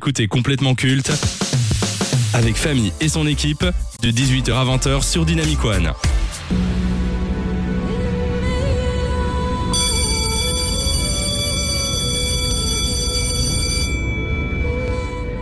Complètement 0.00 0.74
culte 0.74 1.12
avec 2.32 2.56
Famille 2.56 2.94
et 3.02 3.10
son 3.10 3.26
équipe 3.26 3.62
de 4.00 4.10
18h 4.10 4.52
à 4.52 4.64
20h 4.64 5.02
sur 5.02 5.26
Dynamic 5.26 5.62
One. 5.62 5.92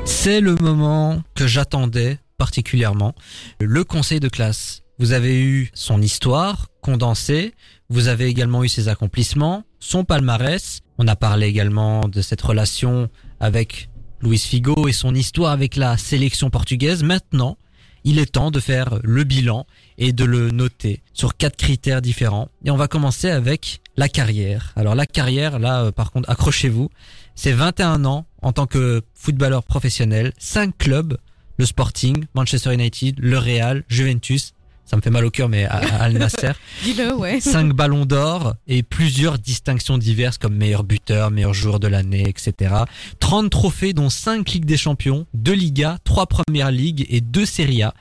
C'est 0.05 0.41
le 0.41 0.57
moment 0.57 1.23
que 1.37 1.47
j'attendais 1.47 2.19
particulièrement, 2.37 3.15
le 3.61 3.85
conseil 3.85 4.19
de 4.19 4.29
classe. 4.29 4.83
Vous 4.99 5.13
avez 5.13 5.41
eu 5.41 5.71
son 5.75 6.03
histoire 6.03 6.67
condensée, 6.81 7.55
vous 7.89 8.09
avez 8.09 8.27
également 8.27 8.65
eu 8.65 8.69
ses 8.69 8.89
accomplissements, 8.89 9.63
son 9.79 10.05
palmarès. 10.05 10.81
On 10.99 11.07
a 11.07 11.15
parlé 11.15 11.47
également 11.47 12.09
de 12.09 12.21
cette 12.21 12.43
relation 12.43 13.09
avec 13.39 13.91
Luis 14.23 14.39
Figo 14.39 14.87
et 14.89 14.93
son 14.93 15.15
histoire 15.15 15.53
avec 15.53 15.77
la 15.77 15.97
sélection 15.97 16.51
portugaise. 16.51 17.03
Maintenant, 17.03 17.57
il 18.05 18.19
est 18.19 18.33
temps 18.33 18.51
de 18.51 18.61
faire 18.61 18.99
le 19.03 19.25
bilan 19.25 19.67
et 19.99 20.13
de 20.13 20.25
le 20.25 20.51
noter 20.51 21.03
sur 21.13 21.37
quatre 21.37 21.57
critères 21.57 22.03
différents. 22.03 22.49
Et 22.65 22.71
on 22.71 22.77
va 22.77 22.89
commencer 22.89 23.31
avec 23.31 23.81
la 23.97 24.09
carrière. 24.09 24.73
Alors 24.77 24.95
la 24.95 25.07
carrière, 25.07 25.59
là, 25.59 25.85
euh, 25.85 25.93
par 25.93 26.11
contre, 26.11 26.29
accrochez-vous. 26.31 26.91
C'est 27.35 27.53
21 27.53 28.05
ans 28.05 28.27
en 28.43 28.53
tant 28.53 28.67
que 28.67 29.03
footballeur 29.15 29.63
professionnel, 29.63 30.33
5 30.39 30.77
clubs, 30.77 31.17
le 31.59 31.67
Sporting, 31.67 32.27
Manchester 32.35 32.73
United, 32.73 33.19
le 33.19 33.39
Real, 33.39 33.85
Juventus, 33.89 34.55
ça 34.91 34.97
me 34.97 35.03
fait 35.03 35.11
mal 35.11 35.25
au 35.25 35.31
cœur, 35.31 35.49
mais 35.49 35.67
à, 35.67 35.77
à 35.77 36.03
Al 36.03 36.15
Nasser. 36.15 36.51
Dis-le, 36.83 37.15
ouais. 37.15 37.39
5 37.39 37.73
ballons 37.75 38.07
d'or 38.07 38.55
et 38.67 38.83
plusieurs 38.83 39.39
distinctions 39.39 39.99
diverses 39.99 40.37
comme 40.37 40.57
meilleur 40.57 40.83
buteur, 40.83 41.31
meilleur 41.31 41.55
joueur 41.55 41.79
de 41.79 41.87
l'année, 41.87 42.29
etc. 42.29 42.75
30 43.21 43.51
trophées 43.51 43.93
dont 43.93 44.11
5 44.11 44.51
Ligues 44.51 44.65
des 44.65 44.77
Champions, 44.77 45.29
2 45.35 45.53
Ligas, 45.53 45.99
3 46.03 46.27
Premières 46.27 46.73
Ligues 46.73 47.07
et 47.09 47.21
2 47.21 47.47
Serie 47.47 47.85
A. 47.85 47.95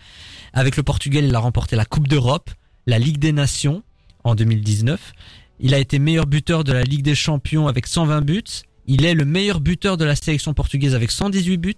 Avec 0.53 0.78
le 0.78 0.81
Portugal, 0.81 1.25
il 1.25 1.36
a 1.36 1.39
remporté 1.39 1.75
la 1.75 1.86
Coupe 1.86 2.08
d'Europe, 2.08 2.50
la 2.88 2.97
Ligue 2.97 3.19
des 3.19 3.33
Nations 3.33 3.83
en 4.23 4.33
2019. 4.33 5.13
Il 5.59 5.75
a 5.75 5.78
été 5.78 6.00
meilleur 6.00 6.25
buteur 6.25 6.63
de 6.63 6.73
la 6.73 6.81
Ligue 6.81 7.03
des 7.03 7.13
Champions 7.13 7.67
avec 7.67 7.85
120 7.85 8.22
buts. 8.22 8.44
Il 8.88 9.06
est 9.06 9.13
le 9.13 9.25
meilleur 9.25 9.59
buteur 9.59 9.95
de 9.95 10.06
la 10.06 10.16
sélection 10.16 10.56
portugaise 10.56 10.95
avec 10.95 11.11
118 11.11 11.58
buts. 11.58 11.75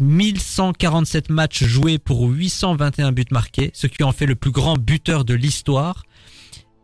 1147 0.00 1.30
matchs 1.30 1.64
joués 1.64 1.98
pour 1.98 2.28
821 2.28 3.12
buts 3.12 3.24
marqués, 3.30 3.70
ce 3.74 3.86
qui 3.86 4.02
en 4.02 4.12
fait 4.12 4.26
le 4.26 4.34
plus 4.34 4.50
grand 4.50 4.76
buteur 4.78 5.24
de 5.24 5.34
l'histoire. 5.34 6.04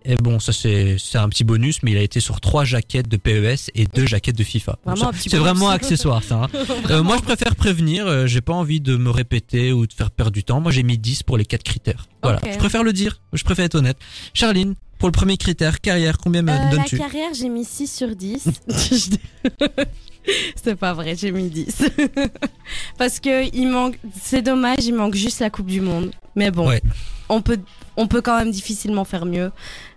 Et 0.05 0.15
bon, 0.15 0.39
ça 0.39 0.53
c'est 0.53 0.97
un 1.17 1.29
petit 1.29 1.45
bonus, 1.45 1.83
mais 1.83 1.91
il 1.91 1.99
a 1.99 2.03
été 2.03 2.21
sur 2.21 2.41
trois 2.41 2.65
jaquettes 2.65 3.09
de 3.09 3.17
PES 3.17 3.71
et 3.75 3.85
deux 3.87 4.07
jaquettes 4.07 4.39
de 4.39 4.45
FIFA. 4.45 4.79
C'est 5.13 5.37
vraiment 5.37 5.69
accessoire 5.71 6.23
ça. 6.23 6.45
hein. 6.45 6.49
Euh, 6.91 7.03
moi 7.03 7.17
je 7.19 7.23
préfère 7.23 7.55
prévenir, 7.57 8.07
euh, 8.07 8.27
j'ai 8.27 8.41
pas 8.41 8.55
envie 8.55 8.81
de 8.81 8.97
me 8.97 9.11
répéter 9.11 9.73
ou 9.73 9.87
de 9.87 9.93
faire 9.93 10.11
perdre 10.11 10.33
du 10.33 10.45
temps. 10.45 10.61
Moi 10.61 10.73
j'ai 10.73 10.83
mis 10.83 10.97
10 10.97 11.25
pour 11.25 11.37
les 11.37 11.45
quatre 11.45 11.65
critères. 11.65 12.07
Voilà, 12.23 12.41
je 12.51 12.57
préfère 12.57 12.83
le 12.85 12.93
dire, 12.95 13.21
je 13.35 13.45
préfère 13.45 13.67
être 13.67 13.75
honnête. 13.75 13.99
Charline, 14.33 14.75
pour 14.99 15.09
le 15.09 15.13
premier 15.13 15.37
critère, 15.37 15.81
carrière, 15.81 16.17
combien 16.17 16.43
me 16.43 16.51
Euh, 16.53 16.55
la 16.55 16.71
donnes-tu 16.71 16.97
carrière, 16.99 17.35
j'ai 17.39 17.49
mis 17.51 17.65
6 17.65 17.87
sur 17.89 18.17
10. 18.17 18.49
C'est 20.63 20.77
pas 20.77 20.93
vrai, 20.95 21.17
j'ai 21.17 21.31
mis 21.33 21.49
10. 21.49 21.85
Parce 22.99 23.21
que 23.21 23.55
il 23.55 23.69
manque, 23.69 23.99
c'est 24.23 24.43
dommage, 24.43 24.85
il 24.85 24.95
manque 24.95 25.15
juste 25.15 25.41
la 25.41 25.51
Coupe 25.51 25.67
du 25.67 25.81
Monde. 25.81 26.11
Mais 26.37 26.51
bon, 26.51 26.69
Ouais. 26.69 26.83
on, 27.29 27.41
peut, 27.43 27.59
on 27.97 28.07
peut 28.07 28.21
quand 28.23 28.39
même 28.39 28.51
difficilement 28.51 29.05
faire 29.05 29.25
mieux. 29.27 29.51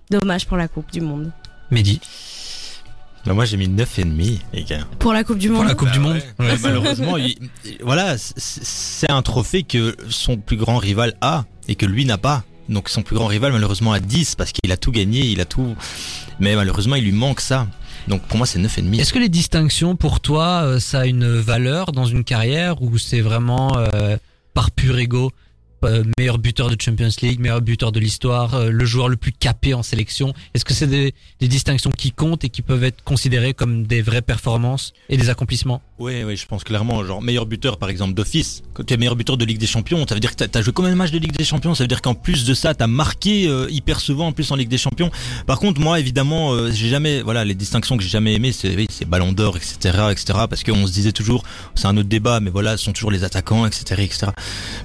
Dommage 0.10 0.46
pour 0.46 0.58
la 0.58 0.68
Coupe 0.68 0.92
du 0.92 1.02
Monde. 1.02 1.32
Mehdi, 1.72 2.00
Bah, 3.26 3.34
moi 3.34 3.46
j'ai 3.46 3.56
mis 3.58 3.68
9,5 3.70 4.40
les 4.54 4.64
gars. 4.64 4.88
Pour 5.00 5.14
la 5.14 5.24
Coupe 5.24 5.38
du 5.38 5.48
pour 5.50 5.58
Monde 5.60 5.68
la 5.68 5.76
Coupe 5.76 5.88
Bah 5.90 5.94
du 5.94 6.00
ouais. 6.00 6.06
Monde. 6.06 6.22
Ouais, 6.40 6.52
Ouais. 6.52 6.58
malheureusement, 6.64 7.18
il- 7.18 7.38
voilà, 7.82 8.18
c'est- 8.18 8.34
c'est 8.64 9.12
un 9.12 9.22
trophée 9.22 9.64
que 9.64 9.96
son 10.10 10.38
plus 10.38 10.58
grand 10.58 10.78
rival 10.78 11.16
a 11.22 11.46
et 11.68 11.76
que 11.76 11.86
lui 11.86 12.06
n'a 12.06 12.18
pas. 12.18 12.44
Donc 12.70 12.90
son 12.90 13.04
plus 13.04 13.16
grand 13.16 13.28
rival 13.28 13.52
malheureusement 13.52 13.92
a 13.92 14.00
10 14.00 14.36
parce 14.36 14.52
qu'il 14.52 14.72
a 14.72 14.78
tout 14.78 14.92
gagné, 14.92 15.22
il 15.26 15.40
a 15.42 15.46
tout. 15.46 15.76
Mais 16.40 16.56
malheureusement 16.56 16.96
il 16.96 17.04
lui 17.04 17.12
manque 17.12 17.42
ça. 17.42 17.68
Donc 18.08 18.22
pour 18.24 18.38
moi 18.38 18.48
c'est 18.48 18.60
9,5. 18.60 19.00
Est-ce 19.00 19.14
que 19.14 19.20
les 19.20 19.30
distinctions 19.30 19.96
pour 19.96 20.20
toi, 20.20 20.64
euh, 20.64 20.80
ça 20.80 21.02
a 21.02 21.06
une 21.06 21.28
valeur 21.28 21.92
dans 21.92 22.06
une 22.06 22.24
carrière 22.24 22.82
ou 22.82 22.98
c'est 22.98 23.22
vraiment 23.22 23.78
euh, 23.78 24.18
par 24.54 24.72
pur 24.72 24.98
ego 24.98 25.32
euh, 25.84 26.04
meilleur 26.20 26.38
buteur 26.38 26.70
de 26.70 26.80
Champions 26.80 27.10
League, 27.24 27.40
meilleur 27.40 27.62
buteur 27.62 27.92
de 27.92 28.00
l'histoire, 28.00 28.70
le 28.70 28.86
joueur 28.86 29.10
le 29.10 29.16
plus 29.16 29.32
capé 29.32 29.74
en 29.74 29.82
sélection? 29.82 30.34
Est-ce 30.54 30.64
que 30.64 30.76
c'est 30.76 30.86
des, 30.86 31.16
des 31.40 31.48
distinctions 31.48 31.90
qui 31.90 32.12
comptent 32.12 32.44
et 32.44 32.50
qui 32.50 32.62
peuvent 32.62 32.84
être 32.84 33.04
considérées 33.04 33.56
comme 33.56 33.88
des 33.88 34.04
vraies 34.04 34.22
performances 34.22 34.94
et 35.10 35.18
des 35.18 35.30
accomplissements? 35.30 35.82
Oui, 36.02 36.24
oui, 36.24 36.36
je 36.36 36.48
pense 36.48 36.64
clairement, 36.64 37.04
genre 37.06 37.22
meilleur 37.22 37.46
buteur 37.46 37.78
par 37.78 37.90
exemple 37.90 38.16
d'office. 38.16 38.64
Quand 38.74 38.84
tu 38.84 38.92
es 38.94 38.98
meilleur 38.98 39.16
buteur 39.16 39.38
de 39.38 39.46
Ligue 39.46 39.60
des 39.60 39.68
Champions, 39.68 40.04
ça 40.08 40.16
veut 40.16 40.20
dire 40.20 40.32
que 40.32 40.36
t'as- 40.38 40.48
t'as 40.48 40.62
joué 40.64 40.74
combien 40.74 40.90
de 40.90 40.96
matchs 40.96 41.12
de 41.12 41.20
Ligue 41.20 41.38
des 41.38 41.44
Champions? 41.44 41.76
Ça 41.76 41.84
veut 41.84 41.88
dire 41.88 42.02
qu'en 42.02 42.16
plus 42.16 42.44
de 42.44 42.56
ça, 42.56 42.74
t'as 42.74 42.88
marqué 42.88 43.48
euh, 43.48 43.68
hyper 43.70 44.00
souvent 44.00 44.28
en 44.28 44.32
plus 44.32 44.50
en 44.52 44.56
Ligue 44.56 44.68
des 44.70 44.80
Champions. 44.80 45.12
Par 45.46 45.60
contre, 45.60 45.80
moi 45.80 46.00
évidemment, 46.00 46.54
euh, 46.54 46.72
j'ai 46.72 46.90
jamais, 46.90 47.22
voilà, 47.22 47.46
les 47.46 47.54
distinctions 47.54 47.98
que 47.98 48.04
j'ai 48.04 48.10
jamais 48.10 48.34
aimées, 48.34 48.52
c'est 48.52 48.76
oui, 48.76 48.88
c'est 48.90 49.06
Ballon 49.08 49.32
d'Or, 49.32 49.58
etc., 49.58 49.76
etc. 50.10 50.40
Parce 50.50 50.64
qu'on 50.64 50.88
se 50.88 50.92
disait 50.92 51.12
toujours, 51.12 51.44
c'est 51.76 51.86
un 51.86 51.96
autre 51.98 52.10
débat, 52.10 52.40
mais 52.40 52.50
voilà, 52.50 52.78
ce 52.78 52.86
sont 52.86 52.94
toujours 52.94 53.12
les 53.12 53.24
attaquants, 53.24 53.68
etc., 53.68 54.02
etc. 54.04 54.28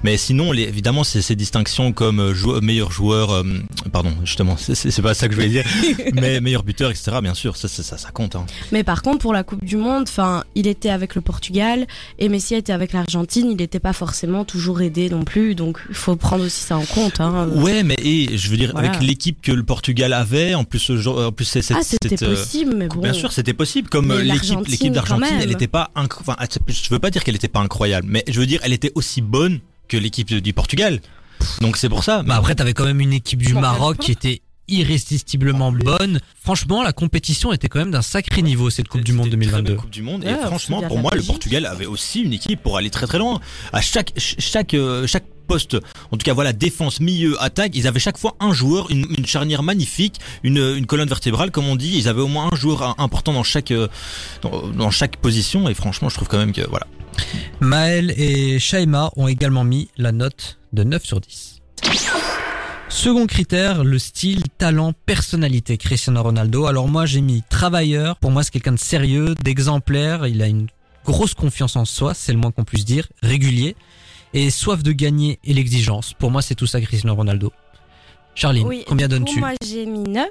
Mais 0.05 0.19
sinon, 0.19 0.53
les, 0.53 0.65
évidemment, 0.65 1.03
c'est 1.03 1.23
ces 1.23 1.35
distinctions 1.35 1.93
comme 1.95 2.21
euh, 2.21 2.61
meilleur 2.61 2.93
joueur, 2.93 3.31
euh, 3.31 3.43
pardon, 3.91 4.13
justement, 4.23 4.59
c'est- 4.59 5.01
pas 5.01 5.15
ça 5.15 5.29
que 5.29 5.33
je 5.35 5.39
voulais 5.41 5.49
dire, 5.51 5.65
mais 6.15 6.41
meilleur 6.43 6.63
buteur, 6.63 6.91
etc. 6.91 7.19
Bien 7.23 7.33
sûr, 7.35 7.57
ça, 7.57 7.69
ça, 7.69 7.83
ça, 7.83 7.97
ça 7.97 8.11
compte. 8.11 8.37
Hein. 8.37 8.45
Mais 8.73 8.85
par 8.85 9.01
contre, 9.01 9.19
pour 9.21 9.33
la 9.33 9.45
Coupe 9.45 9.65
du 9.65 9.77
Monde, 9.77 10.05
enfin, 10.09 10.45
il 10.55 10.67
était 10.67 10.91
avec 10.91 11.06
le 11.15 11.21
Portugal 11.21 11.87
et 12.19 12.29
Messi 12.29 12.55
était 12.55 12.73
avec 12.73 12.93
l'Argentine. 12.93 13.49
Il 13.51 13.57
n'était 13.57 13.81
pas 13.81 13.93
forcément 13.93 14.45
toujours 14.45 14.81
aidé 14.81 15.09
non 15.11 15.23
plus, 15.25 15.55
donc 15.55 15.79
il 15.89 15.95
faut 15.95 16.17
prendre 16.17 16.45
aussi 16.45 16.61
ça 16.63 16.77
en 16.77 16.85
compte. 16.85 17.21
Hein. 17.21 17.49
Ouais, 17.55 17.83
mais 17.83 17.97
et, 18.03 18.37
je 18.37 18.49
veux 18.51 18.57
dire, 18.57 18.73
Voilà. 18.73 18.89
avec 18.91 19.03
l'équipe 19.03 19.41
que 19.41 19.53
le 19.53 19.63
Portugal 19.63 20.13
avait, 20.13 20.55
en 20.55 20.65
plus, 20.65 20.91
en 21.07 21.33
plus 21.33 21.45
c'est 21.45 21.73
ah, 21.73 21.79
c'était 21.83 22.23
euh, 22.25 22.35
possible, 22.35 22.75
mais 22.77 22.89
bon. 22.89 23.01
Bien 23.01 23.13
sûr, 23.13 23.33
c'était 23.33 23.55
possible. 23.55 23.89
Comme 23.89 24.07
Mais 24.09 24.15
euh, 24.15 24.23
l'équipe, 24.23 24.67
l'équipe 24.67 24.93
d'Argentine, 24.93 25.39
elle 25.41 25.49
n'était 25.49 25.69
pas, 25.69 25.91
inc- 25.97 26.19
enfin, 26.21 26.37
je 26.69 26.91
veux 26.91 26.99
pas 26.99 27.11
dire 27.11 27.25
qu'elle 27.25 27.35
n'était 27.35 27.49
pas 27.49 27.61
incroyable, 27.61 28.07
mais 28.11 28.25
je 28.29 28.39
veux 28.41 28.47
dire, 28.47 28.61
elle 28.63 28.73
était 28.73 28.93
aussi 28.95 29.21
bonne 29.23 29.61
que 29.89 29.97
l'équipe 29.97 30.33
du 30.33 30.53
Portugal. 30.53 31.01
Donc 31.61 31.77
c'est 31.77 31.89
pour 31.89 32.03
ça. 32.03 32.23
Bah 32.23 32.37
après, 32.37 32.55
t'avais 32.55 32.73
quand 32.73 32.85
même 32.87 33.01
une 33.01 33.13
équipe 33.13 33.43
du 33.43 33.55
Maroc 33.55 33.99
qui 33.99 34.11
était 34.13 34.41
irrésistiblement 34.69 35.73
bonne. 35.73 36.21
Franchement, 36.43 36.83
la 36.83 36.93
compétition 36.93 37.53
était 37.53 37.69
quand 37.69 37.79
même 37.79 37.91
d'un 37.91 38.03
sacré 38.03 38.43
niveau 38.43 38.71
cette 38.71 38.89
Coupe 38.89 39.03
du 39.05 39.13
Monde 39.13 39.27
C'était 39.27 39.37
une 39.37 39.43
très 39.43 39.51
2022. 39.63 39.73
belle 39.73 39.81
Coupe 39.81 39.91
du 39.91 40.03
Monde. 40.03 40.25
Et 40.25 40.35
franchement, 40.47 40.83
pour 40.83 40.99
moi, 40.99 41.13
le. 41.15 41.23
Portugal 41.23 41.67
avait 41.67 41.87
aussi 41.87 42.21
une 42.21 42.33
équipe 42.33 42.63
pour 42.63 42.77
aller 42.77 42.91
très 42.91 43.07
très 43.07 43.19
loin. 43.19 43.41
À 43.73 43.81
chaque 43.81 44.13
ch- 44.17 44.37
chaque 44.39 44.75
euh, 44.75 45.07
chaque 45.07 45.25
poste, 45.47 45.77
en 46.11 46.17
tout 46.17 46.25
cas 46.25 46.33
voilà, 46.35 46.53
défense, 46.53 46.99
milieu, 47.01 47.41
attaque, 47.41 47.73
ils 47.77 47.87
avaient 47.87 48.01
chaque 48.01 48.19
fois 48.19 48.35
un 48.41 48.53
joueur, 48.53 48.91
une, 48.91 49.07
une 49.17 49.27
charnière 49.27 49.63
magnifique, 49.63 50.17
une, 50.43 50.59
une 50.59 50.87
colonne 50.87 51.09
vertébrale 51.09 51.51
comme 51.53 51.67
on 51.69 51.77
dit. 51.77 51.97
Ils 51.97 52.09
avaient 52.09 52.23
au 52.23 52.27
moins 52.29 52.49
un 52.53 52.57
joueur 52.57 52.99
important 53.01 53.33
dans 53.33 53.45
chaque 53.45 53.71
euh, 53.71 53.87
dans, 54.43 54.67
dans 54.69 54.91
chaque 54.91 55.17
position. 55.19 55.69
Et 55.69 55.75
franchement, 55.75 56.09
je 56.09 56.17
trouve 56.17 56.29
quand 56.29 56.39
même 56.39 56.53
que 56.53 56.63
voilà. 56.69 56.87
Maël 57.61 58.13
et 58.17 58.59
Shaima 58.59 59.11
ont 59.17 59.29
également 59.29 59.65
mis 59.65 59.89
la 59.97 60.13
note 60.13 60.59
de 60.73 60.83
9 60.85 61.05
sur 61.05 61.21
10. 61.21 61.61
Second 62.89 63.27
critère, 63.27 63.85
le 63.85 63.99
style, 63.99 64.45
talent, 64.59 64.93
personnalité. 65.07 65.77
Cristiano 65.77 66.23
Ronaldo. 66.23 66.67
Alors 66.67 66.89
moi 66.89 67.05
j'ai 67.05 67.21
mis 67.21 67.43
travailleur. 67.49 68.17
Pour 68.17 68.31
moi 68.31 68.43
c'est 68.43 68.51
quelqu'un 68.51 68.73
de 68.73 68.79
sérieux, 68.79 69.35
d'exemplaire. 69.43 70.27
Il 70.27 70.41
a 70.43 70.47
une 70.47 70.69
grosse 71.05 71.35
confiance 71.35 71.77
en 71.77 71.85
soi, 71.85 72.15
c'est 72.15 72.33
le 72.33 72.39
moins 72.39 72.51
qu'on 72.53 72.65
puisse 72.65 72.85
dire. 72.85 73.09
Régulier. 73.23 73.77
Et 74.35 74.51
soif 74.51 74.83
de 74.83 74.93
gagner 74.93 75.39
et 75.45 75.53
l'exigence. 75.53 76.15
Pour 76.15 76.31
moi 76.31 76.43
c'est 76.43 76.55
tout 76.55 76.67
ça 76.67 76.81
Cristiano 76.81 77.15
Ronaldo. 77.15 77.53
Charline, 78.35 78.67
Oui, 78.67 78.85
combien 78.87 79.09
donnes-tu 79.09 79.41
Moi, 79.41 79.53
j'ai 79.65 79.87
mis 79.87 80.01
9. 80.01 80.27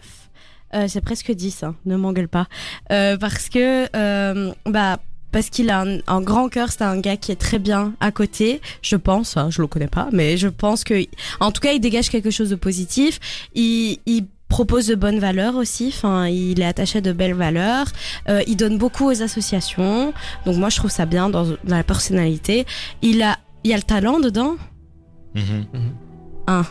Euh, 0.76 0.86
c'est 0.88 1.02
presque 1.02 1.32
10, 1.32 1.64
hein, 1.64 1.76
ne 1.86 1.96
m'engueule 1.96 2.28
pas. 2.28 2.48
Euh, 2.92 3.18
parce 3.18 3.50
que, 3.50 3.88
euh, 3.96 4.54
bah, 4.66 5.00
parce 5.36 5.50
qu'il 5.50 5.70
a 5.70 5.82
un, 5.82 5.98
un 6.08 6.22
grand 6.22 6.48
cœur, 6.48 6.72
c'est 6.72 6.84
un 6.84 6.98
gars 6.98 7.18
qui 7.18 7.34
est 7.34 7.36
très 7.36 7.60
bien 7.60 7.92
à 8.00 8.10
côté, 8.14 8.62
je 8.82 8.96
pense, 8.96 9.36
hein, 9.36 9.50
je 9.52 9.62
le 9.62 9.68
connais 9.68 9.90
pas, 9.90 10.08
mais 10.14 10.38
je 10.38 10.48
pense 10.48 10.86
que, 10.86 10.94
en 11.42 11.52
tout 11.52 11.60
cas, 11.60 11.74
il 11.74 11.82
dégage 11.82 12.10
quelque 12.10 12.30
chose 12.30 12.52
de 12.52 12.56
positif. 12.56 13.20
Il, 13.54 13.98
il 14.06 14.28
propose 14.48 14.88
de 14.88 14.96
bonnes 14.96 15.20
valeurs 15.20 15.56
aussi, 15.56 15.92
enfin, 15.94 16.28
il 16.28 16.62
est 16.62 16.66
attaché 16.66 17.00
à 17.00 17.02
de 17.02 17.12
belles 17.12 17.34
valeurs. 17.34 17.88
Euh, 18.30 18.44
il 18.48 18.56
donne 18.56 18.78
beaucoup 18.78 19.12
aux 19.12 19.22
associations, 19.22 20.14
donc 20.46 20.56
moi, 20.56 20.70
je 20.70 20.78
trouve 20.78 20.90
ça 20.90 21.06
bien 21.06 21.28
dans, 21.28 21.44
dans 21.44 21.76
la 21.76 21.84
personnalité. 21.84 22.66
Il 23.02 23.22
a, 23.22 23.38
il 23.66 23.72
y 23.72 23.74
a 23.74 23.78
le 23.78 23.84
talent 23.84 24.22
dedans. 24.22 24.56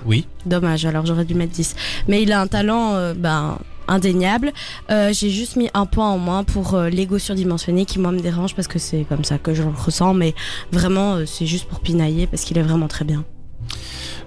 Oui. 0.07 0.27
Dommage, 0.47 0.87
alors 0.87 1.05
j'aurais 1.05 1.27
dû 1.27 1.35
mettre 1.35 1.53
10. 1.53 1.77
Mais 2.09 2.23
il 2.23 2.33
a 2.33 2.41
un 2.41 2.47
talent 2.47 2.95
euh, 2.95 3.13
ben, 3.13 3.59
indéniable. 3.89 4.53
Euh, 4.91 5.13
J'ai 5.13 5.31
juste 5.31 5.57
mis 5.57 5.69
un 5.75 5.87
point 5.87 6.09
en 6.09 6.19
moins 6.19 6.45
pour 6.45 6.75
euh, 6.75 6.89
l'ego 6.89 7.19
surdimensionné 7.19 7.85
qui 7.85 7.99
moi 7.99 8.13
me 8.13 8.21
dérange 8.21 8.55
parce 8.55 8.69
que 8.69 8.79
c'est 8.79 9.05
comme 9.09 9.25
ça 9.25 9.39
que 9.39 9.55
je 9.55 9.63
le 9.63 9.71
ressens. 9.71 10.15
Mais 10.15 10.35
vraiment, 10.73 11.15
euh, 11.15 11.27
c'est 11.27 11.47
juste 11.47 11.67
pour 11.67 11.81
pinailler 11.81 12.27
parce 12.27 12.43
qu'il 12.43 12.59
est 12.59 12.63
vraiment 12.63 12.89
très 12.89 13.05
bien. 13.05 13.25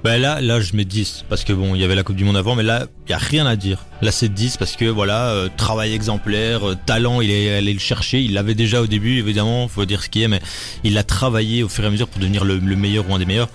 Bah 0.04 0.18
là, 0.18 0.42
là, 0.42 0.60
je 0.60 0.76
mets 0.76 0.86
10 0.86 1.26
parce 1.30 1.44
que 1.44 1.54
bon, 1.54 1.76
il 1.76 1.82
y 1.82 1.84
avait 1.84 1.96
la 1.96 2.04
Coupe 2.04 2.16
du 2.16 2.24
Monde 2.24 2.38
avant, 2.38 2.56
mais 2.56 2.64
là, 2.64 2.88
il 3.08 3.12
y 3.12 3.14
a 3.14 3.18
rien 3.18 3.46
à 3.46 3.56
dire. 3.56 3.86
Là 4.02 4.12
c'est 4.12 4.30
10 4.30 4.58
parce 4.58 4.76
que 4.76 4.86
voilà, 4.86 5.30
euh, 5.30 5.50
travail 5.58 5.94
exemplaire, 5.94 6.70
euh, 6.70 6.76
talent, 6.86 7.20
il 7.22 7.32
est 7.32 7.56
allé 7.56 7.74
le 7.74 7.80
chercher, 7.80 8.22
il 8.22 8.34
l'avait 8.34 8.54
déjà 8.56 8.82
au 8.82 8.88
début 8.88 9.18
évidemment, 9.20 9.68
faut 9.68 9.86
dire 9.86 10.04
ce 10.04 10.10
qui 10.10 10.22
est, 10.24 10.28
mais 10.28 10.40
il 10.84 10.98
a 10.98 11.04
travaillé 11.04 11.64
au 11.64 11.70
fur 11.70 11.84
et 11.84 11.88
à 11.88 11.90
mesure 11.90 12.08
pour 12.08 12.20
devenir 12.22 12.46
le, 12.46 12.58
le 12.60 12.76
meilleur 12.76 13.10
ou 13.10 13.16
un 13.16 13.20
des 13.20 13.26
meilleurs. 13.26 13.50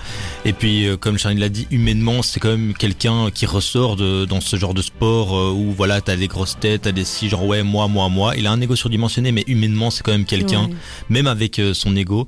Et 0.45 0.53
puis 0.53 0.87
euh, 0.87 0.97
comme 0.97 1.17
Charline 1.19 1.39
l'a 1.41 1.49
dit, 1.49 1.67
humainement 1.71 2.23
c'est 2.23 2.41
quand 2.41 2.51
même 2.51 2.75
quelqu'un 2.75 3.31
qui 3.33 3.47
ressort 3.47 3.97
de, 3.97 4.25
dans 4.25 4.41
ce 4.41 4.57
genre 4.57 4.75
de 4.75 4.83
sport 4.83 5.37
euh, 5.39 5.51
où 5.53 5.73
voilà, 5.73 6.01
t'as 6.01 6.17
des 6.17 6.27
grosses 6.29 6.59
têtes, 6.59 6.83
t'as 6.83 6.93
des 6.93 7.05
si 7.05 7.29
genre 7.29 7.45
ouais 7.47 7.63
moi 7.63 7.87
moi 7.89 8.09
moi. 8.09 8.35
Il 8.37 8.47
a 8.47 8.51
un 8.51 8.61
ego 8.61 8.75
surdimensionné, 8.77 9.31
mais 9.33 9.45
humainement 9.47 9.91
c'est 9.91 10.03
quand 10.03 10.13
même 10.13 10.25
quelqu'un, 10.25 10.63
Ouais. 10.65 10.75
même 11.09 11.27
avec 11.27 11.59
euh, 11.59 11.73
son 11.75 11.95
ego. 11.97 12.27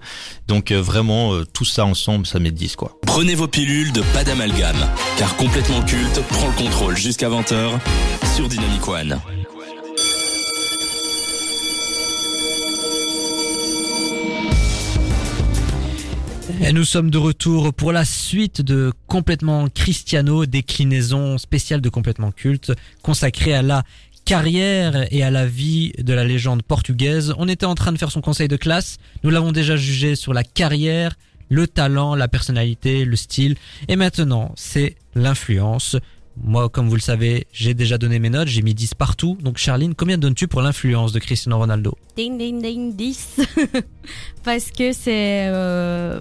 Donc 0.48 0.70
euh, 0.70 0.80
vraiment 0.80 1.32
euh, 1.34 1.44
tout 1.52 1.64
ça 1.64 1.84
ensemble, 1.84 2.26
ça 2.26 2.38
met 2.38 2.50
10 2.52 2.76
quoi. 2.76 2.98
Prenez 3.06 3.34
vos 3.34 3.48
pilules 3.48 3.92
de 3.92 4.02
pas 4.12 4.22
d'amalgame, 4.24 4.76
car 5.18 5.34
complètement 5.36 5.82
culte 5.82 6.20
prend 6.28 6.46
le 6.48 6.52
contrôle 6.54 6.96
jusqu'à 6.96 7.28
20h 7.28 7.70
sur 8.34 8.48
Dynamic 8.48 8.88
One. 8.88 9.20
Et 16.60 16.72
nous 16.72 16.84
sommes 16.84 17.10
de 17.10 17.18
retour 17.18 17.74
pour 17.74 17.92
la 17.92 18.04
suite 18.04 18.62
de 18.62 18.92
Complètement 19.06 19.68
Cristiano, 19.68 20.46
déclinaison 20.46 21.36
spéciale 21.36 21.80
de 21.80 21.88
Complètement 21.88 22.32
Culte, 22.32 22.72
consacrée 23.02 23.54
à 23.54 23.62
la 23.62 23.82
carrière 24.24 25.06
et 25.12 25.22
à 25.22 25.30
la 25.30 25.46
vie 25.46 25.92
de 25.98 26.14
la 26.14 26.24
légende 26.24 26.62
portugaise. 26.62 27.34
On 27.38 27.48
était 27.48 27.66
en 27.66 27.74
train 27.74 27.92
de 27.92 27.98
faire 27.98 28.10
son 28.10 28.20
conseil 28.20 28.48
de 28.48 28.56
classe. 28.56 28.96
Nous 29.22 29.30
l'avons 29.30 29.52
déjà 29.52 29.76
jugé 29.76 30.16
sur 30.16 30.32
la 30.32 30.42
carrière, 30.42 31.14
le 31.50 31.66
talent, 31.66 32.14
la 32.14 32.28
personnalité, 32.28 33.04
le 33.04 33.16
style. 33.16 33.56
Et 33.88 33.96
maintenant, 33.96 34.52
c'est 34.56 34.96
l'influence. 35.14 35.96
Moi, 36.42 36.68
comme 36.68 36.88
vous 36.88 36.96
le 36.96 37.00
savez, 37.00 37.46
j'ai 37.52 37.74
déjà 37.74 37.96
donné 37.96 38.18
mes 38.18 38.28
notes, 38.30 38.48
j'ai 38.48 38.62
mis 38.62 38.74
10 38.74 38.94
partout. 38.94 39.38
Donc 39.40 39.56
Charline, 39.58 39.94
combien 39.94 40.18
donnes-tu 40.18 40.48
pour 40.48 40.62
l'influence 40.62 41.12
de 41.12 41.18
Cristiano 41.20 41.58
Ronaldo? 41.58 41.96
Ding 42.16 42.36
ding 42.38 42.60
ding 42.60 42.94
10. 42.96 43.36
Parce 44.44 44.70
que 44.70 44.92
c'est. 44.92 45.46
euh, 45.48 46.20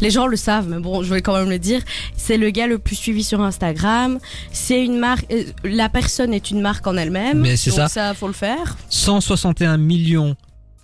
Les 0.00 0.10
gens 0.10 0.26
le 0.26 0.36
savent, 0.36 0.68
mais 0.68 0.78
bon, 0.78 1.02
je 1.02 1.12
vais 1.12 1.22
quand 1.22 1.36
même 1.36 1.50
le 1.50 1.58
dire. 1.58 1.82
C'est 2.16 2.36
le 2.38 2.50
gars 2.50 2.66
le 2.66 2.78
plus 2.78 2.96
suivi 2.96 3.24
sur 3.24 3.40
Instagram. 3.40 4.18
C'est 4.52 4.82
une 4.84 4.98
marque. 4.98 5.26
euh, 5.32 5.44
La 5.64 5.88
personne 5.88 6.32
est 6.32 6.50
une 6.50 6.60
marque 6.60 6.86
en 6.86 6.96
elle-même. 6.96 7.40
Mais 7.40 7.56
c'est 7.56 7.70
donc 7.70 7.78
ça. 7.80 7.88
Ça, 7.88 8.14
faut 8.14 8.28
le 8.28 8.32
faire. 8.32 8.76
161 8.90 9.76
millions 9.76 10.36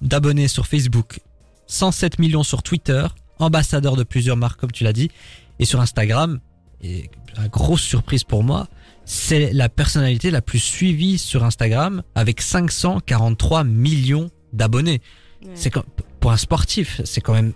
d'abonnés 0.03 0.49
sur 0.49 0.67
Facebook, 0.67 1.21
107 1.69 2.19
millions 2.19 2.43
sur 2.43 2.63
Twitter, 2.63 3.07
ambassadeur 3.39 3.97
de 3.97 4.03
plusieurs 4.05 4.37
marques 4.37 4.61
comme 4.61 4.73
tu 4.73 4.85
l'as 4.85 4.93
dit, 4.93 5.11
et 5.59 5.65
sur 5.65 5.81
Instagram, 5.81 6.39
et 6.83 7.11
la 7.37 7.49
grosse 7.49 7.83
surprise 7.83 8.25
pour 8.25 8.43
moi, 8.43 8.69
c'est 9.05 9.53
la 9.53 9.69
personnalité 9.69 10.31
la 10.31 10.43
plus 10.43 10.59
suivie 10.59 11.19
sur 11.19 11.45
Instagram 11.45 12.03
avec 12.15 12.41
543 12.43 13.65
millions 13.65 14.31
d'abonnés. 14.53 15.01
Ouais. 15.43 15.51
C'est 15.55 15.73
pour 16.21 16.31
un 16.33 16.37
sportif, 16.37 17.01
c'est 17.05 17.21
quand 17.21 17.33
même 17.35 17.53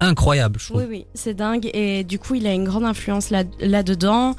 incroyable, 0.00 0.58
je 0.60 0.66
trouve. 0.68 0.82
Oui, 0.82 0.86
oui, 0.88 1.06
c'est 1.14 1.34
dingue. 1.34 1.70
Et 1.72 2.04
du 2.04 2.18
coup, 2.18 2.34
il 2.34 2.46
a 2.46 2.52
une 2.52 2.64
grande 2.64 2.84
influence 2.84 3.30
là- 3.30 3.44
là-dedans. 3.60 4.34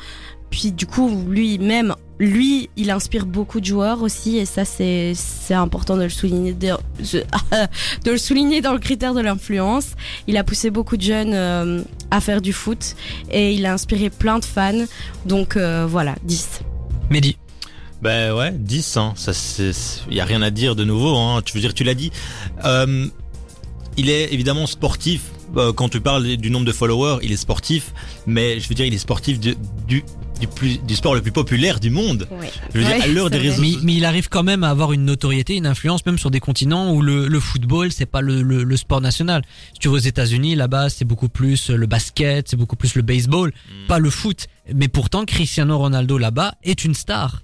Puis 0.49 0.71
du 0.71 0.85
coup, 0.85 1.09
lui-même, 1.27 1.95
lui, 2.19 2.69
il 2.75 2.91
inspire 2.91 3.25
beaucoup 3.25 3.59
de 3.59 3.65
joueurs 3.65 4.03
aussi. 4.03 4.37
Et 4.37 4.45
ça, 4.45 4.65
c'est 4.65 5.13
c'est 5.15 5.55
important 5.55 5.97
de 5.97 6.03
le 6.03 6.09
souligner. 6.09 6.53
De, 6.53 6.67
de 8.05 8.11
le 8.11 8.17
souligner 8.17 8.61
dans 8.61 8.73
le 8.73 8.79
critère 8.79 9.15
de 9.15 9.21
l'influence. 9.21 9.93
Il 10.27 10.37
a 10.37 10.43
poussé 10.43 10.69
beaucoup 10.69 10.95
de 10.97 11.01
jeunes 11.01 11.33
euh, 11.33 11.81
à 12.13 12.21
faire 12.21 12.41
du 12.41 12.53
foot. 12.53 12.95
Et 13.31 13.53
il 13.53 13.65
a 13.65 13.73
inspiré 13.73 14.09
plein 14.09 14.39
de 14.39 14.45
fans. 14.45 14.85
Donc 15.25 15.57
euh, 15.57 15.85
voilà, 15.89 16.15
10. 16.23 16.61
Mehdi, 17.09 17.37
Ben 18.01 18.33
ouais, 18.33 18.51
10, 18.51 18.97
hein. 18.97 19.13
ça 19.15 19.33
c'est, 19.33 19.71
il 20.09 20.15
y 20.15 20.19
a 20.21 20.25
rien 20.25 20.41
à 20.41 20.49
dire 20.51 20.75
de 20.75 20.83
nouveau, 20.83 21.15
hein. 21.17 21.41
Tu 21.43 21.53
veux 21.53 21.61
dire, 21.61 21.73
tu 21.73 21.83
l'as 21.83 21.93
dit. 21.95 22.11
Euh, 22.65 23.07
il 23.97 24.09
est 24.09 24.33
évidemment 24.33 24.65
sportif. 24.67 25.21
Euh, 25.55 25.71
quand 25.71 25.89
tu 25.89 26.01
parles 26.01 26.23
du 26.37 26.49
nombre 26.49 26.65
de 26.65 26.71
followers, 26.71 27.19
il 27.21 27.31
est 27.31 27.37
sportif, 27.37 27.93
mais 28.25 28.59
je 28.59 28.67
veux 28.67 28.73
dire, 28.75 28.85
il 28.85 28.93
est 28.93 28.97
sportif 28.97 29.39
de- 29.39 29.55
du 29.87 30.03
du 30.43 30.47
plus 30.47 30.77
du 30.79 30.95
sport 30.95 31.15
le 31.15 31.21
plus 31.21 31.31
populaire 31.31 31.79
du 31.79 31.89
monde. 31.89 32.27
Je 32.73 32.79
veux 32.79 32.83
dire, 32.85 33.01
à 33.03 33.07
l'heure 33.07 33.29
des 33.29 33.37
réseaux 33.37 33.61
mais, 33.61 33.73
mais 33.83 33.93
il 33.95 34.05
arrive 34.05 34.27
quand 34.29 34.43
même 34.43 34.63
à 34.63 34.69
avoir 34.69 34.91
une 34.91 35.05
notoriété, 35.05 35.55
une 35.55 35.65
influence 35.67 36.05
même 36.05 36.17
sur 36.17 36.31
des 36.31 36.39
continents 36.39 36.93
où 36.93 37.01
le, 37.01 37.27
le 37.27 37.39
football 37.39 37.91
c'est 37.91 38.05
pas 38.05 38.21
le, 38.21 38.41
le, 38.41 38.63
le 38.63 38.77
sport 38.77 38.99
national. 39.01 39.41
Si 39.73 39.79
tu 39.79 39.87
vas 39.87 39.93
aux 39.95 39.97
États-Unis, 39.97 40.55
là-bas 40.55 40.89
c'est 40.89 41.05
beaucoup 41.05 41.29
plus 41.29 41.69
le 41.69 41.85
basket, 41.87 42.49
c'est 42.49 42.57
beaucoup 42.57 42.75
plus 42.75 42.95
le 42.95 43.01
baseball, 43.03 43.51
Mm. 43.53 43.87
pas 43.87 43.99
le 43.99 44.09
foot. 44.09 44.47
Mais 44.73 44.87
pourtant 44.87 45.25
Cristiano 45.25 45.77
Ronaldo 45.77 46.17
là-bas 46.17 46.55
est 46.63 46.83
une 46.83 46.93
star, 46.95 47.42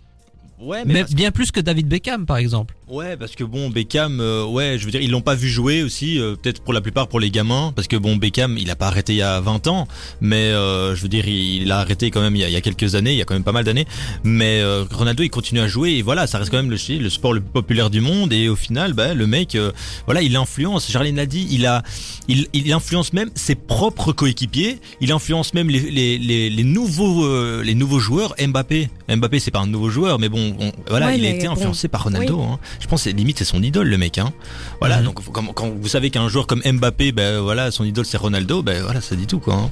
Ouais, 0.62 0.84
mais 0.86 1.06
bien 1.06 1.32
plus 1.32 1.52
que 1.52 1.60
David 1.60 1.88
Beckham 1.88 2.26
par 2.26 2.38
exemple. 2.38 2.76
Ouais, 2.90 3.16
parce 3.16 3.36
que 3.36 3.44
bon, 3.44 3.70
Beckham, 3.70 4.20
euh, 4.20 4.46
ouais, 4.46 4.78
je 4.80 4.86
veux 4.86 4.92
dire, 4.92 5.00
ils 5.00 5.12
l'ont 5.12 5.22
pas 5.22 5.36
vu 5.36 5.48
jouer 5.48 5.84
aussi, 5.84 6.20
euh, 6.20 6.36
peut-être 6.36 6.62
pour 6.64 6.74
la 6.74 6.82
plupart 6.82 7.08
pour 7.08 7.20
les 7.20 7.30
gamins, 7.30 7.72
parce 7.76 7.88
que 7.88 7.96
bon, 7.96 8.16
Beckham, 8.16 8.58
il 8.58 8.70
a 8.72 8.76
pas 8.76 8.88
arrêté 8.88 9.14
il 9.14 9.18
y 9.18 9.22
a 9.22 9.40
20 9.40 9.68
ans, 9.68 9.88
mais 10.22 10.48
euh, 10.48 10.96
je 10.96 11.02
veux 11.04 11.08
dire, 11.08 11.28
il, 11.28 11.62
il 11.62 11.72
a 11.72 11.80
arrêté 11.80 12.10
quand 12.10 12.20
même 12.20 12.36
il 12.36 12.40
y 12.40 12.44
a, 12.44 12.50
il 12.50 12.54
y 12.54 12.56
a 12.56 12.62
quelques 12.62 12.96
années, 12.96 13.12
il 13.12 13.18
y 13.18 13.22
a 13.22 13.26
quand 13.26 13.36
même 13.36 13.44
pas 13.44 13.52
mal 13.52 13.64
d'années, 13.64 13.86
mais 14.24 14.60
euh, 14.60 14.86
Ronaldo, 14.92 15.22
il 15.22 15.30
continue 15.30 15.62
à 15.62 15.68
jouer, 15.68 15.92
et 15.92 16.02
voilà, 16.02 16.26
ça 16.26 16.40
reste 16.40 16.50
quand 16.50 16.58
même 16.58 16.72
le, 16.72 16.78
le 16.98 17.10
sport 17.10 17.34
le 17.34 17.42
plus 17.42 17.52
populaire 17.52 17.92
du 17.92 18.02
monde, 18.02 18.34
et 18.34 18.50
au 18.50 18.56
final, 18.56 18.94
bah, 18.94 19.14
le 19.14 19.28
mec, 19.28 19.54
euh, 19.54 19.72
voilà, 20.06 20.24
il 20.24 20.36
influence, 20.36 20.92
Jarline 20.92 21.16
l'a 21.18 21.28
dit, 21.28 21.48
il 21.52 21.68
a, 21.68 21.84
il, 22.28 22.48
il 22.54 22.74
influence 22.74 23.14
même 23.14 23.30
ses 23.36 23.54
propres 23.56 24.14
coéquipiers, 24.14 24.80
il 25.00 25.12
influence 25.12 25.54
même 25.54 25.70
les, 25.70 25.80
les, 25.92 26.18
les, 26.18 26.50
les 26.50 26.64
nouveaux, 26.64 27.24
euh, 27.24 27.64
les 27.64 27.76
nouveaux 27.76 28.00
joueurs, 28.00 28.34
Mbappé, 28.44 28.90
Mbappé, 29.16 29.40
c'est 29.40 29.52
pas 29.52 29.60
un 29.60 29.68
nouveau 29.68 29.90
joueur, 29.90 30.20
mais 30.20 30.30
bon, 30.30 30.56
on- 30.60 30.72
voilà, 30.88 31.08
Ouais, 31.08 31.18
il 31.18 31.26
a 31.26 31.30
mais 31.30 31.36
été 31.38 31.48
bon, 31.48 31.54
influencé 31.54 31.88
par 31.88 32.04
Ronaldo, 32.04 32.38
oui. 32.40 32.46
hein. 32.54 32.60
Je 32.80 32.88
pense 32.88 33.04
que 33.06 33.10
limite 33.10 33.38
c'est 33.40 33.46
son 33.46 33.62
idole 33.64 33.88
le 33.88 33.98
mec 33.98 34.18
hein. 34.18 34.32
Voilà 34.80 34.98
Mhm. 35.00 35.06
donc 35.06 35.24
quand, 35.32 35.46
quand 35.54 35.70
vous 35.70 35.88
savez 35.88 36.10
qu'un 36.10 36.28
joueur 36.30 36.48
comme 36.48 36.62
Mbappé 36.66 37.12
ben 37.12 37.40
voilà 37.40 37.72
son 37.72 37.84
idole 37.86 38.06
c'est 38.06 38.18
Ronaldo 38.18 38.62
ben 38.64 38.82
voilà 38.84 39.02
ça 39.02 39.16
dit 39.16 39.28
tout 39.28 39.40
quoi. 39.40 39.56
hein. 39.56 39.70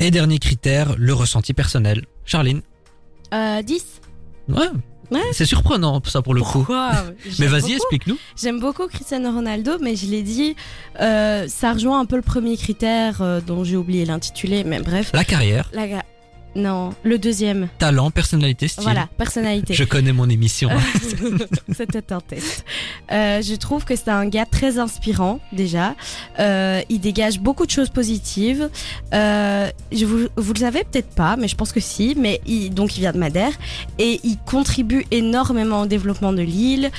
Et 0.00 0.10
dernier 0.10 0.38
critère, 0.38 0.94
le 0.98 1.12
ressenti 1.14 1.54
personnel. 1.54 2.04
Charline, 2.24 2.62
Euh, 3.32 3.62
10. 3.62 3.84
ouais, 4.48 4.68
Ouais. 5.10 5.20
c'est 5.32 5.46
surprenant 5.46 6.00
ça 6.06 6.20
pour 6.22 6.34
le 6.34 6.42
coup. 6.42 6.58
Pourquoi 6.58 6.92
Mais 7.24 7.30
J'aime 7.30 7.48
vas-y, 7.48 7.72
explique-nous. 7.72 8.16
J'aime 8.40 8.60
beaucoup 8.60 8.86
Cristiano 8.86 9.32
Ronaldo, 9.32 9.78
mais 9.80 9.96
je 9.96 10.06
l'ai 10.06 10.22
dit, 10.22 10.54
euh, 11.00 11.46
ça 11.48 11.72
rejoint 11.72 12.00
un 12.00 12.04
peu 12.04 12.16
le 12.16 12.22
premier 12.22 12.56
critère 12.56 13.22
euh, 13.22 13.40
dont 13.40 13.64
j'ai 13.64 13.76
oublié 13.76 14.04
l'intitulé, 14.04 14.62
mais 14.64 14.80
bref. 14.80 15.10
La 15.14 15.24
carrière, 15.24 15.70
La 15.72 15.86
Non, 16.56 16.90
le 17.04 17.18
deuxième. 17.18 17.68
talent, 17.78 18.10
personnalité, 18.10 18.68
style. 18.68 18.82
Voilà, 18.82 19.08
personnalité. 19.16 19.74
Je 19.74 19.84
connais 19.84 20.12
mon 20.12 20.28
émission. 20.28 20.70
C'était 21.76 22.12
un 22.12 22.20
test. 22.20 22.64
Euh, 23.12 23.42
je 23.42 23.54
trouve 23.54 23.84
que 23.84 23.94
c'est 23.96 24.08
un 24.08 24.26
gars 24.26 24.46
très 24.46 24.78
inspirant 24.78 25.40
déjà. 25.52 25.94
Euh, 26.40 26.80
il 26.88 27.00
dégage 27.00 27.38
beaucoup 27.38 27.64
de 27.66 27.70
choses 27.70 27.90
positives. 27.90 28.70
Euh, 29.14 29.68
je 29.92 30.04
vous, 30.04 30.26
vous 30.36 30.52
le 30.52 30.58
savez 30.58 30.84
peut-être 30.90 31.10
pas, 31.14 31.36
mais 31.36 31.48
je 31.48 31.54
pense 31.54 31.70
que 31.72 31.80
si. 31.80 32.14
Mais 32.18 32.40
il, 32.46 32.70
donc 32.70 32.96
il 32.96 33.00
vient 33.00 33.12
de 33.12 33.18
Madère 33.18 33.52
et 33.98 34.20
il 34.24 34.36
contribue 34.38 35.04
énormément 35.10 35.82
au 35.82 35.86
développement 35.86 36.32
de 36.32 36.42
l'île. 36.42 36.90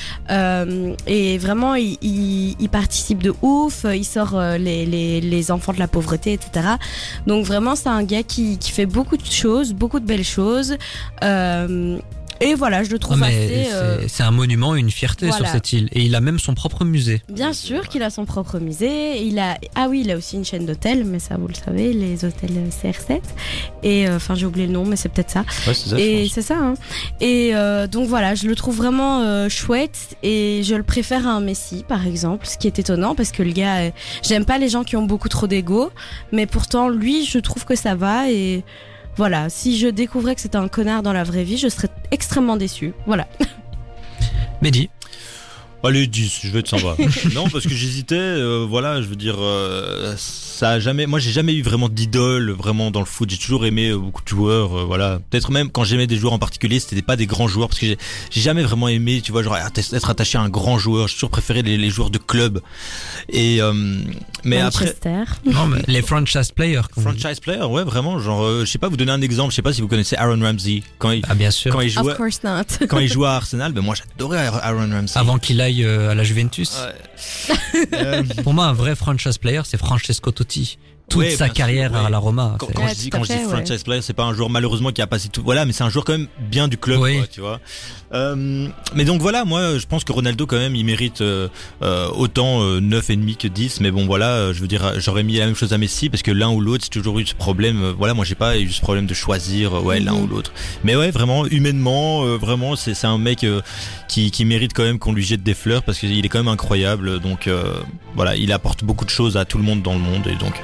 Et 1.07 1.37
vraiment, 1.37 1.75
il, 1.75 1.97
il- 2.01 2.55
il 2.59 2.69
participe 2.69 3.21
de 3.23 3.33
ouf. 3.41 3.85
Il 3.93 4.05
sort 4.05 4.39
les, 4.57 4.85
les, 4.85 5.21
les 5.21 5.51
enfants 5.51 5.73
de 5.73 5.79
la 5.79 5.87
pauvreté, 5.87 6.33
etc. 6.33 6.67
Donc 7.27 7.45
vraiment, 7.45 7.75
c'est 7.75 7.89
un 7.89 8.03
gars 8.03 8.23
qui, 8.23 8.57
qui 8.57 8.71
fait 8.71 8.85
beaucoup 8.85 9.17
de 9.17 9.25
choses, 9.25 9.38
beaucoup 9.73 9.99
de 9.99 10.05
belles 10.05 10.23
choses. 10.23 10.75
Euh, 11.23 11.99
et 12.41 12.55
voilà, 12.55 12.83
je 12.83 12.91
le 12.91 12.99
trouve 12.99 13.21
assez. 13.21 13.67
euh, 13.73 14.07
c'est- 14.07 14.23
un 14.23 14.31
monument, 14.31 14.73
une 14.75 14.91
fierté 14.91 15.27
voilà. 15.27 15.43
sur 15.45 15.47
cette 15.53 15.73
île. 15.73 15.89
Et 15.91 16.03
il 16.03 16.15
a 16.15 16.21
même 16.21 16.39
son 16.39 16.53
propre 16.53 16.85
musée. 16.85 17.21
Bien 17.29 17.51
sûr 17.51 17.89
qu'il 17.89 18.01
a 18.01 18.09
son 18.09 18.23
propre 18.25 18.59
musée. 18.59 19.21
Il 19.23 19.39
a 19.39 19.57
ah 19.75 19.87
oui, 19.89 20.03
il 20.05 20.11
a 20.11 20.15
aussi 20.15 20.37
une 20.37 20.45
chaîne 20.45 20.65
d'hôtels, 20.65 21.03
mais 21.03 21.19
ça 21.19 21.35
vous 21.37 21.47
le 21.47 21.53
savez, 21.53 21.91
les 21.91 22.23
hôtels 22.23 22.51
CR7. 22.69 23.19
Et 23.83 24.07
euh, 24.07 24.15
enfin 24.15 24.35
j'ai 24.35 24.45
oublié 24.45 24.67
le 24.67 24.73
nom, 24.73 24.85
mais 24.85 24.95
c'est 24.95 25.09
peut-être 25.09 25.31
ça. 25.31 25.43
Ouais 25.67 26.01
Et 26.01 26.29
c'est 26.29 26.41
ça. 26.41 26.57
Hein. 26.57 26.75
Et 27.19 27.51
euh, 27.55 27.87
donc 27.87 28.07
voilà, 28.07 28.35
je 28.35 28.47
le 28.47 28.55
trouve 28.55 28.77
vraiment 28.77 29.19
euh, 29.21 29.49
chouette 29.49 30.15
et 30.23 30.61
je 30.63 30.75
le 30.75 30.83
préfère 30.83 31.27
à 31.27 31.31
un 31.31 31.41
Messi 31.41 31.83
par 31.85 32.07
exemple, 32.07 32.47
ce 32.47 32.57
qui 32.57 32.67
est 32.67 32.79
étonnant 32.79 33.15
parce 33.15 33.31
que 33.31 33.43
le 33.43 33.51
gars, 33.51 33.77
euh, 33.79 33.89
j'aime 34.23 34.45
pas 34.45 34.57
les 34.57 34.69
gens 34.69 34.85
qui 34.85 34.95
ont 34.95 35.05
beaucoup 35.05 35.29
trop 35.29 35.47
d'ego, 35.47 35.91
mais 36.31 36.45
pourtant 36.45 36.87
lui, 36.87 37.25
je 37.25 37.39
trouve 37.39 37.65
que 37.65 37.75
ça 37.75 37.95
va 37.95 38.31
et 38.31 38.63
voilà, 39.19 39.49
si 39.49 39.77
je 39.77 39.89
découvrais 39.89 40.33
que 40.33 40.39
c'était 40.39 40.55
un 40.55 40.69
connard 40.69 41.03
dans 41.03 41.11
la 41.11 41.25
vraie 41.25 41.43
vie, 41.43 41.57
je 41.57 41.67
serais 41.67 41.89
extrêmement 42.09 42.55
déçue. 42.55 42.93
Voilà. 43.05 43.27
Mehdi, 44.61 44.89
Allez, 45.83 46.07
10, 46.07 46.39
je 46.43 46.49
vais 46.49 46.59
être 46.59 46.67
sympa. 46.67 46.95
non, 47.33 47.47
parce 47.49 47.63
que 47.65 47.73
j'hésitais, 47.73 48.15
euh, 48.15 48.65
voilà, 48.69 49.01
je 49.01 49.07
veux 49.07 49.15
dire, 49.15 49.37
euh, 49.39 50.13
ça 50.17 50.71
a 50.71 50.79
jamais, 50.79 51.05
moi 51.05 51.19
j'ai 51.19 51.31
jamais 51.31 51.53
eu 51.55 51.61
vraiment 51.61 51.87
d'idole, 51.87 52.51
vraiment 52.51 52.91
dans 52.91 52.99
le 52.99 53.05
foot. 53.05 53.29
J'ai 53.29 53.37
toujours 53.37 53.65
aimé 53.65 53.89
euh, 53.91 53.97
beaucoup 53.97 54.21
de 54.21 54.27
joueurs, 54.27 54.77
euh, 54.77 54.83
voilà. 54.83 55.19
Peut-être 55.29 55.51
même 55.51 55.69
quand 55.71 55.85
j'aimais 55.85 56.05
des 56.05 56.17
joueurs 56.17 56.33
en 56.33 56.39
particulier, 56.39 56.81
c'était 56.81 57.01
pas 57.01 57.15
des 57.15 57.27
grands 57.27 57.47
joueurs, 57.47 57.69
parce 57.69 57.79
que 57.79 57.85
j'ai 57.85 57.97
j'ai 58.29 58.41
jamais 58.41 58.63
vraiment 58.63 58.89
aimé, 58.89 59.21
tu 59.23 59.31
vois, 59.31 59.41
genre 59.41 59.55
être 59.57 60.09
attaché 60.09 60.37
à 60.37 60.41
un 60.41 60.49
grand 60.49 60.77
joueur. 60.77 61.07
J'ai 61.07 61.13
toujours 61.13 61.29
préféré 61.29 61.61
les, 61.61 61.77
les 61.77 61.89
joueurs 61.89 62.09
de 62.09 62.17
club. 62.17 62.59
Et 63.29 63.61
euh, 63.61 63.73
mais 64.43 64.59
après. 64.59 64.93
Non, 65.45 65.67
mais 65.67 65.81
les 65.87 66.01
franchise 66.01 66.51
players. 66.51 66.81
Franchise 66.99 67.39
player, 67.39 67.63
ouais, 67.63 67.83
vraiment, 67.83 68.19
genre, 68.19 68.43
euh, 68.43 68.65
je 68.65 68.71
sais 68.71 68.79
pas, 68.79 68.89
vous 68.89 68.97
donner 68.97 69.11
un 69.13 69.21
exemple, 69.21 69.51
je 69.51 69.55
sais 69.55 69.61
pas 69.61 69.71
si 69.71 69.81
vous 69.81 69.87
connaissez 69.87 70.17
Aaron 70.17 70.41
Ramsey. 70.41 70.83
Quand 70.97 71.11
il, 71.11 71.23
Ah 71.29 71.35
bien 71.35 71.51
sûr. 71.51 71.71
quand 71.71 71.79
il 71.81 71.89
jouait, 71.89 72.11
Of 72.11 72.17
course 72.17 72.41
not. 72.43 72.87
quand 72.87 72.99
il 72.99 73.07
jouait 73.11 73.27
à 73.27 73.31
Arsenal, 73.35 73.71
ben 73.71 73.81
moi 73.81 73.95
j'adorais 73.95 74.45
Aaron 74.45 74.89
Ramsey. 74.91 75.17
Avant 75.17 75.37
qu'il 75.37 75.61
aille 75.61 75.68
euh, 75.83 76.09
à 76.09 76.15
la 76.15 76.23
Juventus. 76.23 76.77
Euh, 77.93 78.23
Pour 78.43 78.53
moi, 78.53 78.65
un 78.65 78.73
vrai 78.73 78.95
franchise 78.95 79.37
player, 79.37 79.61
c'est 79.65 79.77
Francesco 79.77 80.31
Totti. 80.31 80.77
Toute 81.09 81.21
Ouais, 81.21 81.31
sa 81.31 81.45
sûr, 81.45 81.55
carrière 81.55 81.91
ouais. 81.91 82.05
à 82.05 82.09
la 82.11 82.19
Roma. 82.19 82.55
quand, 82.59 82.67
quand 82.71 82.83
Ouais, 82.83 82.89
je 82.89 82.93
dis 82.99 83.09
je 83.11 83.47
franchise 83.49 83.81
player, 83.83 84.03
c'est 84.03 84.13
pas 84.13 84.25
un 84.25 84.33
joueur 84.35 84.51
malheureusement 84.51 84.91
qui 84.91 85.01
a 85.01 85.07
passé 85.07 85.27
tout. 85.29 85.41
Voilà, 85.43 85.65
mais 85.65 85.73
c'est 85.73 85.83
un 85.83 85.89
joueur 85.89 86.05
quand 86.05 86.11
même 86.13 86.27
bien 86.39 86.67
du 86.67 86.77
club, 86.77 86.99
Oui. 86.99 87.17
quoi, 87.17 87.25
tu 87.25 87.41
vois. 87.41 87.59
Euh, 88.13 88.67
mais 88.95 89.05
donc 89.05 89.19
voilà, 89.19 89.43
moi 89.45 89.77
je 89.79 89.85
pense 89.87 90.03
que 90.03 90.11
Ronaldo 90.11 90.45
quand 90.47 90.57
même 90.57 90.75
il 90.75 90.83
mérite 90.83 91.21
euh, 91.21 91.47
euh, 91.83 92.07
autant 92.09 92.61
euh, 92.63 92.79
9 92.79 93.09
et 93.11 93.15
demi 93.15 93.35
que 93.37 93.47
10 93.47 93.81
mais 93.81 93.91
bon 93.91 94.07
voilà, 94.07 94.51
je 94.51 94.59
veux 94.61 94.67
dire 94.67 94.93
j'aurais 94.99 95.21
mis 95.21 95.37
la 95.37 95.45
même 95.45 95.53
chose 95.55 95.73
à 95.73 95.77
Messi 95.77 96.09
parce 96.09 96.23
que 96.23 96.31
l'un 96.31 96.49
ou 96.49 96.59
l'autre, 96.59 96.85
c'est 96.85 96.89
toujours 96.89 97.19
eu 97.19 97.25
ce 97.27 97.35
problème 97.35 97.93
voilà, 97.99 98.15
moi 98.15 98.25
j'ai 98.25 98.33
pas 98.33 98.57
eu 98.57 98.67
ce 98.71 98.81
problème 98.81 99.05
de 99.05 99.13
choisir 99.13 99.83
ouais, 99.85 99.99
l'un 99.99 100.13
Mhm. 100.13 100.23
ou 100.23 100.27
l'autre. 100.27 100.51
Mais 100.83 100.95
ouais, 100.95 101.11
vraiment 101.11 101.45
humainement 101.45 102.23
euh, 102.25 102.37
vraiment 102.37 102.75
c'est 102.75 102.95
c'est 102.95 103.05
un 103.05 103.19
mec 103.19 103.43
euh, 103.43 103.61
qui 104.07 104.31
qui 104.31 104.43
mérite 104.43 104.73
quand 104.73 104.83
même 104.83 104.97
qu'on 104.97 105.13
lui 105.13 105.23
jette 105.23 105.43
des 105.43 105.53
fleurs 105.53 105.83
parce 105.83 105.99
qu'il 105.99 106.25
est 106.25 106.29
quand 106.29 106.39
même 106.39 106.47
incroyable 106.47 107.08
donc 107.17 107.47
euh, 107.47 107.73
voilà, 108.15 108.35
il 108.35 108.51
apporte 108.51 108.83
beaucoup 108.83 109.05
de 109.05 109.09
choses 109.09 109.37
à 109.37 109.45
tout 109.45 109.57
le 109.57 109.63
monde 109.63 109.81
dans 109.81 109.93
le 109.93 109.99
monde 109.99 110.27
et 110.27 110.35
donc 110.35 110.61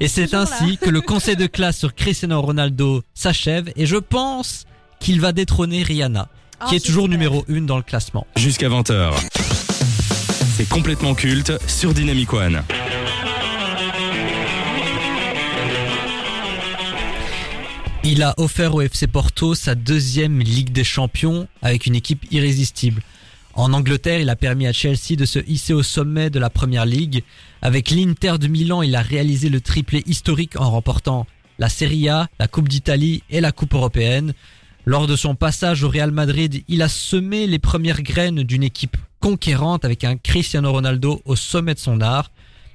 Et 0.00 0.08
c'est 0.08 0.34
ainsi 0.34 0.78
que 0.78 0.90
le 0.90 1.00
conseil 1.00 1.36
de 1.36 1.46
classe 1.46 1.78
sur 1.78 1.94
Cristiano 1.94 2.40
Ronaldo 2.42 3.02
s'achève 3.14 3.72
et 3.76 3.86
je 3.86 3.96
pense 3.96 4.64
qu'il 5.00 5.20
va 5.20 5.32
détrôner 5.32 5.82
Rihanna, 5.82 6.28
qui 6.68 6.74
Oh, 6.74 6.76
est 6.76 6.84
toujours 6.84 7.08
numéro 7.08 7.44
1 7.48 7.62
dans 7.62 7.76
le 7.76 7.82
classement. 7.82 8.26
Jusqu'à 8.36 8.68
20h. 8.68 9.12
C'est 10.56 10.68
complètement 10.68 11.14
culte 11.14 11.52
sur 11.68 11.92
Dynamic 11.92 12.32
One. 12.32 12.62
Il 18.04 18.22
a 18.22 18.34
offert 18.38 18.74
au 18.74 18.80
FC 18.80 19.08
Porto 19.08 19.54
sa 19.54 19.74
deuxième 19.74 20.38
Ligue 20.38 20.70
des 20.70 20.84
Champions 20.84 21.48
avec 21.60 21.86
une 21.86 21.96
équipe 21.96 22.24
irrésistible. 22.30 23.02
En 23.56 23.72
Angleterre, 23.72 24.20
il 24.20 24.28
a 24.28 24.36
permis 24.36 24.66
à 24.66 24.72
Chelsea 24.74 25.16
de 25.16 25.24
se 25.24 25.38
hisser 25.48 25.72
au 25.72 25.82
sommet 25.82 26.28
de 26.28 26.38
la 26.38 26.50
Première 26.50 26.84
Ligue. 26.84 27.24
Avec 27.62 27.90
l'Inter 27.90 28.34
de 28.38 28.48
Milan, 28.48 28.82
il 28.82 28.94
a 28.94 29.00
réalisé 29.00 29.48
le 29.48 29.62
triplé 29.62 30.02
historique 30.04 30.60
en 30.60 30.70
remportant 30.70 31.26
la 31.58 31.70
Serie 31.70 32.10
A, 32.10 32.28
la 32.38 32.48
Coupe 32.48 32.68
d'Italie 32.68 33.22
et 33.30 33.40
la 33.40 33.52
Coupe 33.52 33.72
européenne. 33.72 34.34
Lors 34.84 35.06
de 35.06 35.16
son 35.16 35.34
passage 35.34 35.82
au 35.84 35.88
Real 35.88 36.10
Madrid, 36.10 36.64
il 36.68 36.82
a 36.82 36.90
semé 36.90 37.46
les 37.46 37.58
premières 37.58 38.02
graines 38.02 38.42
d'une 38.42 38.62
équipe 38.62 38.98
conquérante 39.20 39.86
avec 39.86 40.04
un 40.04 40.18
Cristiano 40.18 40.70
Ronaldo 40.70 41.22
au 41.24 41.34
sommet 41.34 41.72
de 41.72 41.78
son 41.78 42.02
art. 42.02 42.30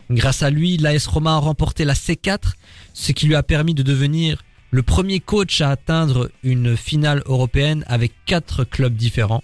Grâce 0.09 0.41
à 0.41 0.49
lui, 0.49 0.77
l'AS 0.77 1.05
Roma 1.05 1.35
a 1.35 1.37
remporté 1.37 1.85
la 1.85 1.93
C4, 1.93 2.53
ce 2.93 3.11
qui 3.11 3.27
lui 3.27 3.35
a 3.35 3.43
permis 3.43 3.75
de 3.75 3.83
devenir 3.83 4.43
le 4.71 4.81
premier 4.81 5.19
coach 5.19 5.61
à 5.61 5.69
atteindre 5.69 6.31
une 6.41 6.75
finale 6.75 7.21
européenne 7.27 7.83
avec 7.87 8.13
quatre 8.25 8.63
clubs 8.63 8.95
différents. 8.95 9.43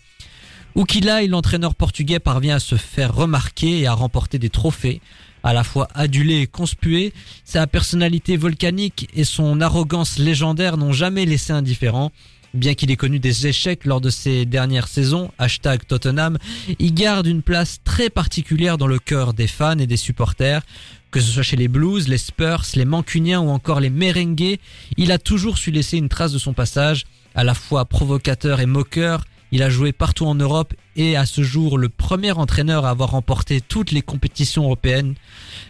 Où 0.78 0.86
qu'il 0.86 1.10
aille, 1.10 1.28
l'entraîneur 1.28 1.74
portugais 1.74 2.20
parvient 2.20 2.58
à 2.58 2.60
se 2.60 2.76
faire 2.76 3.16
remarquer 3.16 3.80
et 3.80 3.88
à 3.88 3.94
remporter 3.94 4.38
des 4.38 4.52
trophées. 4.52 5.02
À 5.42 5.52
la 5.52 5.64
fois 5.64 5.88
adulé 5.96 6.42
et 6.42 6.46
conspué, 6.46 7.14
sa 7.44 7.66
personnalité 7.66 8.38
volcanique 8.38 9.10
et 9.16 9.24
son 9.24 9.60
arrogance 9.60 10.20
légendaire 10.20 10.78
n'ont 10.78 10.94
jamais 10.94 11.26
laissé 11.26 11.52
indifférent. 11.52 12.12
Bien 12.54 12.76
qu'il 12.76 12.92
ait 12.92 12.96
connu 12.96 13.18
des 13.18 13.48
échecs 13.48 13.86
lors 13.86 14.02
de 14.02 14.12
ses 14.12 14.46
dernières 14.46 14.88
saisons, 14.88 15.32
hashtag 15.40 15.82
Tottenham, 15.88 16.38
il 16.78 16.94
garde 16.94 17.26
une 17.26 17.42
place 17.42 17.80
très 17.84 18.12
particulière 18.12 18.78
dans 18.78 18.86
le 18.86 19.00
cœur 19.00 19.34
des 19.34 19.48
fans 19.48 19.80
et 19.80 19.88
des 19.88 19.98
supporters. 19.98 20.62
Que 21.10 21.20
ce 21.20 21.32
soit 21.32 21.42
chez 21.42 21.58
les 21.58 21.70
Blues, 21.70 22.08
les 22.08 22.20
Spurs, 22.20 22.62
les 22.76 22.86
Mancuniens 22.86 23.40
ou 23.42 23.50
encore 23.50 23.80
les 23.80 23.90
Merengues, 23.90 24.60
il 24.96 25.12
a 25.12 25.18
toujours 25.18 25.58
su 25.58 25.72
laisser 25.72 25.98
une 25.98 26.10
trace 26.10 26.34
de 26.34 26.38
son 26.38 26.54
passage, 26.54 27.06
à 27.34 27.44
la 27.44 27.56
fois 27.56 27.86
provocateur 27.86 28.60
et 28.60 28.68
moqueur. 28.68 29.24
Il 29.52 29.64
a 29.64 29.70
joué 29.70 29.94
partout 29.94 30.26
en 30.26 30.36
Europe 30.36 30.74
et 30.96 31.16
à 31.16 31.26
ce 31.26 31.42
jour 31.42 31.78
le 31.78 31.88
premier 31.90 32.32
entraîneur 32.32 32.86
à 32.86 32.90
avoir 32.90 33.12
remporté 33.12 33.62
toutes 33.62 33.92
les 33.92 34.02
compétitions 34.02 34.64
européennes. 34.64 35.16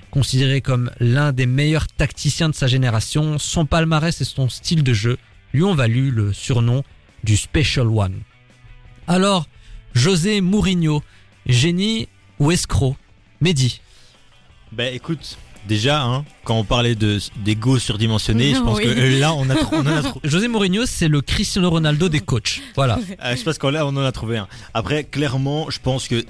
Considéré 0.09 0.61
comme 0.61 0.89
l'un 0.99 1.31
des 1.31 1.45
meilleurs 1.45 1.87
tacticiens 1.87 2.49
de 2.49 2.55
sa 2.55 2.65
génération, 2.67 3.37
son 3.37 3.65
palmarès 3.65 4.19
et 4.19 4.25
son 4.25 4.49
style 4.49 4.83
de 4.83 4.93
jeu 4.93 5.17
lui 5.53 5.63
ont 5.63 5.75
valu 5.75 6.09
le 6.09 6.33
surnom 6.33 6.83
du 7.23 7.37
Special 7.37 7.87
One. 7.87 8.21
Alors, 9.07 9.47
José 9.93 10.41
Mourinho, 10.41 11.03
génie 11.45 12.07
ou 12.39 12.51
escroc? 12.51 12.95
Mehdi. 13.41 13.81
Ben 14.71 14.93
écoute, 14.93 15.37
déjà, 15.67 16.01
hein, 16.03 16.25
quand 16.43 16.55
on 16.55 16.63
parlait 16.63 16.95
de 16.95 17.19
d'ego 17.37 17.77
surdimensionné, 17.79 18.55
je 18.55 18.61
pense 18.61 18.77
Oui. 18.77 18.83
que 18.85 18.89
euh, 18.89 19.19
là, 19.19 19.33
on, 19.33 19.49
a 19.49 19.55
tr- 19.55 19.67
on 19.71 19.79
en 19.81 19.85
a 19.87 20.01
trop. 20.03 20.19
José 20.23 20.47
Mourinho, 20.47 20.85
c'est 20.85 21.07
le 21.07 21.21
Cristiano 21.21 21.69
Ronaldo 21.69 22.09
des 22.09 22.19
coachs. 22.21 22.61
Voilà. 22.75 22.99
Euh, 23.23 23.35
je 23.35 23.43
pense 23.43 23.57
qu'on 23.57 23.69
là, 23.69 23.85
on 23.85 23.89
en 23.89 23.97
a 24.03 24.11
trouvé 24.11 24.37
un. 24.37 24.47
Après, 24.73 25.03
clairement, 25.03 25.69
je 25.69 25.79
pense 25.79 26.07
que 26.07 26.23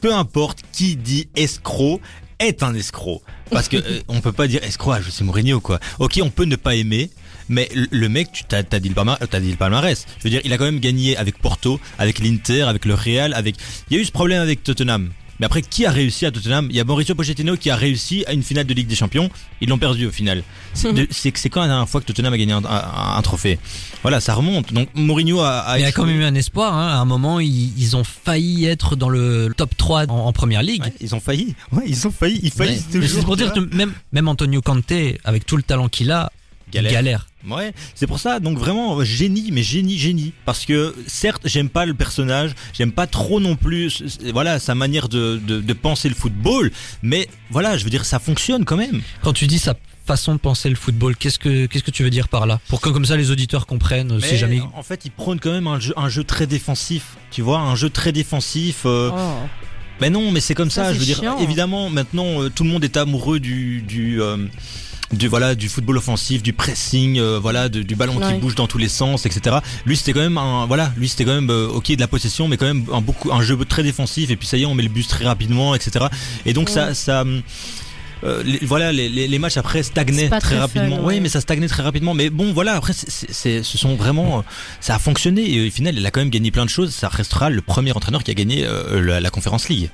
peu 0.00 0.14
importe 0.14 0.60
qui 0.72 0.96
dit 0.96 1.28
escroc 1.36 2.00
est 2.38 2.62
un 2.64 2.74
escroc, 2.74 3.22
parce 3.50 3.68
que 3.68 3.76
euh, 3.84 4.00
on 4.08 4.20
peut 4.20 4.32
pas 4.32 4.46
dire 4.48 4.62
escroc 4.64 4.92
à 4.92 5.00
José 5.00 5.22
Mourinho 5.24 5.60
quoi. 5.60 5.78
Ok, 5.98 6.18
on 6.22 6.30
peut 6.30 6.44
ne 6.44 6.56
pas 6.56 6.74
aimer. 6.74 7.10
Mais 7.48 7.68
le- 7.74 7.88
le 7.90 8.08
mec, 8.08 8.30
tu 8.32 8.44
t'as 8.44 8.62
t'as 8.62 8.78
dit 8.78 8.88
le 8.88 8.94
palmarès, 8.94 9.28
t'as 9.28 9.40
dit 9.40 9.50
le 9.50 9.56
palmarès. 9.56 10.06
Je 10.18 10.24
veux 10.24 10.30
dire, 10.30 10.40
il 10.44 10.52
a 10.52 10.58
quand 10.58 10.64
même 10.64 10.78
gagné 10.80 11.16
avec 11.16 11.38
Porto, 11.38 11.80
avec 11.98 12.20
l'Inter, 12.20 12.62
avec 12.62 12.84
le 12.84 12.94
Real, 12.94 13.34
avec. 13.34 13.56
Il 13.90 13.96
y 13.96 13.98
a 13.98 14.02
eu 14.02 14.04
ce 14.06 14.12
problème 14.12 14.40
avec 14.40 14.62
Tottenham. 14.62 15.10
Mais 15.42 15.46
après, 15.46 15.60
qui 15.62 15.84
a 15.86 15.90
réussi 15.90 16.24
à 16.24 16.30
Tottenham? 16.30 16.68
Il 16.70 16.76
y 16.76 16.78
a 16.78 16.84
Mauricio 16.84 17.16
Pochettino 17.16 17.56
qui 17.56 17.68
a 17.68 17.74
réussi 17.74 18.22
à 18.28 18.32
une 18.32 18.44
finale 18.44 18.64
de 18.64 18.72
Ligue 18.74 18.86
des 18.86 18.94
Champions. 18.94 19.28
Ils 19.60 19.68
l'ont 19.68 19.76
perdu 19.76 20.06
au 20.06 20.12
final. 20.12 20.44
C'est 20.72 20.92
c'est 21.10 21.48
quand 21.50 21.62
la 21.62 21.66
dernière 21.66 21.88
fois 21.88 22.00
que 22.00 22.06
Tottenham 22.06 22.32
a 22.32 22.38
gagné 22.38 22.52
un, 22.52 22.64
un- 22.64 23.16
un 23.16 23.22
trophée? 23.22 23.58
Voilà, 24.02 24.20
ça 24.20 24.34
remonte. 24.34 24.72
Donc 24.72 24.88
Mourinho 24.94 25.40
a. 25.40 25.74
il 25.78 25.82
y 25.82 25.84
a 25.84 25.90
quand 25.90 26.06
même 26.06 26.20
eu 26.20 26.24
un 26.24 26.36
espoir. 26.36 26.72
Hein. 26.74 26.86
À 26.92 26.98
un 26.98 27.04
moment, 27.06 27.40
ils, 27.40 27.76
ils 27.76 27.96
ont 27.96 28.04
failli 28.04 28.66
être 28.66 28.94
dans 28.94 29.08
le 29.08 29.52
top 29.56 29.76
3 29.76 30.04
en, 30.10 30.26
en 30.26 30.32
première 30.32 30.62
ligue. 30.62 30.82
Ouais, 30.84 30.92
ils 31.00 31.12
ont 31.16 31.20
failli. 31.20 31.56
Ouais, 31.72 31.82
ils 31.88 32.06
ont 32.06 32.12
failli. 32.12 32.38
Ils 32.44 32.52
faillissent 32.52 32.88
toujours. 32.88 33.08
C'est 33.08 33.24
pour 33.24 33.36
dire 33.36 33.52
que 33.52 33.58
même, 33.74 33.92
même 34.12 34.28
Antonio 34.28 34.60
Conte, 34.62 34.92
avec 35.24 35.44
tout 35.44 35.56
le 35.56 35.64
talent 35.64 35.88
qu'il 35.88 36.12
a, 36.12 36.30
Galère. 36.72 36.92
galère. 36.92 37.26
Ouais, 37.48 37.72
c'est 37.94 38.06
pour 38.06 38.18
ça. 38.20 38.40
Donc 38.40 38.58
vraiment 38.58 38.98
euh, 38.98 39.04
génie, 39.04 39.50
mais 39.52 39.62
génie, 39.62 39.98
génie. 39.98 40.32
Parce 40.44 40.64
que 40.64 40.94
certes, 41.06 41.42
j'aime 41.44 41.68
pas 41.68 41.86
le 41.86 41.94
personnage, 41.94 42.52
j'aime 42.72 42.92
pas 42.92 43.06
trop 43.06 43.40
non 43.40 43.56
plus. 43.56 44.02
Voilà 44.32 44.58
sa 44.58 44.74
manière 44.74 45.08
de, 45.08 45.38
de, 45.44 45.60
de 45.60 45.72
penser 45.72 46.08
le 46.08 46.14
football. 46.14 46.70
Mais 47.02 47.28
voilà, 47.50 47.76
je 47.76 47.84
veux 47.84 47.90
dire, 47.90 48.04
ça 48.04 48.18
fonctionne 48.18 48.64
quand 48.64 48.76
même. 48.76 49.02
Quand 49.22 49.32
tu 49.32 49.46
dis 49.46 49.58
sa 49.58 49.74
façon 50.06 50.32
de 50.34 50.38
penser 50.40 50.68
le 50.68 50.74
football, 50.74 51.14
qu'est-ce 51.16 51.38
que 51.38 51.66
qu'est-ce 51.66 51.84
que 51.84 51.90
tu 51.92 52.02
veux 52.02 52.10
dire 52.10 52.26
par 52.28 52.46
là? 52.46 52.58
Pour 52.68 52.80
que 52.80 52.88
comme 52.88 53.04
ça 53.04 53.16
les 53.16 53.30
auditeurs 53.30 53.66
comprennent, 53.66 54.18
Mais 54.20 54.26
si 54.28 54.36
jamais. 54.36 54.60
en 54.74 54.82
fait, 54.82 55.04
il 55.04 55.10
prône 55.12 55.38
quand 55.38 55.52
même 55.52 55.66
un 55.68 55.78
jeu, 55.78 55.94
un 55.96 56.08
jeu 56.08 56.24
très 56.24 56.46
défensif. 56.46 57.16
Tu 57.30 57.40
vois, 57.42 57.60
un 57.60 57.76
jeu 57.76 57.88
très 57.90 58.12
défensif. 58.12 58.82
euh, 58.84 59.10
Oh. 59.12 59.18
Mais 60.00 60.10
non, 60.10 60.32
mais 60.32 60.40
c'est 60.40 60.54
comme 60.54 60.70
ça. 60.70 60.86
Ça, 60.86 60.94
je 60.94 60.98
veux 60.98 61.04
dire, 61.04 61.20
évidemment, 61.40 61.88
maintenant, 61.88 62.42
euh, 62.42 62.48
tout 62.50 62.64
le 62.64 62.70
monde 62.70 62.82
est 62.82 62.96
amoureux 62.96 63.38
du 63.38 63.82
du 63.82 64.20
euh, 64.20 64.36
du 65.12 65.28
voilà 65.28 65.54
du 65.54 65.68
football 65.68 65.98
offensif, 65.98 66.42
du 66.42 66.52
pressing, 66.52 67.18
euh, 67.18 67.38
voilà 67.40 67.68
de- 67.68 67.82
du 67.82 67.94
ballon 67.94 68.18
qui 68.18 68.34
bouge 68.40 68.54
dans 68.54 68.66
tous 68.66 68.78
les 68.78 68.88
sens, 68.88 69.26
etc. 69.26 69.56
Lui, 69.86 69.96
c'était 69.96 70.12
quand 70.12 70.20
même 70.20 70.38
un 70.38 70.66
voilà, 70.66 70.92
lui 70.96 71.08
c'était 71.08 71.24
quand 71.24 71.34
même 71.34 71.50
euh, 71.50 71.68
ok 71.68 71.94
de 71.94 72.00
la 72.00 72.08
possession, 72.08 72.48
mais 72.48 72.56
quand 72.56 72.66
même 72.66 72.84
un 72.92 73.00
beaucoup 73.00 73.32
un 73.32 73.42
jeu 73.42 73.56
très 73.64 73.82
défensif. 73.82 74.30
Et 74.30 74.36
puis 74.36 74.46
ça 74.48 74.56
y 74.56 74.62
est, 74.62 74.66
on 74.66 74.74
met 74.74 74.82
le 74.82 74.88
bus 74.88 75.08
très 75.08 75.24
rapidement, 75.24 75.74
etc. 75.74 76.06
Et 76.46 76.52
donc 76.52 76.68
ça 76.68 76.88
Ouais. 76.88 76.94
ça 76.94 77.24
euh, 78.24 78.40
les- 78.44 78.60
voilà, 78.62 78.92
les, 78.92 79.08
les, 79.08 79.26
les 79.26 79.38
matchs 79.40 79.56
après 79.56 79.82
stagnaient 79.82 80.28
très, 80.28 80.38
très 80.40 80.58
rapidement. 80.58 80.98
Oui, 81.00 81.14
ouais. 81.14 81.20
mais 81.20 81.28
ça 81.28 81.40
stagnait 81.40 81.66
très 81.66 81.82
rapidement. 81.82 82.14
Mais 82.14 82.30
bon, 82.30 82.52
voilà, 82.52 82.76
après, 82.76 82.92
c'est, 82.92 83.10
c'est, 83.10 83.32
c'est- 83.32 83.62
ce 83.64 83.76
sont 83.78 83.96
vraiment, 83.96 84.38
euh, 84.38 84.42
ça 84.80 84.94
a 84.94 84.98
fonctionné. 85.00 85.52
Et 85.52 85.66
au 85.66 85.70
final, 85.72 85.96
il 85.98 86.06
a 86.06 86.10
quand 86.12 86.20
même 86.20 86.30
gagné 86.30 86.52
plein 86.52 86.64
de 86.64 86.70
choses. 86.70 86.94
Ça 86.94 87.08
restera 87.08 87.50
le 87.50 87.60
premier 87.62 87.90
entraîneur 87.90 88.22
qui 88.22 88.30
a 88.30 88.34
gagné 88.34 88.64
euh, 88.64 89.02
la, 89.02 89.20
la 89.20 89.30
Conférence 89.30 89.68
League. 89.68 89.90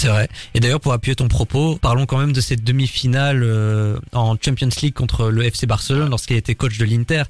C'est 0.00 0.08
vrai. 0.08 0.30
Et 0.54 0.60
d'ailleurs, 0.60 0.80
pour 0.80 0.94
appuyer 0.94 1.14
ton 1.14 1.28
propos, 1.28 1.76
parlons 1.76 2.06
quand 2.06 2.16
même 2.16 2.32
de 2.32 2.40
cette 2.40 2.64
demi-finale 2.64 3.42
euh, 3.42 3.98
en 4.14 4.34
Champions 4.42 4.70
League 4.80 4.94
contre 4.94 5.28
le 5.28 5.44
FC 5.44 5.66
Barcelone 5.66 6.08
lorsqu'il 6.08 6.36
était 6.36 6.54
coach 6.54 6.78
de 6.78 6.86
l'Inter. 6.86 7.24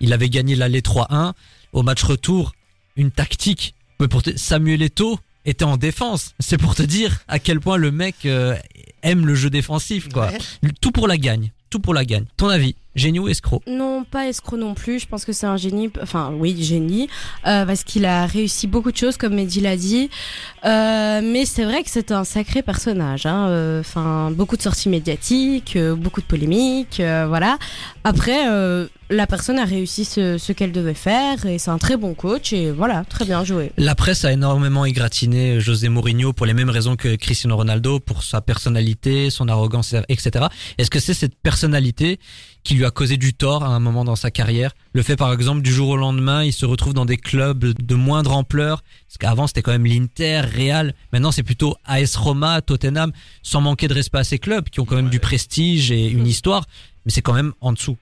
Il 0.00 0.12
avait 0.12 0.28
gagné 0.28 0.54
l'aller 0.54 0.82
3-1. 0.82 1.32
Au 1.72 1.82
match 1.82 2.02
retour, 2.02 2.52
une 2.96 3.10
tactique. 3.10 3.74
Mais 4.00 4.08
pour 4.08 4.22
te- 4.22 4.36
Samuel 4.36 4.82
Eto'o 4.82 5.18
était 5.46 5.64
en 5.64 5.78
défense. 5.78 6.34
C'est 6.40 6.58
pour 6.58 6.74
te 6.74 6.82
dire 6.82 7.20
à 7.26 7.38
quel 7.38 7.58
point 7.58 7.78
le 7.78 7.90
mec 7.90 8.16
euh, 8.26 8.54
aime 9.02 9.24
le 9.24 9.34
jeu 9.34 9.48
défensif, 9.48 10.10
quoi. 10.10 10.30
Tout 10.82 10.90
pour 10.92 11.08
la 11.08 11.16
gagne. 11.16 11.52
Tout 11.70 11.80
pour 11.80 11.94
la 11.94 12.04
gagne. 12.04 12.26
Ton 12.36 12.48
avis? 12.50 12.74
Génie 12.94 13.18
ou 13.18 13.28
escroc 13.28 13.62
Non, 13.66 14.04
pas 14.04 14.26
escroc 14.28 14.56
non 14.56 14.74
plus. 14.74 14.98
Je 15.00 15.06
pense 15.06 15.24
que 15.24 15.32
c'est 15.32 15.46
un 15.46 15.56
génie. 15.56 15.90
Enfin, 16.02 16.32
oui, 16.36 16.56
génie, 16.62 17.08
euh, 17.46 17.64
parce 17.64 17.84
qu'il 17.84 18.04
a 18.04 18.26
réussi 18.26 18.66
beaucoup 18.66 18.90
de 18.90 18.96
choses, 18.96 19.16
comme 19.16 19.34
Mehdi 19.34 19.60
l'a 19.60 19.76
dit. 19.76 20.10
Euh, 20.64 21.20
mais 21.22 21.44
c'est 21.44 21.64
vrai 21.64 21.82
que 21.82 21.90
c'est 21.90 22.12
un 22.12 22.24
sacré 22.24 22.62
personnage. 22.62 23.26
Hein. 23.26 23.48
Euh, 23.48 23.80
Enfin, 23.80 24.30
beaucoup 24.30 24.56
de 24.56 24.62
sorties 24.62 24.88
médiatiques, 24.88 25.76
beaucoup 25.96 26.20
de 26.20 26.26
polémiques, 26.26 27.00
euh, 27.00 27.26
voilà. 27.26 27.58
Après, 28.04 28.46
la 29.10 29.26
personne 29.26 29.58
a 29.58 29.64
réussi 29.64 30.04
ce, 30.04 30.38
ce 30.38 30.52
qu'elle 30.52 30.70
devait 30.72 30.94
faire 30.94 31.44
et 31.46 31.58
c'est 31.58 31.70
un 31.70 31.78
très 31.78 31.96
bon 31.96 32.14
coach 32.14 32.52
et 32.52 32.70
voilà, 32.70 33.04
très 33.08 33.24
bien 33.24 33.44
joué. 33.44 33.72
La 33.76 33.94
presse 33.94 34.24
a 34.24 34.32
énormément 34.32 34.84
égratigné 34.84 35.60
José 35.60 35.88
Mourinho 35.88 36.32
pour 36.32 36.46
les 36.46 36.54
mêmes 36.54 36.70
raisons 36.70 36.96
que 36.96 37.16
Cristiano 37.16 37.56
Ronaldo, 37.56 38.00
pour 38.00 38.22
sa 38.22 38.40
personnalité, 38.40 39.30
son 39.30 39.48
arrogance, 39.48 39.94
etc. 40.08 40.46
Est-ce 40.78 40.90
que 40.90 41.00
c'est 41.00 41.14
cette 41.14 41.34
personnalité 41.36 42.20
qui 42.62 42.74
lui 42.74 42.84
a 42.84 42.90
causé 42.90 43.16
du 43.16 43.34
tort 43.34 43.64
à 43.64 43.68
un 43.68 43.80
moment 43.80 44.04
dans 44.04 44.16
sa 44.16 44.30
carrière. 44.30 44.72
Le 44.92 45.02
fait 45.02 45.16
par 45.16 45.32
exemple 45.32 45.62
du 45.62 45.72
jour 45.72 45.90
au 45.90 45.96
lendemain, 45.96 46.44
il 46.44 46.52
se 46.52 46.66
retrouve 46.66 46.94
dans 46.94 47.04
des 47.04 47.16
clubs 47.16 47.64
de 47.64 47.94
moindre 47.94 48.32
ampleur, 48.32 48.82
parce 49.08 49.18
qu'avant 49.18 49.46
c'était 49.46 49.62
quand 49.62 49.72
même 49.72 49.86
l'Inter, 49.86 50.40
Real, 50.40 50.94
maintenant 51.12 51.32
c'est 51.32 51.42
plutôt 51.42 51.76
AS 51.84 52.16
Roma, 52.16 52.60
Tottenham, 52.60 53.12
sans 53.42 53.60
manquer 53.60 53.88
de 53.88 53.94
respect 53.94 54.18
à 54.18 54.24
ces 54.24 54.38
clubs 54.38 54.68
qui 54.68 54.80
ont 54.80 54.84
quand 54.84 54.96
même 54.96 55.10
du 55.10 55.20
prestige 55.20 55.90
et 55.90 56.08
une 56.08 56.26
histoire, 56.26 56.66
mais 57.04 57.12
c'est 57.12 57.22
quand 57.22 57.34
même 57.34 57.52
en 57.60 57.72
dessous. 57.72 57.96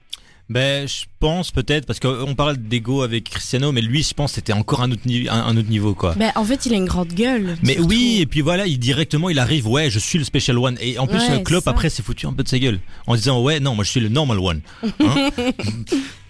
Ben, 0.49 0.87
je 0.87 1.05
pense 1.19 1.51
peut-être 1.51 1.85
parce 1.85 1.99
qu'on 1.99 2.33
parle 2.33 2.57
d'ego 2.57 3.03
avec 3.03 3.25
Cristiano, 3.29 3.71
mais 3.71 3.81
lui, 3.81 4.01
je 4.01 4.13
pense, 4.15 4.33
c'était 4.33 4.51
encore 4.53 4.81
un 4.81 4.91
autre, 4.91 5.01
ni- 5.05 5.29
un, 5.29 5.35
un 5.45 5.55
autre 5.57 5.69
niveau, 5.69 5.93
quoi. 5.93 6.15
Ben, 6.15 6.31
en 6.35 6.43
fait, 6.43 6.65
il 6.65 6.73
a 6.73 6.77
une 6.77 6.85
grande 6.85 7.09
gueule. 7.13 7.55
Mais 7.61 7.73
surtout. 7.73 7.89
oui, 7.89 8.17
et 8.21 8.25
puis 8.25 8.41
voilà, 8.41 8.65
il 8.65 8.79
directement, 8.79 9.29
il 9.29 9.37
arrive, 9.37 9.67
ouais, 9.67 9.91
je 9.91 9.99
suis 9.99 10.17
le 10.17 10.23
special 10.25 10.57
one. 10.57 10.75
Et 10.81 10.97
en 10.97 11.05
plus, 11.05 11.19
Ouais, 11.19 11.31
euh, 11.33 11.39
Klopp 11.43 11.67
après 11.67 11.89
s'est 11.89 12.01
foutu 12.01 12.25
un 12.25 12.33
peu 12.33 12.41
de 12.43 12.47
sa 12.49 12.57
gueule 12.57 12.79
en 13.05 13.15
disant, 13.15 13.41
ouais, 13.43 13.59
non, 13.59 13.75
moi 13.75 13.83
je 13.83 13.91
suis 13.91 13.99
le 13.99 14.09
normal 14.09 14.39
one. 14.39 14.61
Hein 15.01 15.29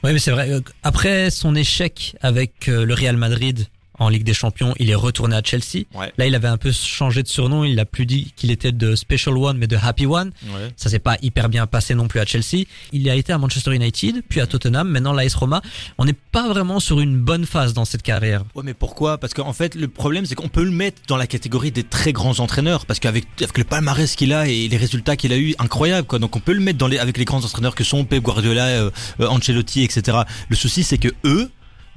Oui, 0.03 0.13
mais 0.13 0.19
c'est 0.19 0.31
vrai. 0.31 0.49
euh, 0.51 0.61
Après 0.83 1.29
son 1.29 1.55
échec 1.55 2.15
avec 2.21 2.67
euh, 2.69 2.85
le 2.85 2.93
Real 2.93 3.17
Madrid 3.17 3.67
en 3.99 4.09
Ligue 4.09 4.23
des 4.23 4.33
Champions, 4.33 4.73
il 4.79 4.89
est 4.89 4.95
retourné 4.95 5.35
à 5.35 5.41
Chelsea. 5.43 5.85
Ouais. 5.93 6.11
Là, 6.17 6.25
il 6.27 6.35
avait 6.35 6.47
un 6.47 6.57
peu 6.57 6.71
changé 6.71 7.23
de 7.23 7.27
surnom. 7.27 7.63
Il 7.63 7.75
n'a 7.75 7.85
plus 7.85 8.05
dit 8.05 8.33
qu'il 8.35 8.51
était 8.51 8.71
de 8.71 8.95
Special 8.95 9.37
One, 9.37 9.57
mais 9.57 9.67
de 9.67 9.77
Happy 9.81 10.05
One. 10.05 10.31
ouais. 10.45 10.69
Ça 10.75 10.89
s'est 10.89 10.99
pas 10.99 11.17
hyper 11.21 11.49
bien 11.49 11.67
passé 11.67 11.95
non 11.95 12.07
plus 12.07 12.19
à 12.19 12.25
Chelsea. 12.25 12.65
Il 12.91 13.09
a 13.09 13.15
été 13.15 13.33
à 13.33 13.37
Manchester 13.37 13.73
United, 13.73 14.23
puis 14.27 14.41
à 14.41 14.47
Tottenham, 14.47 14.89
maintenant 14.89 15.13
l'AS 15.13 15.35
Roma. 15.35 15.61
On 15.97 16.05
n'est 16.05 16.13
pas 16.13 16.47
vraiment 16.47 16.79
sur 16.79 16.99
une 16.99 17.17
bonne 17.17 17.45
phase 17.45 17.73
dans 17.73 17.85
cette 17.85 18.01
carrière. 18.01 18.43
Ouais, 18.55 18.63
mais 18.63 18.73
pourquoi? 18.73 19.17
Parce 19.17 19.33
qu'en 19.33 19.53
fait, 19.53 19.75
le 19.75 19.87
problème, 19.87 20.25
c'est 20.25 20.35
qu'on 20.35 20.49
peut 20.49 20.63
le 20.63 20.71
mettre 20.71 21.01
dans 21.07 21.17
la 21.17 21.27
catégorie 21.27 21.71
des 21.71 21.83
très 21.83 22.13
grands 22.13 22.39
entraîneurs, 22.39 22.85
parce 22.85 22.99
qu'avec 22.99 23.25
avec 23.41 23.57
le 23.57 23.63
palmarès 23.63 24.15
qu'il 24.15 24.33
a 24.33 24.47
et 24.47 24.67
les 24.67 24.77
résultats 24.77 25.15
qu'il 25.15 25.33
a 25.33 25.37
eu, 25.37 25.55
incroyable, 25.59 26.07
quoi. 26.07 26.19
Donc 26.19 26.35
on 26.35 26.39
peut 26.39 26.53
le 26.53 26.61
mettre 26.61 26.77
dans 26.77 26.87
les, 26.87 26.97
avec 26.97 27.17
les 27.17 27.25
grands 27.25 27.43
entraîneurs 27.43 27.75
que 27.75 27.83
sont 27.83 28.05
Pep 28.05 28.23
Guardiola, 28.23 28.67
euh, 28.67 28.91
euh, 29.19 29.27
Ancelotti, 29.27 29.83
etc. 29.83 30.19
Le 30.47 30.55
souci, 30.55 30.83
c'est 30.83 30.97
que 30.97 31.09
eux 31.25 31.49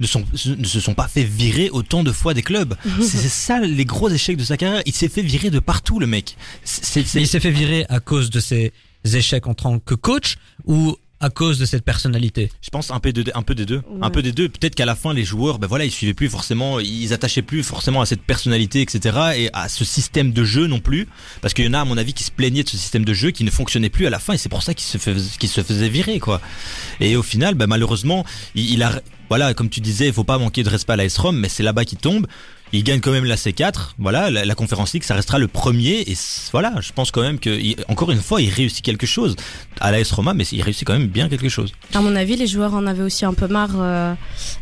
ne, 0.03 0.07
sont, 0.07 0.23
ne 0.45 0.65
se 0.65 0.79
sont 0.79 0.93
pas 0.93 1.07
fait 1.07 1.23
virer 1.23 1.69
autant 1.71 2.03
de 2.03 2.11
fois 2.11 2.33
des 2.33 2.43
clubs. 2.43 2.75
c'est 3.01 3.17
c'est 3.17 3.29
ça 3.29 3.59
les 3.59 3.85
gros 3.85 4.09
échecs 4.09 4.37
de 4.37 4.43
sa 4.43 4.57
carrière. 4.57 4.81
Il 4.85 4.93
s'est 4.93 5.09
fait 5.09 5.21
virer 5.21 5.49
de 5.49 5.59
partout, 5.59 5.99
le 5.99 6.07
mec. 6.07 6.37
Il 6.85 7.27
s'est 7.27 7.39
fait 7.39 7.51
virer 7.51 7.85
à 7.89 7.99
cause 7.99 8.29
de 8.29 8.39
ses 8.39 8.73
échecs 9.05 9.47
en 9.47 9.53
tant 9.53 9.79
que 9.79 9.95
coach 9.95 10.37
ou 10.65 10.95
à 11.23 11.29
cause 11.29 11.57
de 11.57 11.65
cette 11.65 11.83
personnalité? 11.85 12.51
Je 12.61 12.69
pense 12.69 12.91
un 12.91 12.99
peu, 12.99 13.13
de, 13.13 13.23
un 13.33 13.41
peu 13.41 13.55
des 13.55 13.65
deux. 13.65 13.81
Un 14.01 14.09
peu 14.09 14.21
des 14.21 14.31
deux. 14.31 14.49
Peut-être 14.49 14.75
qu'à 14.75 14.85
la 14.85 14.95
fin, 14.95 15.13
les 15.13 15.23
joueurs, 15.23 15.59
ben 15.59 15.67
voilà, 15.67 15.85
ils 15.85 15.91
suivaient 15.91 16.13
plus 16.13 16.29
forcément, 16.29 16.79
ils 16.79 17.13
attachaient 17.13 17.41
plus 17.41 17.63
forcément 17.63 18.01
à 18.01 18.05
cette 18.05 18.21
personnalité, 18.21 18.81
etc. 18.81 19.17
Et 19.37 19.49
à 19.53 19.69
ce 19.69 19.85
système 19.85 20.31
de 20.33 20.43
jeu 20.43 20.67
non 20.67 20.79
plus. 20.79 21.07
Parce 21.41 21.53
qu'il 21.53 21.65
y 21.65 21.67
en 21.67 21.73
a, 21.73 21.79
à 21.81 21.85
mon 21.85 21.97
avis, 21.97 22.13
qui 22.13 22.23
se 22.23 22.31
plaignaient 22.31 22.63
de 22.63 22.69
ce 22.69 22.77
système 22.77 23.05
de 23.05 23.13
jeu 23.13 23.31
qui 23.31 23.43
ne 23.43 23.51
fonctionnait 23.51 23.89
plus 23.89 24.05
à 24.05 24.09
la 24.09 24.19
fin. 24.19 24.33
Et 24.33 24.37
c'est 24.37 24.49
pour 24.49 24.63
ça 24.63 24.73
qu'ils 24.73 24.85
se, 24.87 24.97
fais- 24.97 25.15
qu'ils 25.39 25.49
se 25.49 25.61
faisaient 25.63 25.89
virer, 25.89 26.19
quoi. 26.19 26.41
Et 26.99 27.15
au 27.15 27.23
final, 27.23 27.55
ben, 27.55 27.67
malheureusement, 27.67 28.25
il, 28.55 28.71
il 28.71 28.83
a, 28.83 29.01
voilà, 29.29 29.53
comme 29.53 29.69
tu 29.69 29.79
disais, 29.81 30.07
il 30.07 30.13
faut 30.13 30.23
pas 30.23 30.37
manquer 30.37 30.63
de 30.63 30.69
respect 30.69 30.93
à 30.93 30.95
l'AS 30.97 31.17
Rome, 31.17 31.37
mais 31.39 31.49
c'est 31.49 31.63
là-bas 31.63 31.85
qu'il 31.85 31.97
tombe. 31.99 32.27
Il 32.75 32.83
gagne 32.83 32.99
quand 33.01 33.11
même 33.11 33.25
la 33.25 33.35
C4, 33.35 33.91
voilà, 33.99 34.31
la, 34.31 34.45
la 34.45 34.55
conférence 34.55 34.93
League, 34.93 35.03
ça 35.03 35.13
restera 35.13 35.37
le 35.37 35.47
premier. 35.47 36.01
Et 36.09 36.17
voilà, 36.51 36.73
je 36.81 36.91
pense 36.91 37.11
quand 37.11 37.21
même 37.21 37.37
que, 37.39 37.51
il- 37.51 37.75
encore 37.87 38.09
une 38.09 38.19
fois, 38.21 38.41
il 38.41 38.49
réussit 38.49 38.83
quelque 38.83 39.05
chose 39.05 39.35
à 39.79 39.91
l'AS 39.91 40.11
Roma, 40.11 40.33
mais 40.33 40.43
il 40.51 40.61
réussit 40.63 40.85
quand 40.87 40.93
même 40.97 41.05
bien 41.07 41.29
quelque 41.29 41.49
chose. 41.49 41.71
À 41.93 42.01
mon 42.01 42.15
avis, 42.15 42.35
les 42.35 42.47
joueurs 42.47 42.73
en 42.73 42.87
avaient 42.87 43.03
aussi 43.03 43.25
un 43.25 43.33
peu 43.35 43.47
marre. 43.47 43.75
euh, 43.75 44.15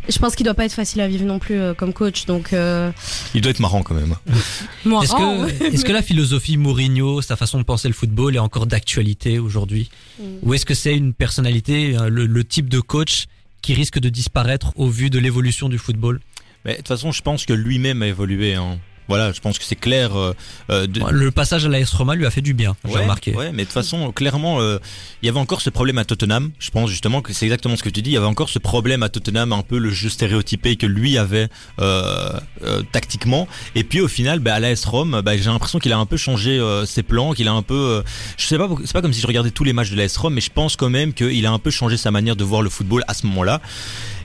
Je 0.09 0.19
pense 0.19 0.35
qu'il 0.35 0.43
doit 0.43 0.53
pas 0.55 0.65
être 0.65 0.73
facile 0.73 0.99
à 0.99 1.07
vivre 1.07 1.23
non 1.23 1.39
plus 1.39 1.55
euh, 1.55 1.73
comme 1.73 1.93
coach. 1.93 2.25
Donc, 2.25 2.51
euh... 2.51 2.91
Il 3.33 3.39
doit 3.41 3.51
être 3.51 3.61
marrant 3.61 3.81
quand 3.81 3.95
même. 3.95 4.15
Est-ce 5.01 5.85
que, 5.85 5.91
la 5.93 6.01
philosophie 6.01 6.57
Mourinho, 6.57 7.21
sa 7.21 7.37
façon 7.37 7.59
de 7.59 7.63
penser 7.63 7.87
le 7.87 7.93
football 7.93 8.35
est 8.35 8.39
encore 8.39 8.65
d'actualité 8.67 9.39
aujourd'hui? 9.39 9.89
Mm. 10.19 10.23
Ou 10.43 10.53
est-ce 10.53 10.65
que 10.65 10.73
c'est 10.73 10.95
une 10.97 11.13
personnalité, 11.13 11.95
le, 12.09 12.25
le 12.25 12.43
type 12.43 12.67
de 12.67 12.81
coach 12.81 13.25
qui 13.61 13.73
risque 13.73 13.99
de 13.99 14.09
disparaître 14.09 14.73
au 14.75 14.87
vu 14.89 15.09
de 15.09 15.17
l'évolution 15.19 15.69
du 15.69 15.77
football? 15.77 16.19
Mais 16.65 16.73
de 16.73 16.77
toute 16.77 16.87
façon, 16.89 17.11
je 17.11 17.21
pense 17.21 17.45
que 17.45 17.53
lui-même 17.53 18.01
a 18.03 18.07
évolué. 18.07 18.55
Hein. 18.55 18.77
Voilà, 19.07 19.33
je 19.33 19.41
pense 19.41 19.59
que 19.59 19.65
c'est 19.65 19.75
clair. 19.75 20.15
euh, 20.17 20.33
euh, 20.69 20.87
de- 20.87 21.01
Le 21.09 21.31
passage 21.31 21.65
à 21.65 21.69
l'AS 21.69 21.91
Roma 21.91 22.15
lui 22.15 22.25
a 22.25 22.31
fait 22.31 22.39
du 22.41 22.53
bien, 22.53 22.77
j'ai 22.85 22.93
Ouais, 22.93 23.01
remarqué. 23.01 23.33
ouais, 23.35 23.47
mais 23.51 23.63
de 23.63 23.65
toute 23.65 23.73
façon, 23.73 24.09
clairement, 24.13 24.61
euh, 24.61 24.77
il 25.21 25.25
y 25.25 25.29
avait 25.29 25.39
encore 25.39 25.59
ce 25.59 25.69
problème 25.69 25.97
à 25.97 26.05
Tottenham. 26.05 26.51
Je 26.59 26.69
pense 26.69 26.89
justement 26.89 27.21
que 27.21 27.33
c'est 27.33 27.45
exactement 27.45 27.75
ce 27.75 27.83
que 27.83 27.89
tu 27.89 28.01
dis. 28.01 28.11
Il 28.11 28.13
y 28.13 28.17
avait 28.17 28.25
encore 28.27 28.47
ce 28.47 28.59
problème 28.59 29.03
à 29.03 29.09
Tottenham, 29.09 29.51
un 29.51 29.63
peu 29.63 29.79
le 29.79 29.89
jeu 29.89 30.07
stéréotypé 30.07 30.77
que 30.77 30.85
lui 30.85 31.17
avait 31.17 31.49
euh, 31.81 32.39
euh, 32.63 32.83
tactiquement. 32.93 33.49
Et 33.75 33.83
puis 33.83 33.99
au 33.99 34.07
final, 34.07 34.39
bah, 34.39 34.53
à 34.53 34.59
l'AS 34.61 34.85
Rome, 34.85 35.21
bah, 35.25 35.35
j'ai 35.35 35.43
l'impression 35.49 35.79
qu'il 35.79 35.91
a 35.91 35.97
un 35.97 36.05
peu 36.05 36.15
changé 36.15 36.51
euh, 36.57 36.85
ses 36.85 37.03
plans, 37.03 37.33
qu'il 37.33 37.49
a 37.49 37.53
un 37.53 37.63
peu. 37.63 37.73
euh, 37.73 38.01
je 38.37 38.45
sais 38.45 38.57
pas, 38.57 38.69
c'est 38.85 38.93
pas 38.93 39.01
comme 39.01 39.13
si 39.13 39.19
je 39.19 39.27
regardais 39.27 39.51
tous 39.51 39.65
les 39.65 39.73
matchs 39.73 39.89
de 39.91 39.97
l'AS 39.97 40.15
Rome, 40.15 40.35
mais 40.35 40.41
je 40.41 40.51
pense 40.51 40.77
quand 40.77 40.89
même 40.91 41.11
qu'il 41.13 41.45
a 41.45 41.51
un 41.51 41.59
peu 41.59 41.71
changé 41.71 41.97
sa 41.97 42.11
manière 42.11 42.37
de 42.37 42.45
voir 42.45 42.61
le 42.61 42.69
football 42.69 43.03
à 43.09 43.13
ce 43.13 43.25
moment-là. 43.27 43.59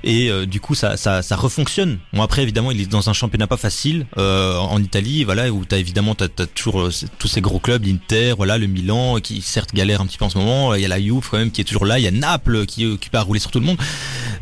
Et 0.07 0.31
euh, 0.31 0.47
du 0.47 0.61
coup, 0.61 0.77
ça, 0.77 0.97
ça, 0.97 1.21
ça 1.21 1.35
refonctionne. 1.35 1.99
Bon 2.13 2.23
après, 2.23 2.45
évidemment, 2.45 2.71
il 2.71 2.81
est 2.81 2.87
dans 2.87 3.11
un 3.11 3.13
championnat 3.13 3.49
pas 3.49 3.57
facile 3.57 4.07
euh, 4.19 4.57
en 4.57 4.81
Italie, 4.81 5.25
voilà, 5.25 5.51
où 5.51 5.65
t'as 5.65 5.79
évidemment 5.79 6.15
t'as, 6.15 6.29
toujours 6.29 6.81
euh, 6.81 6.91
tous 7.19 7.27
ces 7.27 7.41
gros 7.41 7.59
clubs, 7.59 7.85
l'Inter, 7.85 8.35
voilà, 8.37 8.57
le 8.57 8.69
Milan, 8.69 9.17
qui 9.17 9.43
certes 9.43 9.75
galère 9.75 10.01
un 10.01 10.07
petit 10.07 10.17
peu 10.17 10.25
en 10.25 10.31
ce 10.31 10.39
moment. 10.39 10.75
Il 10.77 10.81
y 10.81 10.85
a 10.85 10.89
la 10.89 11.01
Juve 11.01 11.27
quand 11.29 11.39
même 11.39 11.51
qui 11.51 11.61
est 11.61 11.65
toujours 11.65 11.87
là. 11.87 11.99
Il 11.99 12.05
y 12.05 12.07
a 12.07 12.13
Naples 12.13 12.67
qui 12.67 12.85
est 12.85 12.87
occupé 12.87 13.19
à 13.19 13.23
rouler 13.23 13.41
sur 13.41 13.51
tout 13.51 13.59
le 13.59 13.67
monde. 13.67 13.79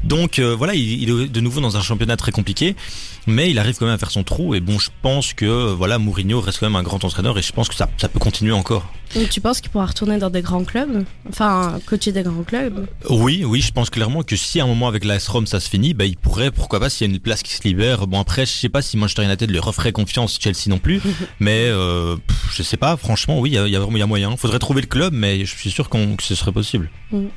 Donc 0.04 0.38
euh, 0.38 0.54
voilà, 0.54 0.74
il, 0.74 1.02
il 1.02 1.08
est 1.08 1.28
de 1.28 1.40
nouveau 1.40 1.62
dans 1.62 1.78
un 1.78 1.82
championnat 1.82 2.18
très 2.18 2.30
compliqué, 2.30 2.76
mais 3.26 3.50
il 3.50 3.58
arrive 3.58 3.76
quand 3.78 3.86
même 3.86 3.94
à 3.94 3.98
faire 3.98 4.10
son 4.10 4.22
trou. 4.22 4.54
Et 4.54 4.60
bon, 4.60 4.78
je 4.78 4.90
pense 5.02 5.32
que 5.32 5.72
voilà, 5.72 5.98
Mourinho 5.98 6.40
reste 6.40 6.60
quand 6.60 6.66
même 6.66 6.76
un 6.76 6.82
grand 6.82 7.04
entraîneur, 7.04 7.38
et 7.38 7.42
je 7.42 7.52
pense 7.52 7.68
que 7.68 7.74
ça, 7.74 7.88
ça 7.98 8.08
peut 8.08 8.18
continuer 8.18 8.52
encore. 8.52 8.92
Donc, 9.14 9.28
tu 9.28 9.40
penses 9.40 9.60
qu'il 9.60 9.70
pourra 9.70 9.86
retourner 9.86 10.18
dans 10.18 10.30
des 10.30 10.42
grands 10.42 10.64
clubs? 10.64 11.04
Enfin, 11.28 11.78
coacher 11.86 12.10
des 12.10 12.22
grands 12.22 12.42
clubs? 12.42 12.86
Oui, 13.10 13.44
oui, 13.44 13.60
je 13.60 13.70
pense 13.70 13.90
clairement 13.90 14.22
que 14.22 14.34
si 14.34 14.60
à 14.60 14.64
un 14.64 14.66
moment 14.66 14.88
avec 14.88 15.04
l'AS 15.04 15.28
Rome 15.28 15.46
ça 15.46 15.60
se 15.60 15.68
finit, 15.68 15.94
bah 15.94 16.04
il 16.04 16.16
pourrait, 16.16 16.50
pourquoi 16.50 16.80
pas, 16.80 16.90
s'il 16.90 17.06
y 17.06 17.10
a 17.10 17.14
une 17.14 17.20
place 17.20 17.42
qui 17.42 17.52
se 17.52 17.62
libère. 17.62 18.06
Bon 18.06 18.18
après, 18.18 18.44
je 18.44 18.52
sais 18.52 18.68
pas 18.68 18.82
si 18.82 18.96
Manchester 18.96 19.24
United 19.24 19.50
lui 19.50 19.58
referait 19.60 19.92
confiance, 19.92 20.38
Chelsea 20.40 20.68
non 20.68 20.78
plus, 20.78 21.00
mais 21.40 21.66
euh, 21.68 22.16
pff, 22.16 22.36
je 22.54 22.62
sais 22.62 22.76
pas. 22.76 22.96
Franchement, 22.96 23.38
oui, 23.38 23.50
il 23.50 23.54
y 23.54 23.58
a, 23.58 23.66
il 23.66 23.72
y 23.72 23.76
a 23.76 23.80
vraiment 23.80 23.96
il 23.96 24.00
y 24.00 24.02
a 24.02 24.06
moyen. 24.06 24.36
Faudrait 24.36 24.58
trouver 24.58 24.80
le 24.80 24.88
club, 24.88 25.12
mais 25.14 25.44
je 25.44 25.56
suis 25.56 25.70
sûr 25.70 25.88
qu'on, 25.88 26.16
que 26.16 26.22
ce 26.22 26.34
serait 26.34 26.52
possible. 26.52 26.90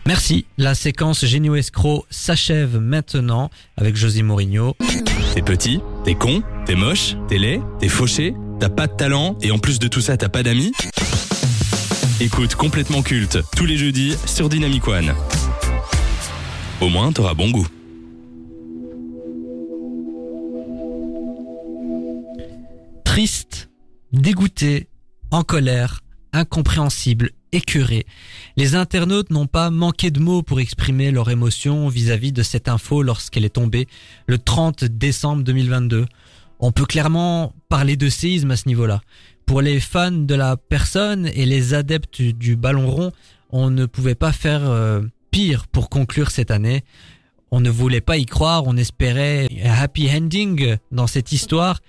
Merci. 0.06 0.46
La 0.58 0.74
séquence 0.74 1.26
Génio 1.26 1.56
Escroc 1.56 2.06
s'achève 2.10 2.80
maintenant 2.80 3.50
avec 3.78 3.96
José 3.96 4.24
Mourinho. 4.24 4.76
T'es 5.38 5.44
petit, 5.44 5.82
t'es 6.04 6.16
con, 6.16 6.42
t'es 6.66 6.74
moche, 6.74 7.16
t'es 7.28 7.38
laid, 7.38 7.62
t'es 7.80 7.90
fauché, 7.90 8.34
t'as 8.60 8.70
pas 8.70 8.88
de 8.88 8.94
talent 8.94 9.38
et 9.40 9.52
en 9.52 9.60
plus 9.60 9.78
de 9.78 9.88
tout 9.88 10.02
ça 10.02 10.18
t'as 10.18 10.30
pas 10.30 10.42
d'amis 10.42 10.72
Écoute 12.20 12.56
complètement 12.56 13.04
culte 13.04 13.38
tous 13.56 13.68
les 13.68 13.78
jeudis 13.78 14.18
sur 14.26 14.50
Dynamic 14.50 14.88
One. 14.88 15.14
Au 16.82 16.90
moins 16.90 17.12
t'auras 17.12 17.36
bon 17.36 17.52
goût. 17.52 17.68
Triste, 23.06 23.70
dégoûté, 24.14 24.90
en 25.30 25.44
colère, 25.44 26.00
incompréhensible, 26.34 27.30
écœuré. 27.52 28.06
Les 28.56 28.76
internautes 28.76 29.30
n'ont 29.30 29.48
pas 29.48 29.70
manqué 29.70 30.12
de 30.12 30.20
mots 30.20 30.44
pour 30.44 30.60
exprimer 30.60 31.12
leur 31.12 31.30
émotion 31.30 31.88
vis-à-vis 31.88 32.32
de 32.32 32.44
cette 32.44 32.68
info 32.68 33.02
lorsqu'elle 33.02 33.46
est 33.46 33.50
tombée 33.50 33.88
le 34.28 34.38
30 34.38 34.86
décembre 34.86 35.44
2022. 35.44 36.06
On 36.60 36.72
peut 36.72 36.86
clairement 36.86 37.54
parler 37.70 37.96
de 37.98 38.10
séisme 38.10 38.52
à 38.52 38.58
ce 38.58 38.68
niveau-là. 38.68 39.02
Pour 39.46 39.62
les 39.62 39.80
fans 39.80 40.12
de 40.12 40.36
la 40.36 40.58
personne 40.58 41.28
et 41.28 41.46
les 41.46 41.74
adeptes 41.74 42.22
du 42.22 42.56
ballon 42.56 42.90
rond, 42.90 43.12
on 43.50 43.70
ne 43.70 43.86
pouvait 43.86 44.16
pas 44.16 44.32
faire 44.32 44.70
euh, 44.70 45.02
pire 45.32 45.68
pour 45.68 45.90
conclure 45.90 46.32
cette 46.32 46.52
année. 46.52 46.84
On 47.52 47.62
ne 47.62 47.70
voulait 47.70 48.02
pas 48.02 48.18
y 48.18 48.26
croire, 48.26 48.64
on 48.66 48.76
espérait 48.76 49.48
un 49.64 49.72
happy 49.72 50.10
ending 50.14 50.76
dans 50.92 51.08
cette 51.08 51.32
histoire. 51.32 51.80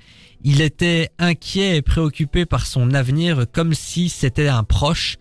Il 0.44 0.60
était 0.60 1.10
inquiet 1.18 1.76
et 1.76 1.82
préoccupé 1.82 2.46
par 2.46 2.66
son 2.66 2.94
avenir 2.94 3.46
comme 3.52 3.74
si 3.74 4.08
c'était 4.08 4.46
un 4.46 4.62
proche. 4.62 5.16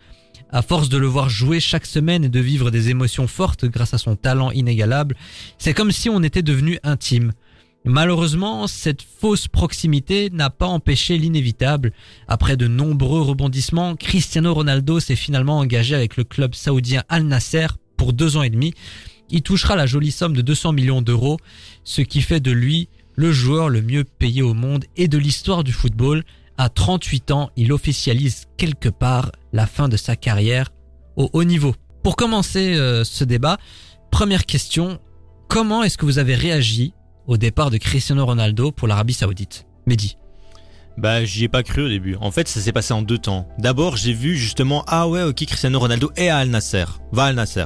À 0.49 0.61
force 0.61 0.87
de 0.87 0.97
le 0.97 1.07
voir 1.07 1.29
jouer 1.29 1.59
chaque 1.59 1.85
semaine 1.85 2.23
et 2.23 2.29
de 2.29 2.39
vivre 2.39 2.71
des 2.71 2.89
émotions 2.89 3.27
fortes 3.27 3.65
grâce 3.65 3.93
à 3.93 3.97
son 3.97 4.15
talent 4.15 4.51
inégalable, 4.51 5.15
c'est 5.57 5.73
comme 5.73 5.91
si 5.91 6.09
on 6.09 6.23
était 6.23 6.41
devenu 6.41 6.79
intime. 6.83 7.33
Malheureusement, 7.83 8.67
cette 8.67 9.01
fausse 9.01 9.47
proximité 9.47 10.29
n'a 10.29 10.49
pas 10.49 10.65
empêché 10.65 11.17
l'inévitable. 11.17 11.91
Après 12.27 12.57
de 12.57 12.67
nombreux 12.67 13.21
rebondissements, 13.21 13.95
Cristiano 13.95 14.53
Ronaldo 14.53 14.99
s'est 14.99 15.15
finalement 15.15 15.59
engagé 15.59 15.95
avec 15.95 16.17
le 16.17 16.23
club 16.23 16.55
saoudien 16.55 17.03
Al 17.09 17.23
Nasser 17.23 17.67
pour 17.95 18.13
deux 18.13 18.37
ans 18.37 18.43
et 18.43 18.49
demi. 18.49 18.73
Il 19.29 19.41
touchera 19.41 19.75
la 19.75 19.85
jolie 19.85 20.11
somme 20.11 20.35
de 20.35 20.41
200 20.41 20.73
millions 20.73 21.01
d'euros, 21.01 21.37
ce 21.83 22.01
qui 22.01 22.21
fait 22.21 22.39
de 22.39 22.51
lui 22.51 22.87
le 23.15 23.31
joueur 23.31 23.69
le 23.69 23.81
mieux 23.81 24.03
payé 24.03 24.41
au 24.41 24.53
monde 24.53 24.85
et 24.95 25.07
de 25.07 25.17
l'histoire 25.17 25.63
du 25.63 25.73
football. 25.73 26.23
À 26.59 26.69
38 26.69 27.31
ans, 27.31 27.51
il 27.55 27.71
officialise 27.71 28.45
quelque 28.57 28.89
part 28.89 29.31
la 29.53 29.67
fin 29.67 29.87
de 29.87 29.95
sa 29.95 30.15
carrière 30.15 30.69
au 31.15 31.29
haut 31.33 31.43
niveau. 31.43 31.75
Pour 32.03 32.15
commencer 32.15 32.73
euh, 32.75 33.03
ce 33.03 33.23
débat, 33.23 33.57
première 34.09 34.45
question, 34.47 34.99
comment 35.49 35.83
est-ce 35.83 35.99
que 35.99 36.05
vous 36.05 36.17
avez 36.17 36.33
réagi 36.33 36.93
au 37.27 37.37
départ 37.37 37.69
de 37.69 37.77
Cristiano 37.77 38.25
Ronaldo 38.25 38.71
pour 38.71 38.87
l'Arabie 38.87 39.13
Saoudite? 39.13 39.67
Mehdi 39.85 40.17
Bah, 40.97 41.23
j'y 41.25 41.43
ai 41.43 41.47
pas 41.47 41.61
cru 41.61 41.83
au 41.83 41.89
début. 41.89 42.15
En 42.21 42.31
fait, 42.31 42.47
ça 42.47 42.59
s'est 42.59 42.71
passé 42.71 42.91
en 42.91 43.03
deux 43.03 43.19
temps. 43.19 43.47
D'abord, 43.59 43.95
j'ai 43.95 44.13
vu 44.13 44.35
justement, 44.35 44.83
ah 44.87 45.07
ouais, 45.07 45.21
ok, 45.21 45.45
Cristiano 45.45 45.79
Ronaldo 45.79 46.11
est 46.15 46.29
à 46.29 46.37
Al 46.37 46.49
Nasser. 46.49 46.85
Va 47.11 47.25
Al 47.25 47.35
Nasser. 47.35 47.65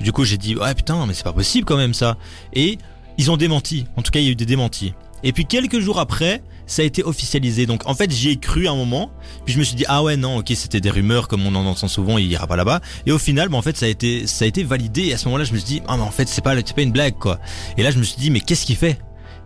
Du 0.00 0.10
coup, 0.10 0.24
j'ai 0.24 0.36
dit, 0.36 0.56
ouais, 0.56 0.74
putain, 0.74 1.06
mais 1.06 1.14
c'est 1.14 1.22
pas 1.22 1.32
possible 1.32 1.64
quand 1.64 1.76
même 1.76 1.94
ça. 1.94 2.16
Et 2.54 2.78
ils 3.18 3.30
ont 3.30 3.36
démenti. 3.36 3.86
En 3.96 4.02
tout 4.02 4.10
cas, 4.10 4.18
il 4.18 4.24
y 4.24 4.28
a 4.28 4.32
eu 4.32 4.36
des 4.36 4.46
démentis. 4.46 4.94
Et 5.22 5.32
puis 5.32 5.46
quelques 5.46 5.78
jours 5.78 6.00
après, 6.00 6.42
ça 6.66 6.82
a 6.82 6.84
été 6.84 7.02
officialisé. 7.04 7.66
Donc 7.66 7.82
en 7.86 7.94
fait, 7.94 8.10
j'y 8.10 8.30
ai 8.30 8.36
cru 8.36 8.68
un 8.68 8.74
moment. 8.74 9.10
Puis 9.44 9.54
je 9.54 9.58
me 9.58 9.64
suis 9.64 9.76
dit 9.76 9.84
ah 9.88 10.02
ouais 10.02 10.16
non, 10.16 10.38
ok, 10.38 10.52
c'était 10.54 10.80
des 10.80 10.90
rumeurs 10.90 11.28
comme 11.28 11.46
on 11.46 11.54
en 11.54 11.66
entend 11.66 11.88
souvent, 11.88 12.18
il 12.18 12.30
ira 12.30 12.46
pas 12.46 12.56
là-bas. 12.56 12.80
Et 13.06 13.12
au 13.12 13.18
final, 13.18 13.48
bah, 13.48 13.56
en 13.56 13.62
fait, 13.62 13.76
ça 13.76 13.86
a 13.86 13.88
été 13.88 14.26
ça 14.26 14.44
a 14.44 14.48
été 14.48 14.64
validé. 14.64 15.02
Et 15.08 15.14
à 15.14 15.18
ce 15.18 15.26
moment-là, 15.26 15.44
je 15.44 15.52
me 15.52 15.58
suis 15.58 15.66
dit 15.66 15.82
ah 15.88 15.96
mais 15.96 16.02
en 16.02 16.10
fait, 16.10 16.28
c'est 16.28 16.42
pas 16.42 16.54
c'est 16.56 16.74
pas 16.74 16.82
une 16.82 16.92
blague 16.92 17.18
quoi. 17.18 17.38
Et 17.76 17.82
là, 17.82 17.90
je 17.90 17.98
me 17.98 18.02
suis 18.02 18.16
dit 18.16 18.30
mais 18.30 18.40
qu'est-ce 18.40 18.66
qu'il 18.66 18.76
fait? 18.76 18.98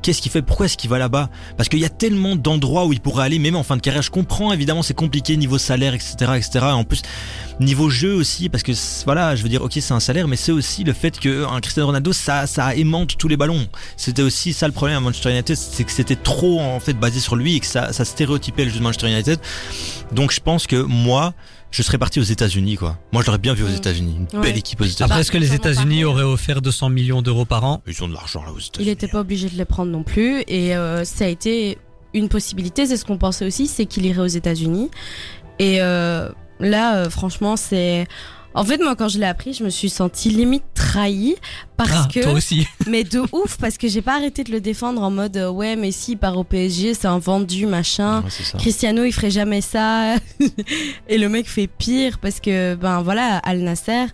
Qu'est-ce 0.02 0.22
qu'il 0.22 0.30
fait? 0.30 0.42
Pourquoi 0.42 0.66
est-ce 0.66 0.76
qu'il 0.76 0.90
va 0.90 0.98
là-bas? 0.98 1.30
Parce 1.56 1.68
qu'il 1.68 1.80
y 1.80 1.84
a 1.84 1.88
tellement 1.88 2.36
d'endroits 2.36 2.86
où 2.86 2.92
il 2.92 3.00
pourrait 3.00 3.24
aller, 3.24 3.38
même 3.38 3.56
en 3.56 3.62
fin 3.62 3.76
de 3.76 3.80
carrière. 3.80 4.02
Je 4.02 4.10
comprends, 4.10 4.52
évidemment, 4.52 4.82
c'est 4.82 4.94
compliqué 4.94 5.36
niveau 5.36 5.58
salaire, 5.58 5.94
etc., 5.94 6.14
etc. 6.36 6.66
En 6.66 6.84
plus, 6.84 7.02
niveau 7.58 7.90
jeu 7.90 8.14
aussi, 8.14 8.48
parce 8.48 8.62
que 8.62 8.72
voilà, 9.04 9.34
je 9.34 9.42
veux 9.42 9.48
dire, 9.48 9.62
ok, 9.62 9.72
c'est 9.72 9.92
un 9.92 10.00
salaire, 10.00 10.28
mais 10.28 10.36
c'est 10.36 10.52
aussi 10.52 10.84
le 10.84 10.92
fait 10.92 11.18
que 11.18 11.46
un 11.46 11.60
Cristiano 11.60 11.86
Ronaldo, 11.86 12.12
ça, 12.12 12.46
ça 12.46 12.74
aimante 12.74 13.16
tous 13.16 13.28
les 13.28 13.36
ballons. 13.36 13.66
C'était 13.96 14.22
aussi 14.22 14.52
ça 14.52 14.66
le 14.66 14.72
problème 14.72 14.96
à 14.98 15.00
Manchester 15.00 15.30
United, 15.30 15.56
c'est 15.56 15.84
que 15.84 15.92
c'était 15.92 16.16
trop 16.16 16.60
en 16.60 16.78
fait 16.80 16.94
basé 16.94 17.20
sur 17.20 17.36
lui 17.36 17.56
et 17.56 17.60
que 17.60 17.66
ça, 17.66 17.92
ça 17.92 18.04
stéréotypait 18.04 18.64
le 18.64 18.70
jeu 18.70 18.78
de 18.78 18.84
Manchester 18.84 19.08
United. 19.08 19.40
Donc, 20.12 20.32
je 20.32 20.40
pense 20.40 20.66
que 20.66 20.76
moi, 20.76 21.34
je 21.70 21.82
serais 21.82 21.98
parti 21.98 22.20
aux 22.20 22.24
États-Unis, 22.24 22.76
quoi. 22.76 22.98
Moi, 23.12 23.22
je 23.22 23.26
l'aurais 23.26 23.38
bien 23.38 23.54
vu 23.54 23.64
aux 23.64 23.68
Mm. 23.68 23.74
États-Unis. 23.76 24.16
Une 24.32 24.38
Ouais. 24.38 24.46
belle 24.48 24.58
équipe 24.58 24.80
aux 24.80 24.84
États-Unis. 24.84 25.02
Après, 25.04 25.20
est-ce 25.20 25.30
que 25.30 25.38
les 25.38 25.46
sûrement 25.46 25.58
États-Unis 25.60 26.04
auraient 26.04 26.22
offert 26.22 26.62
200 26.62 26.88
millions 26.88 27.22
d'euros 27.22 27.44
par 27.44 27.64
an? 27.64 27.82
Ils 27.86 28.02
ont 28.02 28.08
de 28.08 28.14
l'argent 28.14 28.42
là 28.44 28.52
aux 28.52 28.58
États-Unis. 28.58 28.78
Il 28.80 28.86
n'était 28.86 29.08
pas 29.08 29.20
obligé 29.20 29.48
de 29.48 29.56
les 29.56 29.64
prendre 29.64 29.90
non 29.92 30.02
plus. 30.02 30.42
Et 30.48 30.74
euh, 30.76 31.04
ça 31.04 31.24
a 31.24 31.28
été 31.28 31.78
une 32.14 32.28
possibilité. 32.28 32.86
C'est 32.86 32.96
ce 32.96 33.04
qu'on 33.04 33.18
pensait 33.18 33.44
aussi, 33.46 33.66
c'est 33.66 33.84
qu'il 33.86 34.06
irait 34.06 34.22
aux 34.22 34.26
États-Unis. 34.26 34.90
Et 35.58 35.82
euh, 35.82 36.28
là, 36.60 36.96
euh, 36.96 37.10
franchement, 37.10 37.56
c'est. 37.56 38.06
En 38.56 38.64
fait, 38.64 38.78
moi, 38.78 38.96
quand 38.96 39.08
je 39.08 39.18
l'ai 39.18 39.26
appris, 39.26 39.52
je 39.52 39.62
me 39.62 39.68
suis 39.70 39.90
sentie 39.90 40.30
limite 40.30 40.64
trahie 40.74 41.36
parce 41.76 41.90
Ah, 41.92 42.08
que. 42.12 42.20
toi 42.22 42.32
aussi. 42.32 42.66
Mais 42.86 43.04
de 43.04 43.20
ouf, 43.32 43.58
parce 43.60 43.76
que 43.76 43.86
j'ai 43.86 44.02
pas 44.02 44.16
arrêté 44.16 44.42
de 44.44 44.50
le 44.50 44.60
défendre 44.60 45.02
en 45.02 45.10
mode 45.10 45.36
euh, 45.36 45.50
ouais, 45.50 45.76
mais 45.76 45.92
si 45.92 46.12
il 46.12 46.16
part 46.16 46.36
au 46.38 46.44
PSG, 46.44 46.94
c'est 46.94 47.06
un 47.06 47.18
vendu, 47.18 47.66
machin. 47.66 48.22
Ouais. 48.22 48.58
Cristiano, 48.58 49.04
il 49.04 49.12
ferait 49.12 49.30
jamais 49.30 49.60
ça. 49.60 50.14
Et 51.08 51.18
le 51.18 51.28
mec 51.28 51.48
fait 51.48 51.66
pire 51.66 52.18
parce 52.18 52.40
que, 52.40 52.74
ben 52.74 53.02
voilà, 53.02 53.36
Al 53.38 53.58
Nasser, 53.60 54.06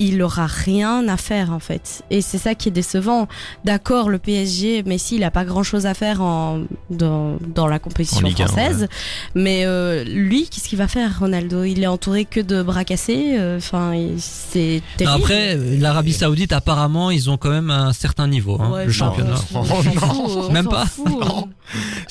il 0.00 0.22
aura 0.22 0.46
rien 0.46 1.06
à 1.08 1.16
faire 1.16 1.52
en 1.52 1.58
fait. 1.58 2.02
Et 2.10 2.20
c'est 2.22 2.38
ça 2.38 2.54
qui 2.54 2.68
est 2.68 2.72
décevant. 2.72 3.28
D'accord, 3.64 4.08
le 4.10 4.18
PSG, 4.18 4.82
Messi, 4.84 5.16
il 5.16 5.24
a 5.24 5.30
pas 5.30 5.44
grand 5.44 5.62
chose 5.62 5.86
à 5.86 5.94
faire 5.94 6.22
en, 6.22 6.60
dans, 6.90 7.36
dans 7.54 7.66
la 7.66 7.78
compétition 7.78 8.24
En 8.24 8.28
Ligue 8.28 8.42
un, 8.42 8.46
française. 8.46 8.88
Mais 9.34 9.64
euh, 9.66 10.04
lui, 10.04 10.48
qu'est-ce 10.48 10.68
qu'il 10.68 10.78
va 10.78 10.88
faire, 10.88 11.18
Ronaldo? 11.18 11.64
Il 11.64 11.82
est 11.82 11.86
entouré 11.86 12.24
que 12.24 12.40
de 12.40 12.62
bras 12.62 12.84
cassés. 12.84 13.34
euh, 13.38 13.58
Enfin, 13.58 13.92
c'est 14.18 14.82
terrible. 14.96 15.16
Après, 15.22 15.56
l'Arabie 15.56 16.12
Saoudite, 16.12 16.52
apparemment, 16.52 17.10
ils 17.10 17.28
ont 17.30 17.36
quand 17.36 17.50
même 17.50 17.70
un 17.70 17.92
certain 17.92 18.26
niveau, 18.28 18.56
hein, 18.60 18.70
Ouais, 18.70 18.86
le 18.86 18.92
championnat. 18.92 19.34
Même 20.52 20.68
pas. 20.68 20.84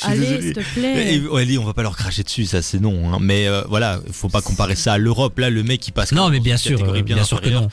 Allez, 0.03 0.41
s'il 0.41 0.53
te 0.53 0.59
plaît. 0.73 1.15
Et, 1.15 1.37
allez, 1.37 1.57
on 1.57 1.63
va 1.63 1.73
pas 1.73 1.83
leur 1.83 1.95
cracher 1.95 2.23
dessus, 2.23 2.45
ça 2.45 2.61
c'est 2.61 2.79
non. 2.79 3.13
hein. 3.13 3.17
Mais 3.21 3.47
euh, 3.47 3.61
voilà, 3.69 3.99
faut 4.11 4.29
pas 4.29 4.41
comparer 4.41 4.75
ça 4.75 4.93
à 4.93 4.97
l'Europe. 4.97 5.37
Là, 5.39 5.49
le 5.49 5.63
mec 5.63 5.87
il 5.87 5.91
passe. 5.91 6.11
Non, 6.11 6.29
mais 6.29 6.39
bien 6.39 6.57
sûr, 6.57 6.77
catégorie 6.77 7.01
euh, 7.01 7.03
bien 7.03 7.23
sûr 7.23 7.41
que 7.41 7.49
non. 7.49 7.69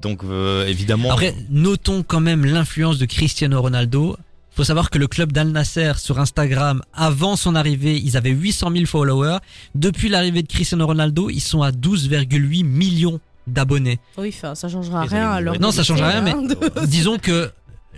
Donc 0.00 0.22
euh, 0.24 0.66
évidemment. 0.66 1.10
Après, 1.12 1.34
notons 1.50 2.02
quand 2.02 2.20
même 2.20 2.44
l'influence 2.44 2.98
de 2.98 3.06
Cristiano 3.06 3.60
Ronaldo. 3.60 4.16
Faut 4.56 4.64
savoir 4.64 4.90
que 4.90 4.98
le 4.98 5.06
club 5.06 5.30
d'Al 5.30 5.50
Nasser 5.50 5.92
sur 5.98 6.18
Instagram, 6.18 6.82
avant 6.92 7.36
son 7.36 7.54
arrivée, 7.54 7.96
ils 7.96 8.16
avaient 8.16 8.30
800 8.30 8.72
000 8.72 8.86
followers. 8.86 9.38
Depuis 9.76 10.08
l'arrivée 10.08 10.42
de 10.42 10.48
Cristiano 10.48 10.84
Ronaldo, 10.84 11.30
ils 11.30 11.38
sont 11.40 11.62
à 11.62 11.70
12,8 11.70 12.64
millions 12.64 13.20
d'abonnés. 13.46 14.00
Oui, 14.16 14.32
ça 14.32 14.54
changera 14.68 15.02
rien 15.02 15.38
leur 15.38 15.60
Non, 15.60 15.70
ça 15.70 15.84
change 15.84 16.02
rien, 16.02 16.22
mais 16.22 16.32
hein. 16.32 16.42
disons 16.86 17.18
que 17.18 17.52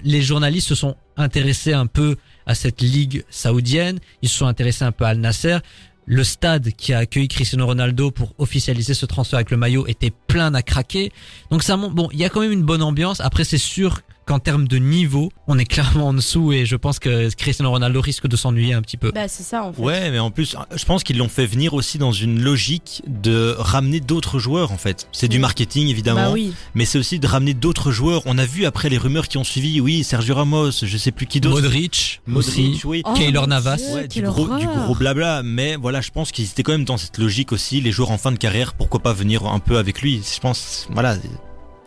les 0.04 0.22
journalistes 0.22 0.68
se 0.68 0.74
sont 0.74 0.96
intéressés 1.16 1.72
un 1.72 1.86
peu 1.86 2.16
à 2.50 2.54
cette 2.56 2.82
ligue 2.82 3.24
saoudienne. 3.30 4.00
Ils 4.22 4.28
se 4.28 4.38
sont 4.38 4.46
intéressés 4.46 4.84
un 4.84 4.90
peu 4.90 5.04
à 5.04 5.10
Al 5.10 5.18
Nasser. 5.18 5.58
Le 6.04 6.24
stade 6.24 6.72
qui 6.76 6.92
a 6.92 6.98
accueilli 6.98 7.28
Cristiano 7.28 7.64
Ronaldo 7.64 8.10
pour 8.10 8.34
officialiser 8.38 8.92
ce 8.94 9.06
transfert 9.06 9.36
avec 9.36 9.52
le 9.52 9.56
maillot 9.56 9.86
était 9.86 10.12
plein 10.26 10.52
à 10.54 10.62
craquer. 10.62 11.12
Donc 11.52 11.62
ça 11.62 11.76
montre, 11.76 11.94
bon, 11.94 12.08
il 12.12 12.18
y 12.18 12.24
a 12.24 12.28
quand 12.28 12.40
même 12.40 12.50
une 12.50 12.64
bonne 12.64 12.82
ambiance. 12.82 13.20
Après, 13.20 13.44
c'est 13.44 13.56
sûr 13.56 14.00
qu'en 14.30 14.38
termes 14.38 14.68
de 14.68 14.76
niveau, 14.76 15.30
on 15.48 15.58
est 15.58 15.64
clairement 15.64 16.06
en 16.08 16.14
dessous 16.14 16.52
et 16.52 16.64
je 16.64 16.76
pense 16.76 17.00
que 17.00 17.34
Cristiano 17.34 17.68
Ronaldo 17.70 18.00
risque 18.00 18.28
de 18.28 18.36
s'ennuyer 18.36 18.74
un 18.74 18.80
petit 18.82 18.96
peu. 18.96 19.10
Bah, 19.10 19.26
c'est 19.26 19.42
ça 19.42 19.64
en 19.64 19.72
fait. 19.72 19.82
Ouais, 19.82 20.10
mais 20.12 20.20
en 20.20 20.30
plus, 20.30 20.54
je 20.72 20.84
pense 20.84 21.02
qu'ils 21.02 21.18
l'ont 21.18 21.28
fait 21.28 21.46
venir 21.46 21.74
aussi 21.74 21.98
dans 21.98 22.12
une 22.12 22.40
logique 22.40 23.02
de 23.08 23.56
ramener 23.58 23.98
d'autres 23.98 24.38
joueurs 24.38 24.70
en 24.70 24.76
fait. 24.78 25.08
C'est 25.10 25.26
du 25.26 25.38
Oui. 25.38 25.40
marketing 25.42 25.88
évidemment, 25.88 26.26
Bah 26.26 26.30
oui. 26.32 26.52
mais 26.76 26.84
c'est 26.84 26.98
aussi 26.98 27.18
de 27.18 27.26
ramener 27.26 27.54
d'autres 27.54 27.90
joueurs. 27.90 28.22
On 28.26 28.38
a 28.38 28.46
vu 28.46 28.66
après 28.66 28.88
les 28.88 28.98
rumeurs 28.98 29.26
qui 29.26 29.36
ont 29.36 29.42
suivi, 29.44 29.80
oui, 29.80 30.04
Sergio 30.04 30.36
Ramos, 30.36 30.70
je 30.82 30.96
sais 30.96 31.10
plus 31.10 31.26
qui 31.26 31.40
d'autre. 31.40 31.60
Modric, 31.62 32.20
Modric, 32.26 32.48
aussi. 32.76 32.80
oui. 32.84 33.02
Oh, 33.04 33.12
Keylor 33.14 33.48
Navas. 33.48 33.76
Dieu, 33.78 33.94
Ouais, 33.94 34.06
du 34.06 34.22
gros, 34.22 34.56
du 34.58 34.66
gros 34.66 34.94
blabla, 34.94 35.42
mais 35.42 35.74
voilà, 35.74 36.00
je 36.00 36.10
pense 36.10 36.30
qu'ils 36.30 36.44
étaient 36.44 36.62
quand 36.62 36.72
même 36.72 36.84
dans 36.84 36.98
cette 36.98 37.18
logique 37.18 37.50
aussi, 37.50 37.80
les 37.80 37.90
joueurs 37.90 38.12
en 38.12 38.18
fin 38.18 38.30
de 38.30 38.38
carrière, 38.38 38.74
pourquoi 38.74 39.00
pas 39.00 39.12
venir 39.12 39.44
un 39.46 39.58
peu 39.58 39.76
avec 39.78 40.02
lui? 40.02 40.22
Je 40.34 40.38
pense, 40.38 40.86
voilà, 40.92 41.16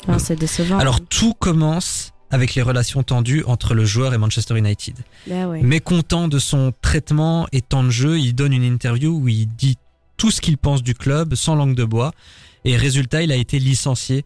Ah, 0.08 0.20
c'est 0.20 0.36
décevant. 0.38 0.80
Alors 0.80 1.00
tout 1.00 1.34
commence 1.34 2.10
avec 2.34 2.56
les 2.56 2.64
relations 2.64 3.04
tendues 3.04 3.44
entre 3.46 3.76
le 3.76 3.86
joueur 3.86 4.16
et 4.16 4.18
Manchester 4.18 4.58
United. 4.58 4.96
Bah 5.28 5.48
ouais. 5.48 5.62
Mécontent 5.62 6.28
de 6.28 6.40
son 6.40 6.74
traitement 6.82 7.48
et 7.52 7.62
temps 7.62 7.84
de 7.84 7.92
jeu, 7.92 8.20
il 8.20 8.34
donne 8.34 8.54
une 8.54 8.64
interview 8.64 9.16
où 9.16 9.28
il 9.28 9.46
dit 9.46 9.78
tout 10.18 10.32
ce 10.32 10.42
qu'il 10.42 10.58
pense 10.58 10.82
du 10.82 10.96
club 10.96 11.36
sans 11.36 11.54
langue 11.54 11.76
de 11.76 11.84
bois. 11.84 12.12
Et 12.66 12.76
résultat, 12.76 13.22
il 13.22 13.32
a 13.32 13.36
été 13.36 13.60
licencié. 13.60 14.26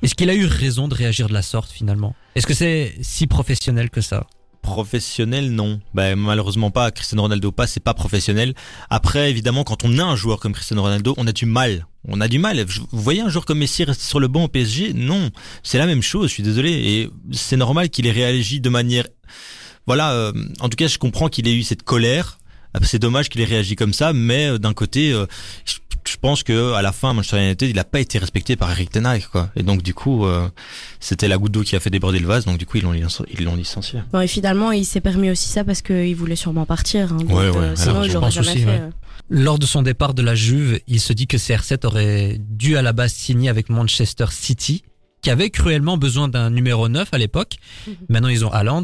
Est-ce 0.00 0.14
qu'il 0.14 0.30
a 0.30 0.34
eu 0.34 0.46
raison 0.46 0.88
de 0.88 0.94
réagir 0.94 1.28
de 1.28 1.34
la 1.34 1.42
sorte 1.42 1.70
finalement? 1.70 2.16
Est-ce 2.34 2.46
que 2.46 2.54
c'est 2.54 2.94
si 3.02 3.26
professionnel 3.26 3.90
que 3.90 4.00
ça? 4.00 4.26
Professionnel, 4.62 5.50
non. 5.50 5.80
Ben, 5.92 6.16
malheureusement 6.16 6.70
pas. 6.70 6.90
Cristiano 6.90 7.22
Ronaldo 7.22 7.50
pas, 7.52 7.66
c'est 7.66 7.80
pas 7.80 7.94
professionnel. 7.94 8.54
Après, 8.90 9.28
évidemment, 9.28 9.64
quand 9.64 9.84
on 9.84 9.98
a 9.98 10.04
un 10.04 10.16
joueur 10.16 10.38
comme 10.38 10.52
Cristiano 10.52 10.82
Ronaldo, 10.82 11.14
on 11.16 11.26
a 11.26 11.32
du 11.32 11.46
mal. 11.46 11.86
On 12.08 12.20
a 12.20 12.28
du 12.28 12.38
mal. 12.38 12.64
Vous 12.64 13.02
voyez 13.02 13.20
un 13.20 13.28
joueur 13.28 13.44
comme 13.44 13.58
Messi 13.58 13.84
rester 13.84 14.04
sur 14.04 14.20
le 14.20 14.28
banc 14.28 14.44
au 14.44 14.48
PSG 14.48 14.92
Non, 14.94 15.30
c'est 15.62 15.78
la 15.78 15.86
même 15.86 16.02
chose. 16.02 16.28
Je 16.28 16.34
suis 16.34 16.42
désolé. 16.42 16.70
Et 16.70 17.10
c'est 17.32 17.56
normal 17.56 17.90
qu'il 17.90 18.06
ait 18.06 18.12
réagi 18.12 18.60
de 18.60 18.68
manière. 18.68 19.06
Voilà. 19.86 20.12
euh, 20.12 20.32
en 20.60 20.68
tout 20.68 20.76
cas, 20.76 20.86
je 20.86 20.98
comprends 20.98 21.28
qu'il 21.28 21.48
ait 21.48 21.54
eu 21.54 21.64
cette 21.64 21.82
colère. 21.82 22.38
C'est 22.82 22.98
dommage 22.98 23.28
qu'il 23.28 23.40
ait 23.40 23.44
réagi 23.46 23.76
comme 23.76 23.92
ça, 23.92 24.12
mais 24.12 24.46
euh, 24.46 24.58
d'un 24.58 24.72
côté, 24.72 25.12
euh, 25.12 25.26
je, 25.66 25.74
je 26.08 26.16
pense 26.16 26.42
que 26.42 26.72
à 26.72 26.82
la 26.82 26.92
fin, 26.92 27.12
Manchester 27.12 27.38
United, 27.44 27.70
il 27.70 27.78
a 27.78 27.84
pas 27.84 28.00
été 28.00 28.18
respecté 28.18 28.56
par 28.56 28.70
Eric 28.70 28.90
Ten 28.90 29.06
Hag, 29.06 29.24
quoi. 29.30 29.50
Et 29.56 29.62
donc 29.62 29.82
du 29.82 29.94
coup, 29.94 30.26
euh, 30.26 30.48
c'était 31.00 31.28
la 31.28 31.38
goutte 31.38 31.52
d'eau 31.52 31.62
qui 31.62 31.76
a 31.76 31.80
fait 31.80 31.90
déborder 31.90 32.18
le 32.18 32.26
vase. 32.26 32.44
Donc 32.44 32.58
du 32.58 32.66
coup, 32.66 32.78
ils 32.78 32.82
l'ont 32.82 32.92
ils 32.94 33.44
l'ont 33.44 33.56
licencié. 33.56 34.00
Bon, 34.12 34.20
et 34.20 34.26
finalement, 34.26 34.72
il 34.72 34.84
s'est 34.84 35.00
permis 35.00 35.30
aussi 35.30 35.48
ça 35.48 35.64
parce 35.64 35.82
qu'il 35.82 36.14
voulait 36.16 36.36
sûrement 36.36 36.66
partir. 36.66 37.12
hein. 37.12 37.16
Donc, 37.16 37.28
Ouais, 37.30 37.48
ouais, 37.50 37.56
euh, 37.56 37.76
sinon, 37.76 37.90
alors, 37.92 38.04
il 38.04 38.08
je 38.08 38.14
l'aurait 38.14 38.26
pense 38.26 38.34
jamais 38.34 38.48
aussi, 38.50 38.58
fait. 38.60 38.66
ouais. 38.66 38.80
euh. 38.80 38.90
Lors 39.30 39.58
de 39.58 39.66
son 39.66 39.82
départ 39.82 40.14
de 40.14 40.22
la 40.22 40.34
Juve, 40.34 40.80
il 40.88 41.00
se 41.00 41.12
dit 41.12 41.26
que 41.26 41.36
CR7 41.36 41.86
aurait 41.86 42.36
dû 42.38 42.76
à 42.76 42.82
la 42.82 42.92
base 42.92 43.12
signer 43.12 43.48
avec 43.48 43.68
Manchester 43.70 44.26
City, 44.30 44.82
qui 45.22 45.30
avait 45.30 45.50
cruellement 45.50 45.96
besoin 45.96 46.26
d'un 46.28 46.50
numéro 46.50 46.88
9 46.88 47.08
à 47.12 47.18
l'époque. 47.18 47.54
Mhm. 47.86 47.94
Maintenant, 48.08 48.28
ils 48.28 48.44
ont 48.44 48.50
Haaland. 48.50 48.82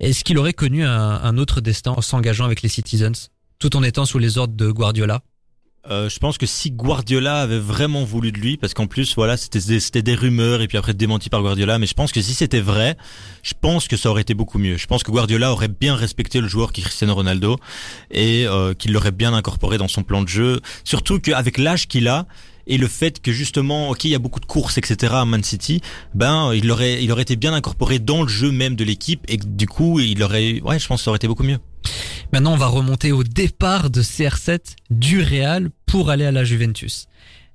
Est-ce 0.00 0.24
qu'il 0.24 0.38
aurait 0.38 0.54
connu 0.54 0.82
un, 0.84 0.90
un 1.22 1.36
autre 1.38 1.60
destin 1.60 1.92
en 1.92 2.00
s'engageant 2.00 2.46
avec 2.46 2.62
les 2.62 2.70
Citizens, 2.70 3.28
tout 3.58 3.76
en 3.76 3.82
étant 3.82 4.06
sous 4.06 4.18
les 4.18 4.38
ordres 4.38 4.54
de 4.56 4.70
Guardiola? 4.70 5.20
Euh, 5.90 6.08
je 6.08 6.18
pense 6.18 6.38
que 6.38 6.46
si 6.46 6.70
Guardiola 6.70 7.42
avait 7.42 7.58
vraiment 7.58 8.04
voulu 8.04 8.32
de 8.32 8.38
lui, 8.38 8.56
parce 8.56 8.72
qu'en 8.72 8.86
plus, 8.86 9.14
voilà, 9.16 9.36
c'était 9.36 10.02
des, 10.02 10.14
rumeurs 10.14 10.62
et 10.62 10.68
puis 10.68 10.78
après 10.78 10.94
démenti 10.94 11.28
par 11.28 11.42
Guardiola, 11.42 11.78
mais 11.78 11.86
je 11.86 11.94
pense 11.94 12.10
que 12.10 12.22
si 12.22 12.34
c'était 12.34 12.60
vrai, 12.60 12.96
je 13.42 13.52
pense 13.60 13.86
que 13.86 13.96
ça 13.96 14.10
aurait 14.10 14.22
été 14.22 14.32
beaucoup 14.32 14.58
mieux. 14.58 14.78
Je 14.78 14.86
pense 14.86 15.02
que 15.02 15.10
Guardiola 15.10 15.52
aurait 15.52 15.68
bien 15.68 15.94
respecté 15.94 16.40
le 16.40 16.48
joueur 16.48 16.72
qui 16.72 16.80
est 16.80 16.84
Cristiano 16.84 17.14
Ronaldo 17.14 17.58
et 18.10 18.46
euh, 18.46 18.72
qu'il 18.72 18.92
l'aurait 18.92 19.12
bien 19.12 19.34
incorporé 19.34 19.76
dans 19.76 19.88
son 19.88 20.02
plan 20.02 20.22
de 20.22 20.28
jeu. 20.28 20.60
Surtout 20.84 21.18
qu'avec 21.20 21.58
l'âge 21.58 21.86
qu'il 21.86 22.08
a 22.08 22.26
et 22.66 22.78
le 22.78 22.88
fait 22.88 23.20
que 23.20 23.30
justement, 23.30 23.90
ok, 23.90 24.04
il 24.04 24.10
y 24.10 24.14
a 24.14 24.18
beaucoup 24.18 24.40
de 24.40 24.46
courses, 24.46 24.78
etc. 24.78 25.12
à 25.16 25.24
Man 25.26 25.44
City, 25.44 25.82
ben 26.14 26.54
il 26.54 26.70
aurait, 26.70 27.04
il 27.04 27.12
aurait 27.12 27.22
été 27.22 27.36
bien 27.36 27.52
incorporé 27.52 27.98
dans 27.98 28.22
le 28.22 28.28
jeu 28.28 28.50
même 28.50 28.74
de 28.74 28.84
l'équipe 28.84 29.22
et 29.28 29.36
du 29.36 29.66
coup, 29.66 30.00
il 30.00 30.22
aurait, 30.22 30.62
ouais, 30.62 30.78
je 30.78 30.86
pense 30.86 31.00
que 31.00 31.04
ça 31.04 31.10
aurait 31.10 31.16
été 31.16 31.28
beaucoup 31.28 31.42
mieux. 31.42 31.58
Maintenant, 32.34 32.54
on 32.54 32.56
va 32.56 32.66
remonter 32.66 33.12
au 33.12 33.22
départ 33.22 33.90
de 33.90 34.02
CR7 34.02 34.74
du 34.90 35.22
Real 35.22 35.70
pour 35.86 36.10
aller 36.10 36.24
à 36.24 36.32
la 36.32 36.42
Juventus. 36.42 37.06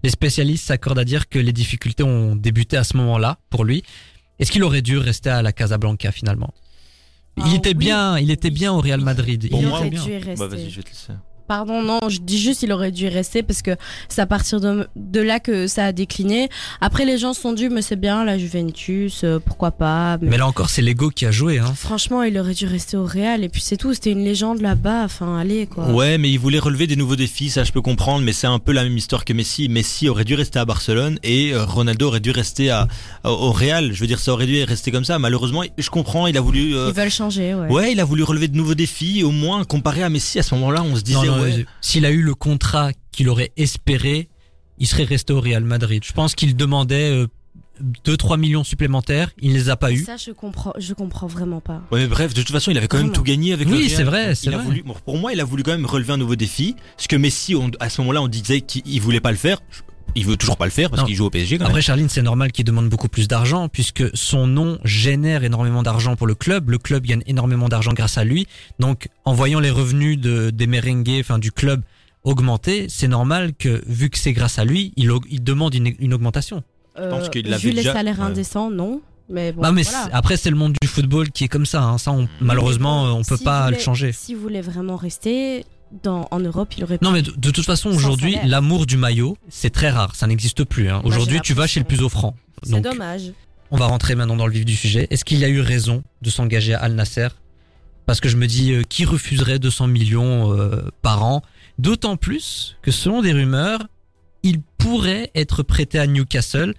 Les 0.03 0.09
spécialistes 0.09 0.65
s'accordent 0.67 0.99
à 0.99 1.03
dire 1.03 1.27
que 1.27 1.37
les 1.37 1.51
difficultés 1.51 2.03
ont 2.03 2.37
débuté 2.37 2.77
à 2.77 2.85
ce 2.85 2.95
moment-là 2.95 3.39
pour 3.49 3.65
lui. 3.65 3.83
Est-ce 4.39 4.53
qu'il 4.53 4.63
aurait 4.63 4.81
dû 4.81 4.97
rester 4.97 5.31
à 5.31 5.41
la 5.41 5.51
Casablanca 5.51 6.13
finalement? 6.13 6.53
Il 7.35 7.43
Ah, 7.47 7.55
était 7.55 7.71
oui. 7.71 7.75
bien, 7.75 8.19
il 8.19 8.31
était 8.31 8.51
bien 8.51 8.71
au 8.71 8.79
Real 8.79 9.01
Madrid. 9.01 9.43
Il 9.43 9.53
il 9.53 9.57
était 9.57 9.65
aurait 9.67 9.89
bien. 9.89 10.01
dû 10.01 10.13
rester. 10.13 10.35
Bah, 10.35 10.47
vas-y, 10.47 10.69
je 10.69 10.77
vais 10.77 10.83
te 10.83 10.87
laisser. 10.87 11.11
Pardon, 11.49 11.81
non, 11.81 11.99
je 12.09 12.19
dis 12.19 12.37
juste 12.39 12.61
il 12.61 12.71
aurait 12.71 12.91
dû 12.91 13.05
y 13.05 13.09
rester 13.09 13.41
parce 13.41 13.63
que 13.63 13.71
c'est 14.07 14.21
à 14.21 14.27
partir 14.27 14.61
de, 14.61 14.87
de 14.95 15.19
là 15.19 15.39
que 15.39 15.65
ça 15.65 15.85
a 15.85 15.91
décliné. 15.91 16.47
Après, 16.79 17.05
les 17.05 17.17
gens 17.17 17.33
se 17.33 17.41
sont 17.41 17.53
dit, 17.53 17.69
mais 17.69 17.81
c'est 17.81 17.95
bien, 17.95 18.23
la 18.23 18.37
Juventus, 18.37 19.21
euh, 19.23 19.39
pourquoi 19.43 19.71
pas. 19.71 20.19
Mais, 20.21 20.29
Mais 20.29 20.37
là 20.37 20.45
encore, 20.47 20.69
c'est 20.69 20.83
l'ego 20.83 21.09
qui 21.09 21.25
a 21.25 21.31
joué. 21.31 21.57
Hein. 21.57 21.73
franchement, 21.75 22.21
il 22.21 22.37
aurait 22.37 22.53
dû 22.53 22.67
rester 22.67 22.97
au 22.97 23.03
Real 23.03 23.43
et 23.43 23.49
puis 23.49 23.61
c'est 23.61 23.77
tout. 23.77 23.95
C'était 23.95 24.11
une 24.11 24.23
légende 24.23 24.61
là-bas. 24.61 25.05
Enfin, 25.05 25.39
allez, 25.39 25.65
quoi. 25.65 25.89
Ouais, 25.89 26.19
mais 26.19 26.29
il 26.29 26.37
voulait 26.37 26.59
relever 26.59 26.85
des 26.85 26.95
nouveaux 26.95 27.15
défis, 27.15 27.49
ça 27.49 27.63
je 27.63 27.71
peux 27.71 27.81
comprendre, 27.81 28.23
mais 28.23 28.31
c'est 28.33 28.45
un 28.45 28.59
peu 28.59 28.71
la 28.71 28.83
même 28.83 28.95
histoire 28.95 29.25
que 29.25 29.33
Messi. 29.33 29.69
Messi 29.69 30.07
aurait 30.07 30.25
dû 30.25 30.35
rester 30.35 30.59
à 30.59 30.65
Barcelone 30.65 31.17
et 31.23 31.51
euh, 31.55 31.65
Ronaldo 31.65 32.09
aurait 32.09 32.19
dû 32.19 32.29
rester 32.29 32.69
à, 32.69 32.87
à- 33.23 33.31
au 33.31 33.51
Real. 33.51 33.91
Je 33.91 33.99
veux 34.01 34.07
dire, 34.07 34.19
ça 34.19 34.33
aurait 34.33 34.45
dû 34.45 34.63
rester 34.65 34.91
comme 34.91 35.03
ça. 35.05 35.17
Malheureusement, 35.17 35.63
je 35.79 35.89
comprends, 35.89 36.27
il 36.27 36.37
a 36.37 36.41
voulu. 36.41 36.75
euh, 36.75 36.89
Ils 36.89 36.93
veulent 36.95 37.09
changer, 37.09 37.55
ouais. 37.55 37.67
ouais, 37.69 37.91
il 37.93 37.99
a 37.99 38.05
voulu 38.05 38.21
relever 38.21 38.47
de 38.49 38.55
nouveaux 38.55 38.75
défis. 38.75 39.23
Au 39.23 39.31
moins, 39.31 39.63
comparé 39.63 40.03
à 40.03 40.09
Messi, 40.09 40.37
à 40.37 40.43
ce 40.43 40.53
moment-là, 40.53 40.83
on 40.83 40.95
se 40.95 41.01
disait. 41.01 41.17
Non, 41.25 41.37
non, 41.37 41.38
ouais. 41.41 41.65
S'il 41.81 42.05
a 42.05 42.11
eu 42.11 42.21
le 42.21 42.35
contrat 42.35 42.91
qu'il 43.11 43.29
aurait 43.29 43.51
espéré, 43.57 44.29
il 44.77 44.87
serait 44.87 45.03
resté 45.03 45.33
au 45.33 45.41
Real 45.41 45.63
Madrid. 45.63 46.03
Je 46.05 46.13
pense 46.13 46.35
qu'il 46.35 46.55
demandait 46.55 47.11
euh, 47.11 47.27
2-3 48.05 48.37
millions 48.39 48.63
supplémentaires. 48.63 49.31
Il 49.41 49.49
ne 49.51 49.55
les 49.55 49.69
a 49.69 49.77
pas 49.77 49.91
eu. 49.91 50.03
Ça, 50.03 50.17
je 50.17 50.31
comprends, 50.31 50.73
je 50.77 50.93
comprends 50.93 51.27
vraiment 51.27 51.61
pas. 51.61 51.81
Ouais, 51.91 51.99
mais 52.01 52.07
bref, 52.07 52.33
de 52.33 52.41
toute 52.41 52.51
façon, 52.51 52.71
il 52.71 52.77
avait 52.77 52.87
quand 52.87 52.97
même 52.97 53.11
tout 53.11 53.23
gagné 53.23 53.53
avec 53.53 53.67
le 53.67 53.73
Oui, 53.75 53.87
Real. 53.87 53.89
c'est 53.97 54.03
vrai, 54.03 54.35
c'est 54.35 54.49
vrai. 54.49 54.63
voulu, 54.63 54.83
pour 55.05 55.17
moi, 55.17 55.33
il 55.33 55.39
a 55.39 55.45
voulu 55.45 55.63
quand 55.63 55.71
même 55.71 55.85
relever 55.85 56.13
un 56.13 56.17
nouveau 56.17 56.35
défi. 56.35 56.75
Ce 56.97 57.07
que 57.07 57.15
Messi, 57.15 57.55
on- 57.55 57.71
à 57.79 57.89
ce 57.89 58.01
moment-là, 58.01 58.21
on 58.21 58.27
disait 58.27 58.61
qu'il 58.61 59.01
voulait 59.01 59.21
pas 59.21 59.31
le 59.31 59.37
faire. 59.37 59.59
Il 60.15 60.25
veut 60.25 60.37
toujours 60.37 60.57
pas 60.57 60.65
le 60.65 60.71
faire 60.71 60.89
parce 60.89 61.03
qu'il 61.03 61.15
joue 61.15 61.25
au 61.25 61.29
PSG 61.29 61.57
quand 61.57 61.63
même. 61.63 61.69
Après, 61.71 61.81
Charline, 61.81 62.09
c'est 62.09 62.21
normal 62.21 62.51
qu'il 62.51 62.65
demande 62.65 62.89
beaucoup 62.89 63.07
plus 63.07 63.27
d'argent 63.27 63.69
puisque 63.69 64.03
son 64.15 64.47
nom 64.47 64.79
génère 64.83 65.43
énormément 65.43 65.83
d'argent 65.83 66.15
pour 66.15 66.27
le 66.27 66.35
club. 66.35 66.69
Le 66.69 66.77
club 66.77 67.03
gagne 67.05 67.23
énormément 67.27 67.69
d'argent 67.69 67.93
grâce 67.93 68.17
à 68.17 68.23
lui. 68.23 68.47
Donc, 68.79 69.07
en 69.25 69.33
voyant 69.33 69.59
les 69.59 69.69
revenus 69.69 70.19
de, 70.19 70.49
des 70.49 70.67
merengues, 70.67 71.17
enfin 71.19 71.39
du 71.39 71.51
club 71.51 71.81
augmenter, 72.23 72.87
c'est 72.89 73.07
normal 73.07 73.53
que, 73.57 73.81
vu 73.87 74.09
que 74.09 74.17
c'est 74.17 74.33
grâce 74.33 74.59
à 74.59 74.65
lui, 74.65 74.91
il, 74.97 75.09
demande 75.43 75.73
une, 75.73 75.93
une 75.99 76.13
augmentation. 76.13 76.63
pense 76.95 77.29
qu'il 77.29 77.51
Euh, 77.51 77.57
vu 77.57 77.69
les 77.69 77.75
déjà- 77.77 77.93
salaires 77.93 78.19
ouais. 78.19 78.25
indécents, 78.25 78.69
non. 78.69 79.01
Mais 79.31 79.51
bon, 79.51 79.61
bah, 79.61 79.71
mais 79.71 79.83
voilà. 79.83 80.09
après, 80.11 80.37
c'est 80.37 80.49
le 80.49 80.55
monde 80.55 80.75
du 80.81 80.87
football 80.87 81.29
qui 81.31 81.43
est 81.43 81.47
comme 81.47 81.65
ça. 81.67 81.83
Hein. 81.83 81.97
Ça, 81.99 82.11
on- 82.11 82.27
malheureusement, 82.41 83.13
on 83.15 83.23
peut 83.23 83.37
pas 83.37 83.69
le 83.69 83.77
changer. 83.77 84.11
S'il 84.11 84.37
voulait 84.37 84.61
vraiment 84.61 84.95
rester 84.95 85.65
dans, 86.03 86.27
en 86.31 86.39
Europe, 86.39 86.73
il 86.77 86.83
aurait. 86.83 86.99
Non 87.01 87.11
mais 87.11 87.21
de, 87.21 87.31
de 87.31 87.51
toute 87.51 87.65
façon 87.65 87.89
aujourd'hui 87.89 88.37
l'amour 88.45 88.85
du 88.85 88.97
maillot 88.97 89.37
c'est 89.49 89.69
très 89.69 89.89
rare, 89.89 90.15
ça 90.15 90.27
n'existe 90.27 90.63
plus. 90.63 90.89
Hein. 90.89 91.01
Aujourd'hui 91.03 91.39
tu 91.41 91.53
vas 91.53 91.67
chez 91.67 91.79
le 91.79 91.85
plus 91.85 92.01
offrant. 92.01 92.35
C'est 92.63 92.81
dommage. 92.81 93.31
on 93.71 93.77
va 93.77 93.85
rentrer 93.87 94.15
maintenant 94.15 94.35
dans 94.35 94.47
le 94.47 94.53
vif 94.53 94.65
du 94.65 94.75
sujet. 94.75 95.07
Est-ce 95.09 95.25
qu'il 95.25 95.43
a 95.43 95.49
eu 95.49 95.61
raison 95.61 96.03
de 96.21 96.29
s'engager 96.29 96.73
à 96.73 96.79
Al 96.79 96.93
Nasser? 96.93 97.29
Parce 98.05 98.19
que 98.19 98.29
je 98.29 98.37
me 98.37 98.47
dis 98.47 98.73
euh, 98.73 98.83
qui 98.87 99.05
refuserait 99.05 99.59
200 99.59 99.87
millions 99.87 100.53
euh, 100.53 100.89
par 101.01 101.23
an? 101.23 101.43
D'autant 101.77 102.17
plus 102.17 102.77
que 102.81 102.91
selon 102.91 103.21
des 103.21 103.31
rumeurs 103.31 103.87
il 104.43 104.61
pourrait 104.77 105.31
être 105.35 105.63
prêté 105.63 105.99
à 105.99 106.07
Newcastle 106.07 106.73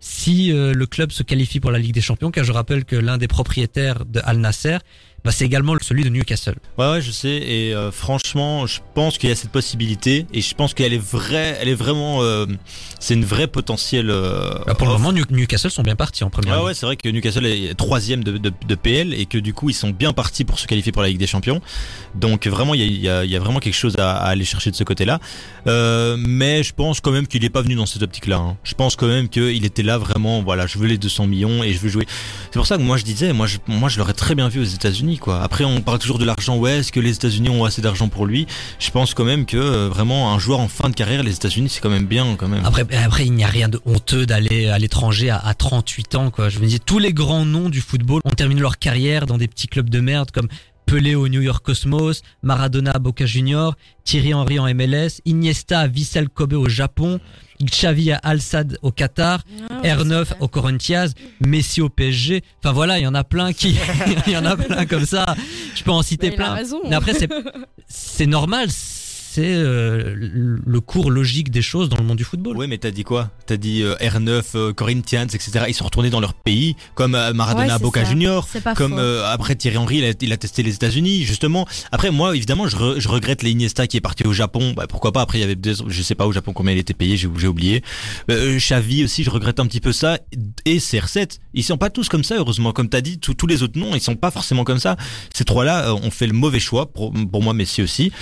si 0.00 0.50
euh, 0.50 0.72
le 0.74 0.86
club 0.86 1.12
se 1.12 1.22
qualifie 1.22 1.60
pour 1.60 1.70
la 1.70 1.78
Ligue 1.78 1.94
des 1.94 2.00
Champions 2.00 2.30
car 2.30 2.44
je 2.44 2.52
rappelle 2.52 2.84
que 2.84 2.96
l'un 2.96 3.18
des 3.18 3.28
propriétaires 3.28 4.04
de 4.04 4.20
Al 4.24 4.38
Nasser 4.38 4.78
bah, 5.24 5.30
c'est 5.32 5.44
également 5.44 5.74
celui 5.80 6.04
de 6.04 6.08
Newcastle. 6.08 6.54
Ouais, 6.78 6.90
ouais, 6.92 7.00
je 7.02 7.10
sais. 7.10 7.28
Et 7.30 7.74
euh, 7.74 7.90
franchement, 7.92 8.66
je 8.66 8.80
pense 8.94 9.18
qu'il 9.18 9.28
y 9.28 9.32
a 9.32 9.36
cette 9.36 9.50
possibilité. 9.52 10.26
Et 10.32 10.40
je 10.40 10.54
pense 10.54 10.74
qu'elle 10.74 10.92
est 10.92 11.02
vraie. 11.02 11.56
Elle 11.60 11.68
est 11.68 11.74
vraiment. 11.74 12.22
euh, 12.22 12.46
c'est 13.00 13.14
une 13.14 13.24
vraie 13.24 13.46
potentielle. 13.46 14.10
euh, 14.10 14.50
Bah, 14.66 14.74
pour 14.74 14.86
le 14.88 14.92
moment 14.94 15.12
New- 15.12 15.24
Newcastle 15.30 15.70
sont 15.70 15.82
bien 15.82 15.96
partis 15.96 16.24
en 16.24 16.30
première 16.30 16.58
Ouais, 16.60 16.66
ouais, 16.66 16.74
c'est 16.74 16.86
vrai 16.86 16.96
que 16.96 17.08
Newcastle 17.08 17.46
est 17.46 17.74
troisième 17.74 18.22
de, 18.24 18.36
de, 18.38 18.52
de 18.66 18.74
PL 18.74 19.14
et 19.14 19.26
que 19.26 19.38
du 19.38 19.54
coup 19.54 19.70
ils 19.70 19.74
sont 19.74 19.90
bien 19.90 20.12
partis 20.12 20.44
pour 20.44 20.58
se 20.58 20.66
qualifier 20.66 20.92
pour 20.92 21.02
la 21.02 21.08
Ligue 21.08 21.18
des 21.18 21.26
Champions. 21.26 21.60
Donc 22.14 22.46
vraiment 22.46 22.74
il 22.74 22.80
y 22.80 23.08
a, 23.08 23.14
y 23.14 23.18
a- 23.20 23.24
y 23.24 23.36
a 23.36 23.40
vraiment 23.40 23.58
quelque 23.60 23.74
chose 23.74 23.96
à, 23.98 24.12
à 24.16 24.26
aller 24.28 24.44
chercher 24.44 24.70
de 24.70 24.76
ce 24.76 24.84
côté-là. 24.84 25.18
Euh, 25.66 26.16
mais 26.18 26.62
je 26.62 26.72
pense 26.74 27.00
quand 27.00 27.10
même 27.12 27.26
qu'il 27.26 27.44
est 27.44 27.50
pas 27.50 27.62
venu 27.62 27.74
dans 27.74 27.86
cette 27.86 28.02
optique-là. 28.02 28.36
hein. 28.36 28.56
Je 28.64 28.74
pense 28.74 28.96
quand 28.96 29.06
même 29.06 29.28
qu'il 29.28 29.64
était 29.64 29.82
là 29.82 29.98
vraiment. 29.98 30.42
Voilà, 30.42 30.66
je 30.66 30.78
veux 30.78 30.86
les 30.86 30.98
200 30.98 31.26
millions 31.26 31.62
et 31.62 31.72
je 31.72 31.78
veux 31.78 31.88
jouer. 31.88 32.06
C'est 32.46 32.54
pour 32.58 32.66
ça 32.66 32.76
que 32.76 32.82
moi 32.82 32.96
je 32.96 33.04
disais, 33.04 33.32
moi 33.32 33.46
je, 33.46 33.58
moi 33.68 33.88
je 33.88 33.98
l'aurais 33.98 34.12
très 34.14 34.34
bien 34.34 34.48
vu 34.48 34.60
aux 34.60 34.64
États-Unis 34.64 35.11
Après 35.42 35.64
on 35.64 35.80
parle 35.80 35.98
toujours 35.98 36.18
de 36.18 36.24
l'argent. 36.24 36.56
Ouais, 36.56 36.78
est-ce 36.78 36.92
que 36.92 37.00
les 37.00 37.14
États-Unis 37.14 37.48
ont 37.48 37.64
assez 37.64 37.82
d'argent 37.82 38.08
pour 38.08 38.26
lui? 38.26 38.46
Je 38.78 38.90
pense 38.90 39.14
quand 39.14 39.24
même 39.24 39.46
que 39.46 39.56
euh, 39.56 39.88
vraiment 39.88 40.32
un 40.32 40.38
joueur 40.38 40.60
en 40.60 40.68
fin 40.68 40.88
de 40.88 40.94
carrière, 40.94 41.22
les 41.22 41.34
États-Unis 41.34 41.68
c'est 41.68 41.80
quand 41.80 41.90
même 41.90 42.06
bien 42.06 42.36
quand 42.36 42.48
même. 42.48 42.64
Après, 42.64 42.86
après, 42.96 43.26
il 43.26 43.32
n'y 43.32 43.44
a 43.44 43.48
rien 43.48 43.68
de 43.68 43.80
honteux 43.86 44.26
d'aller 44.26 44.68
à 44.68 44.78
l'étranger 44.78 45.30
à, 45.30 45.38
à 45.38 45.54
38 45.54 46.14
ans, 46.14 46.30
quoi. 46.30 46.48
Je 46.48 46.58
me 46.58 46.66
dis, 46.66 46.80
tous 46.80 46.98
les 46.98 47.12
grands 47.12 47.44
noms 47.44 47.68
du 47.68 47.80
football 47.80 48.20
ont 48.24 48.30
terminé 48.30 48.60
leur 48.60 48.78
carrière 48.78 49.26
dans 49.26 49.38
des 49.38 49.48
petits 49.48 49.68
clubs 49.68 49.90
de 49.90 50.00
merde 50.00 50.30
comme 50.30 50.48
Pelé 50.86 51.14
au 51.14 51.28
New 51.28 51.40
York 51.40 51.64
Cosmos, 51.64 52.22
Maradona 52.42 52.90
à 52.92 52.98
Boca 52.98 53.24
Juniors, 53.26 53.74
Thierry 54.04 54.34
Henry 54.34 54.58
en 54.58 54.72
MLS, 54.74 55.20
Iniesta 55.24 55.80
à 55.80 55.86
Vissel 55.86 56.28
Kobe 56.28 56.54
au 56.54 56.68
Japon, 56.68 57.20
Xavi 57.62 58.12
à 58.12 58.16
Al 58.16 58.40
Sadd 58.40 58.76
au 58.82 58.90
Qatar, 58.90 59.42
Ah 59.70 59.80
ouais, 59.80 59.94
R9 59.94 60.24
c'est 60.24 60.34
vrai. 60.34 60.36
au 60.40 60.48
Corinthians, 60.48 61.06
Messi 61.40 61.80
au 61.80 61.88
PSG. 61.88 62.42
Enfin 62.62 62.72
voilà, 62.72 62.98
il 62.98 63.02
y 63.02 63.06
en 63.06 63.14
a 63.14 63.24
plein 63.24 63.52
qui, 63.52 63.76
il 64.26 64.32
y 64.32 64.36
en 64.36 64.44
a 64.44 64.56
plein 64.56 64.84
comme 64.86 65.06
ça. 65.06 65.36
Je 65.74 65.82
peux 65.84 65.92
en 65.92 66.02
citer 66.02 66.28
Mais 66.30 66.34
il 66.34 66.40
a 66.42 66.44
plein. 66.44 66.54
raison. 66.54 66.80
Mais 66.88 66.96
après, 66.96 67.12
c'est 67.88 68.26
normal. 68.26 68.68
C'est 69.34 69.46
euh, 69.46 70.14
le 70.14 70.80
cours 70.82 71.10
logique 71.10 71.50
des 71.50 71.62
choses 71.62 71.88
dans 71.88 71.96
le 71.96 72.04
monde 72.04 72.18
du 72.18 72.24
football. 72.24 72.54
Ouais, 72.54 72.66
mais 72.66 72.76
t'as 72.76 72.90
dit 72.90 73.02
quoi? 73.02 73.30
T'as 73.46 73.56
dit 73.56 73.80
euh, 73.82 73.94
R9, 73.94 74.42
euh, 74.56 74.72
Corinthians, 74.74 75.22
etc. 75.24 75.64
Ils 75.68 75.72
sont 75.74 75.86
retournés 75.86 76.10
dans 76.10 76.20
leur 76.20 76.34
pays, 76.34 76.76
comme 76.94 77.14
euh, 77.14 77.32
Maradona 77.32 77.76
Ouais, 77.76 77.82
Boca 77.82 78.04
ça. 78.04 78.10
Junior, 78.10 78.46
C'est 78.46 78.60
pas 78.60 78.74
comme 78.74 78.98
euh, 78.98 79.24
après 79.32 79.54
Thierry 79.54 79.78
Henry, 79.78 79.98
il 80.00 80.04
a, 80.04 80.12
il 80.20 80.32
a 80.34 80.36
testé 80.36 80.62
les 80.62 80.74
États-Unis, 80.74 81.22
justement. 81.22 81.66
Après, 81.92 82.10
moi, 82.10 82.36
évidemment, 82.36 82.68
je, 82.68 82.76
re- 82.76 83.00
je 83.00 83.08
regrette 83.08 83.42
les 83.42 83.52
Iniesta 83.52 83.86
qui 83.86 83.96
est 83.96 84.02
parti 84.02 84.26
au 84.26 84.34
Japon. 84.34 84.74
Bah, 84.76 84.86
pourquoi 84.86 85.12
pas? 85.12 85.22
Après, 85.22 85.38
il 85.38 85.40
y 85.40 85.44
avait, 85.44 85.54
des- 85.54 85.76
je 85.86 86.02
sais 86.02 86.14
pas 86.14 86.26
au 86.26 86.32
Japon 86.32 86.52
combien 86.52 86.74
il 86.74 86.78
était 86.78 86.92
payé, 86.92 87.16
j'ai 87.16 87.26
oublié. 87.26 87.82
Euh, 88.30 88.58
Xavi 88.58 89.02
aussi, 89.02 89.24
je 89.24 89.30
regrette 89.30 89.60
un 89.60 89.66
petit 89.66 89.80
peu 89.80 89.92
ça. 89.92 90.18
Et 90.66 90.76
CR7, 90.76 91.38
ils 91.54 91.64
sont 91.64 91.78
pas 91.78 91.88
tous 91.88 92.10
comme 92.10 92.22
ça, 92.24 92.36
heureusement. 92.36 92.72
Comme 92.72 92.90
t'as 92.90 93.00
dit, 93.00 93.18
tous 93.18 93.32
tous 93.32 93.46
les 93.46 93.62
autres 93.62 93.78
noms, 93.78 93.94
ils 93.94 94.00
sont 94.02 94.14
pas 94.16 94.30
forcément 94.30 94.64
comme 94.64 94.78
ça. 94.78 94.98
Ces 95.32 95.46
trois-là 95.46 95.88
euh, 95.88 95.92
ont 95.94 96.10
fait 96.10 96.26
le 96.26 96.34
mauvais 96.34 96.60
choix 96.60 96.92
pour, 96.92 97.14
pour 97.30 97.42
moi, 97.42 97.54
Messi 97.54 97.80
aussi. 97.80 98.12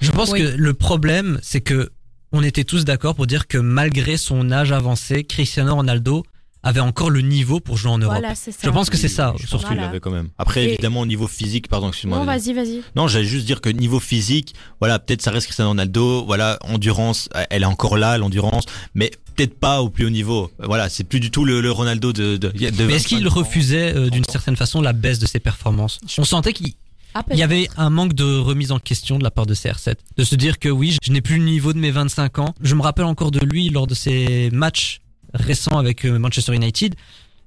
Je 0.00 0.10
pense 0.10 0.30
Oui. 0.30 0.40
que 0.40 0.46
le 0.56 0.74
problème, 0.74 1.38
c'est 1.42 1.60
que 1.60 1.90
on 2.32 2.42
était 2.42 2.64
tous 2.64 2.84
d'accord 2.84 3.14
pour 3.14 3.26
dire 3.26 3.46
que 3.46 3.58
malgré 3.58 4.16
son 4.16 4.50
âge 4.52 4.70
avancé, 4.72 5.24
Cristiano 5.24 5.74
Ronaldo 5.74 6.24
avait 6.62 6.80
encore 6.80 7.08
le 7.08 7.20
niveau 7.22 7.60
pour 7.60 7.76
jouer 7.78 7.92
en 7.92 7.98
Europe. 7.98 8.16
Voilà, 8.18 8.34
c'est 8.34 8.50
ça. 8.52 8.58
Je 8.64 8.70
pense 8.70 8.90
que 8.90 8.96
c'est 8.96 9.08
ça, 9.08 9.32
Je 9.36 9.42
pense 9.42 9.48
surtout. 9.48 9.66
qu'il 9.68 9.76
Voilà. 9.76 9.86
l'avait 9.86 10.00
quand 10.00 10.10
même. 10.10 10.28
Après, 10.38 10.64
Et- 10.64 10.72
évidemment, 10.72 11.00
au 11.00 11.06
niveau 11.06 11.26
physique, 11.28 11.68
pardon, 11.68 11.88
excuse-moi. 11.88 12.18
Non, 12.18 12.24
vas-y. 12.24 12.52
vas-y. 12.52 12.82
Non, 12.96 13.06
j'allais 13.08 13.24
juste 13.24 13.46
dire 13.46 13.60
que 13.60 13.68
niveau 13.70 14.00
physique, 14.00 14.54
voilà, 14.80 14.98
peut-être 14.98 15.22
ça 15.22 15.30
reste 15.30 15.46
Cristiano 15.46 15.70
Ronaldo, 15.70 16.24
voilà, 16.26 16.58
endurance, 16.62 17.28
elle 17.50 17.62
est 17.62 17.66
encore 17.66 17.96
là, 17.96 18.18
l'endurance, 18.18 18.64
mais 18.94 19.10
peut-être 19.36 19.58
pas 19.58 19.80
au 19.82 19.88
plus 19.88 20.04
haut 20.04 20.10
niveau. 20.10 20.50
Voilà, 20.58 20.88
c'est 20.88 21.04
plus 21.04 21.20
du 21.20 21.30
tout 21.30 21.44
le, 21.44 21.60
le 21.60 21.70
Ronaldo 21.70 22.12
de. 22.12 22.36
de, 22.36 22.48
de 22.48 22.52
Mais 22.84 22.94
est-ce 22.94 23.06
qu'il 23.06 23.18
25 23.22 23.26
ans. 23.30 23.34
refusait 23.40 23.94
euh, 23.96 24.10
d'une 24.10 24.22
30 24.22 24.28
ans. 24.28 24.32
certaine 24.32 24.56
façon 24.56 24.80
la 24.82 24.92
baisse 24.92 25.20
de 25.20 25.26
ses 25.26 25.38
performances? 25.40 26.00
On 26.18 26.24
sentait 26.24 26.52
qu'il 26.52 26.74
Ah, 27.18 27.34
il 27.34 27.38
y 27.38 27.42
avait 27.42 27.68
un 27.76 27.90
manque 27.90 28.12
de 28.14 28.24
remise 28.38 28.72
en 28.72 28.78
question 28.78 29.18
de 29.18 29.24
la 29.24 29.30
part 29.30 29.46
de 29.46 29.54
CR7. 29.54 29.96
De 30.16 30.24
se 30.24 30.34
dire 30.34 30.58
que 30.58 30.68
oui, 30.68 30.96
je 31.02 31.12
n'ai 31.12 31.20
plus 31.20 31.38
le 31.38 31.44
niveau 31.44 31.72
de 31.72 31.78
mes 31.78 31.90
25 31.90 32.38
ans. 32.38 32.54
Je 32.62 32.74
me 32.74 32.82
rappelle 32.82 33.04
encore 33.06 33.30
de 33.30 33.40
lui 33.40 33.68
lors 33.70 33.86
de 33.86 33.94
ses 33.94 34.50
matchs 34.52 35.00
récents 35.34 35.78
avec 35.78 36.04
euh, 36.04 36.18
Manchester 36.18 36.54
United. 36.54 36.94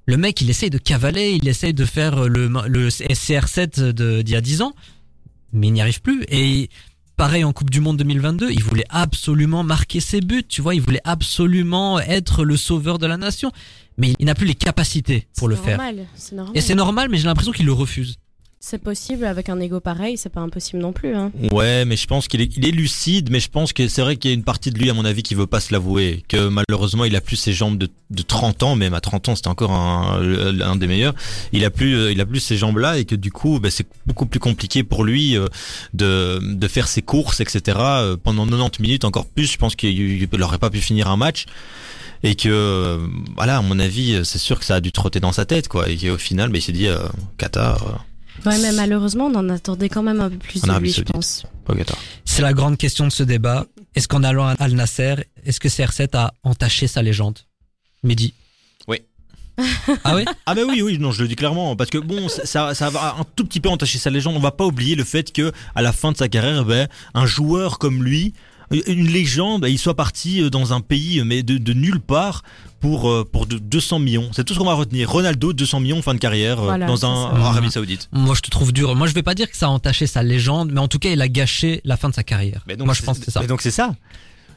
Le 0.06 0.18
mec, 0.18 0.42
il 0.42 0.50
essaye 0.50 0.70
de 0.70 0.78
cavaler, 0.78 1.38
il 1.42 1.48
essaye 1.48 1.74
de 1.74 1.86
faire 1.86 2.28
le, 2.28 2.48
le 2.68 2.90
CR7 2.90 3.92
de- 3.92 4.22
d'il 4.22 4.34
y 4.34 4.36
a 4.36 4.42
10 4.42 4.62
ans, 4.62 4.74
mais 5.54 5.68
il 5.68 5.74
n'y 5.74 5.82
arrive 5.82 6.02
plus. 6.02 6.24
Et 6.30 6.70
pareil 7.18 7.44
en 7.44 7.54
Coupe 7.54 7.70
du 7.70 7.80
Monde 7.82 7.98
2022, 7.98 8.50
il 8.52 8.64
voulait 8.64 8.86
absolument 8.90 9.64
marquer 9.64 10.00
ses 10.00 10.22
buts, 10.22 10.44
tu 10.48 10.62
vois, 10.62 10.74
il 10.76 10.82
voulait 10.82 11.02
absolument 11.04 12.00
être 12.00 12.44
le 12.44 12.58
sauveur 12.58 12.98
de 12.98 13.06
la 13.06 13.18
nation, 13.18 13.52
mais 13.98 14.14
il 14.20 14.26
n'a 14.26 14.34
plus 14.36 14.48
les 14.48 14.56
capacités 14.56 15.28
pour 15.38 15.48
le 15.48 15.56
faire. 15.56 15.78
normal, 15.78 16.08
C'est 16.16 16.36
normal. 16.36 16.58
Et 16.58 16.62
c'est 16.62 16.76
normal, 16.76 17.08
mais 17.10 17.18
j'ai 17.18 17.26
l'impression 17.26 17.52
qu'il 17.52 17.66
le 17.68 17.74
refuse. 17.74 18.18
C'est 18.64 18.78
possible 18.78 19.26
avec 19.26 19.50
un 19.50 19.60
ego 19.60 19.80
pareil, 19.80 20.18
c'est 20.18 20.30
pas 20.30 20.40
impossible 20.40 20.84
non 20.84 20.94
plus. 20.94 21.16
Hein. 21.16 21.32
Ouais, 21.52 21.84
mais 21.84 21.98
je 21.98 22.06
pense 22.06 22.28
qu'il 22.28 22.42
est, 22.42 22.56
il 22.56 22.68
est 22.68 22.72
lucide, 22.72 23.32
mais 23.32 23.40
je 23.40 23.50
pense 23.50 23.74
que 23.74 23.88
c'est 23.88 24.04
vrai 24.04 24.18
qu'il 24.18 24.30
y 24.30 24.34
a 24.34 24.36
une 24.36 24.44
partie 24.44 24.70
de 24.70 24.78
lui, 24.78 24.88
à 24.92 24.94
mon 24.94 25.04
avis, 25.04 25.24
qui 25.24 25.34
veut 25.34 25.48
pas 25.48 25.60
se 25.60 25.74
l'avouer, 25.74 26.24
que 26.28 26.48
malheureusement, 26.48 27.04
il 27.06 27.16
a 27.16 27.22
plus 27.22 27.38
ses 27.38 27.54
jambes 27.54 27.80
de, 27.80 27.90
de 28.12 28.22
30 28.22 28.62
ans, 28.62 28.76
même 28.76 28.94
à 28.94 29.02
30 29.02 29.30
ans, 29.30 29.36
c'était 29.36 29.48
encore 29.48 29.72
un, 29.72 30.76
des 30.76 30.86
meilleurs. 30.86 31.16
Il 31.54 31.66
a 31.66 31.72
plus, 31.72 31.96
euh, 31.96 32.12
il 32.12 32.22
a 32.22 32.26
plus 32.28 32.54
jambes-là, 32.54 33.00
et 33.00 33.06
que 33.06 33.16
du 33.16 33.32
coup, 33.32 33.60
bah, 33.60 33.72
c'est 33.72 33.88
beaucoup 34.06 34.28
plus 34.28 34.40
compliqué 34.40 34.84
pour 34.84 35.06
lui 35.06 35.36
euh, 35.36 35.48
de, 35.96 36.68
faire 36.68 36.88
ses 36.88 37.02
courses, 37.02 37.40
etc. 37.40 37.80
euh, 37.80 38.16
Pendant 38.16 38.46
90 38.46 38.80
minutes, 38.80 39.06
encore 39.06 39.26
plus. 39.26 39.52
Je 39.52 39.58
pense 39.58 39.76
qu'il 39.76 40.30
n'aurait 40.34 40.60
pas 40.60 40.70
pu 40.70 40.82
finir 40.82 41.10
un 41.10 41.18
match. 41.18 41.46
Et 42.22 42.36
que, 42.36 43.00
voilà, 43.36 43.58
à 43.58 43.62
mon 43.64 43.80
avis, 43.80 44.22
c'est 44.24 44.38
sûr 44.38 44.60
que 44.60 44.66
ça 44.66 44.76
a 44.76 44.82
dû 44.82 44.92
trotter 44.92 45.20
dans 45.20 45.32
sa 45.32 45.46
tête, 45.46 45.68
quoi. 45.68 45.90
Et 45.90 45.98
qu'au 45.98 46.20
final, 46.20 46.52
bah, 46.52 46.60
il 46.60 46.62
s'est 46.62 46.72
dit, 46.72 46.88
Qatar, 47.40 47.88
euh, 47.88 47.94
Ouais, 48.46 48.58
mais 48.60 48.72
malheureusement, 48.72 49.26
on 49.26 49.36
en 49.36 49.50
attendait 49.50 49.90
quand 49.90 50.04
même 50.04 50.20
un 50.20 50.30
peu 50.30 50.38
plus 50.38 50.64
En 50.64 50.68
de 50.68 50.72
Arabie 50.72 50.88
lui, 50.88 50.94
je 50.94 51.02
pense. 51.04 51.46
C'est 52.26 52.42
la 52.42 52.54
grande 52.54 52.78
question 52.78 53.06
de 53.06 53.12
ce 53.12 53.24
débat. 53.24 53.66
Est-ce 53.96 54.08
qu'en 54.08 54.24
allant 54.24 54.48
à 54.48 54.52
Al 54.54 54.74
Nasser, 54.74 55.16
est-ce 55.46 55.60
que 55.60 55.68
CR7 55.68 56.16
a 56.16 56.34
entaché 56.44 56.88
sa 56.88 57.02
légende? 57.02 57.40
Mehdi 58.04 58.34
Oui. 58.88 59.02
Ah 60.04 60.16
oui? 60.16 60.26
Ah 60.46 60.56
bah 60.56 60.62
oui, 60.68 60.82
oui, 60.82 60.98
non, 60.98 61.12
je 61.12 61.22
le 61.22 61.28
dis 61.28 61.36
clairement, 61.36 61.76
parce 61.76 61.90
que 61.90 61.98
bon, 61.98 62.30
ça, 62.30 62.46
ça, 62.46 62.74
ça 62.74 62.90
va 62.90 63.16
un 63.20 63.26
tout 63.36 63.46
petit 63.46 63.60
peu 63.60 63.70
entacher 63.70 64.00
sa 64.00 64.10
légende. 64.10 64.36
On 64.36 64.40
va 64.40 64.52
pas 64.52 64.66
oublier 64.66 64.96
le 64.96 65.04
fait 65.04 65.32
que 65.32 65.52
à 65.76 65.82
la 65.82 65.92
fin 65.92 66.12
de 66.12 66.18
sa 66.18 66.30
carrière, 66.30 66.66
ben, 66.66 66.88
un 67.14 67.26
joueur 67.26 67.78
comme 67.80 68.04
lui, 68.04 68.34
une 68.72 69.08
légende, 69.08 69.66
il 69.70 69.78
soit 69.80 69.96
parti 69.96 70.50
dans 70.50 70.74
un 70.74 70.82
pays 70.82 71.22
mais 71.26 71.44
de, 71.44 71.58
de 71.58 71.74
nulle 71.74 72.00
part 72.00 72.44
pour 72.80 73.10
euh, 73.10 73.24
pour 73.30 73.46
de 73.46 73.58
200 73.58 74.00
millions. 74.00 74.30
C'est 74.34 74.44
tout 74.44 74.54
ce 74.54 74.60
qu'on 74.60 74.66
va 74.66 74.74
retenir. 74.74 75.10
Ronaldo, 75.10 75.54
200 75.54 75.80
millions 75.82 76.02
fin 76.02 76.14
de 76.14 76.20
carrière 76.20 76.60
euh, 76.60 76.66
Voilà, 76.66 76.86
dans 76.88 77.06
un 77.06 77.36
Arabie 77.36 77.70
Saoudite. 77.72 78.10
Moi, 78.12 78.34
je 78.36 78.42
te 78.42 78.50
trouve 78.50 78.72
dur. 78.74 78.96
Moi, 78.96 79.08
je 79.08 79.14
vais 79.14 79.24
pas 79.24 79.36
dire 79.36 79.50
que 79.52 79.58
ça 79.58 79.68
a 79.68 79.70
entaché 79.70 80.08
sa 80.08 80.24
légende, 80.24 80.72
mais 80.72 80.80
en 80.80 80.88
tout 80.88 80.98
cas, 81.00 81.12
il 81.12 81.22
a 81.22 81.28
gâché 81.28 81.82
la 81.84 81.98
fin 81.98 82.10
de 82.10 82.16
sa 82.16 82.24
carrière. 82.24 82.64
Mais 82.68 82.76
donc, 82.76 82.86
Moi, 82.86 82.94
je 82.96 83.04
pense 83.04 83.20
que 83.20 83.26
c'est 83.26 83.32
ça. 83.32 83.42
Mais 83.42 83.48
donc 83.48 83.62
c'est 83.62 83.72
ça. 83.72 83.94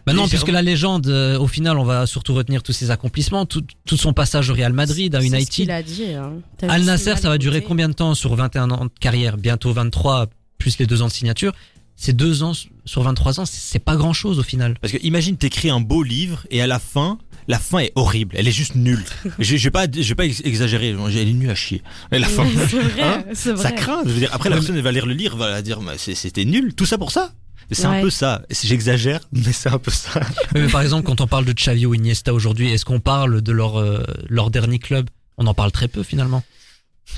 Bah 0.07 0.13
non, 0.13 0.29
puisque 0.29 0.49
la 0.49 0.61
légende, 0.61 1.07
euh, 1.07 1.39
au 1.39 1.47
final, 1.47 1.79
on 1.79 1.85
va 1.85 2.07
surtout 2.07 2.35
retenir 2.35 2.63
tous 2.63 2.73
ses 2.75 2.91
accomplissements, 2.91 3.47
tout, 3.47 3.65
tout 3.87 3.97
son 3.97 4.13
passage 4.13 4.51
au 4.51 4.53
Real 4.55 4.75
Madrid, 4.75 5.15
à 5.15 5.21
C'est 5.23 5.29
ce 5.29 5.35
United. 5.35 5.51
qu'il 5.55 5.71
a 5.71 5.83
dit. 5.83 6.13
hein. 6.13 6.35
Al 6.69 6.83
Nasser, 6.85 7.17
ça 7.17 7.31
va 7.31 7.39
durer 7.39 7.63
combien 7.63 7.89
de 7.89 7.95
temps 7.95 8.15
sur 8.15 8.35
21 8.35 8.71
ans 8.71 8.85
de 8.85 8.91
carrière? 9.01 9.39
Bientôt 9.39 9.73
23, 9.73 10.27
plus 10.59 10.77
les 10.79 10.87
deux 10.87 11.01
ans 11.01 11.07
de 11.07 11.13
signature. 11.13 11.53
C'est 11.97 12.13
deux 12.15 12.43
ans 12.43 12.53
sur 12.85 13.03
23 13.03 13.41
ans, 13.41 13.47
c'est- 13.47 13.79
pas 13.79 13.97
grand 13.97 14.13
chose 14.13 14.39
au 14.39 14.43
final. 14.43 14.75
Parce 14.81 14.93
que 14.93 14.99
imagine 15.03 15.37
t'écris 15.37 15.71
un 15.71 15.81
beau 15.81 16.03
livre 16.03 16.47
et 16.51 16.61
à 16.61 16.67
la 16.67 16.79
fin, 16.79 17.19
la 17.49 17.59
fin 17.59 17.79
est 17.79 17.93
horrible. 17.95 18.35
Elle 18.39 18.49
est 18.49 18.53
juste 18.53 18.75
nulle. 18.75 19.05
je, 19.39 19.57
je 19.57 19.65
vais 19.65 19.71
pas, 19.71 19.87
je 19.91 20.01
vais 20.03 20.15
pas 20.15 20.25
ex- 20.27 20.43
exagérer. 20.45 20.89
Elle 20.89 21.17
est 21.29 21.33
nulle 21.33 21.51
à 21.51 21.55
chier. 21.55 21.83
Et 22.13 22.19
la 22.19 22.29
fin, 22.29 22.45
vrai, 22.45 23.03
Hein 23.03 23.25
ça 23.35 23.71
craint. 23.73 24.03
Je 24.05 24.11
veux 24.11 24.19
dire, 24.19 24.31
après 24.33 24.51
la 24.51 24.57
personne 24.57 24.77
elle 24.77 24.83
va 24.83 24.93
lire 24.93 25.07
le 25.07 25.15
livre, 25.15 25.37
va 25.37 25.63
dire, 25.63 25.81
c'était 25.97 26.45
nul. 26.45 26.75
Tout 26.75 26.87
ça 26.87 26.99
pour 26.99 27.11
ça. 27.13 27.33
C'est 27.71 27.87
un 27.87 28.01
peu 28.03 28.11
ça. 28.11 28.43
J'exagère, 28.51 29.21
mais 29.33 29.53
c'est 29.53 29.71
un 29.71 29.79
peu 29.79 29.91
ça. 29.91 30.21
Mais 30.55 30.67
par 30.69 30.83
exemple, 30.83 31.05
quand 31.05 31.21
on 31.23 31.27
parle 31.27 31.45
de 31.47 31.53
Xavi 31.53 31.87
ou 31.87 31.95
Iniesta 31.95 32.35
aujourd'hui, 32.35 32.71
est-ce 32.71 32.85
qu'on 32.85 33.01
parle 33.01 33.41
de 33.41 33.53
leur, 33.53 33.79
euh, 33.81 34.03
leur 34.29 34.51
dernier 34.51 34.79
club? 34.79 35.09
On 35.39 35.47
en 35.47 35.55
parle 35.55 35.73
très 35.73 35.89
peu 35.89 36.03
finalement. 36.03 36.43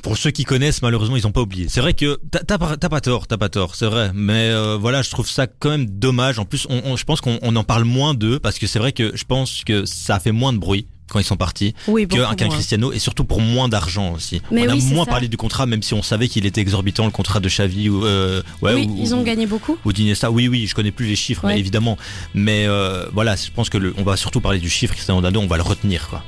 Pour 0.03 0.18
ceux 0.18 0.31
qui 0.31 0.44
connaissent, 0.44 0.83
malheureusement, 0.83 1.16
ils 1.16 1.27
ont 1.27 1.33
pas 1.33 1.40
oublié. 1.40 1.66
C'est 1.68 1.81
vrai 1.81 1.94
que 1.94 2.18
t'as 2.31 2.59
pas, 2.59 2.77
t'as 2.77 2.88
pas 2.88 3.01
tort, 3.01 3.27
t'as 3.27 3.37
pas 3.38 3.49
tort, 3.49 3.75
c'est 3.77 3.87
vrai. 3.87 4.11
Mais 4.14 4.51
euh, 4.51 4.77
voilà, 4.77 5.03
je 5.03 5.11
trouve 5.11 5.29
ça 5.29 5.46
quand 5.46 5.70
même 5.70 5.87
dommage. 5.87 6.38
En 6.38 6.44
plus, 6.44 6.66
on, 6.68 6.81
on- 6.85 6.96
je 6.96 7.05
pense 7.05 7.20
qu'on 7.20 7.38
on 7.42 7.55
en 7.57 7.64
parle 7.64 7.85
moins 7.85 8.14
d'eux 8.14 8.38
parce 8.38 8.59
que 8.59 8.66
c'est 8.66 8.79
vrai 8.79 8.92
que 8.92 9.16
je 9.16 9.25
pense 9.25 9.62
que 9.64 9.85
ça 9.85 10.16
a 10.16 10.20
fait 10.20 10.33
moins 10.33 10.53
de 10.53 10.59
bruit 10.59 10.87
quand 11.09 11.20
ils 11.20 11.25
sont 11.25 11.37
partis 11.37 11.72
Oui, 11.87 12.07
qu'un 12.09 12.18
moins. 12.18 12.35
Cristiano 12.49 12.92
et 12.92 12.99
surtout 12.99 13.25
pour 13.25 13.40
moins 13.40 13.68
d'argent 13.68 14.12
aussi. 14.14 14.42
Mais 14.51 14.66
on 14.66 14.70
a 14.72 14.75
oui, 14.75 14.83
moins 14.87 15.05
ça. 15.05 15.11
parlé 15.12 15.29
du 15.29 15.37
contrat, 15.37 15.64
même 15.66 15.83
si 15.83 15.94
on 15.94 16.03
savait 16.03 16.27
qu'il 16.29 16.46
était 16.46 16.61
exorbitant 16.61 17.05
le 17.05 17.12
contrat 17.12 17.38
de 17.38 17.49
Xavi 17.49 17.88
ou 17.88 18.05
euh, 18.05 18.42
ouais, 18.62 18.75
oui, 18.75 18.88
ou, 18.90 18.99
ils 19.01 19.14
ont 19.14 19.20
ou- 19.20 19.25
gagné 19.25 19.46
beaucoup. 19.46 19.79
ou 19.85 19.92
d'Iniesta. 19.92 20.33
Oui, 20.33 20.49
oui, 20.49 20.66
je 20.66 20.75
connais 20.75 20.90
plus 20.90 21.07
les 21.07 21.16
chiffres, 21.16 21.46
mais 21.46 21.59
évidemment. 21.61 21.96
Mais 22.35 22.66
euh, 22.66 23.07
voilà, 23.12 23.37
je 23.37 23.51
pense 23.55 23.70
que 23.70 23.79
le, 23.79 23.94
on 23.99 24.03
va 24.03 24.16
surtout 24.16 24.40
parler 24.40 24.59
du 24.59 24.68
chiffre 24.68 24.94
Cristiano 24.94 25.18
Ronaldo, 25.18 25.40
on 25.40 25.46
va 25.46 25.57
le 25.57 25.62
retenir 25.62 26.09
quoi. 26.09 26.22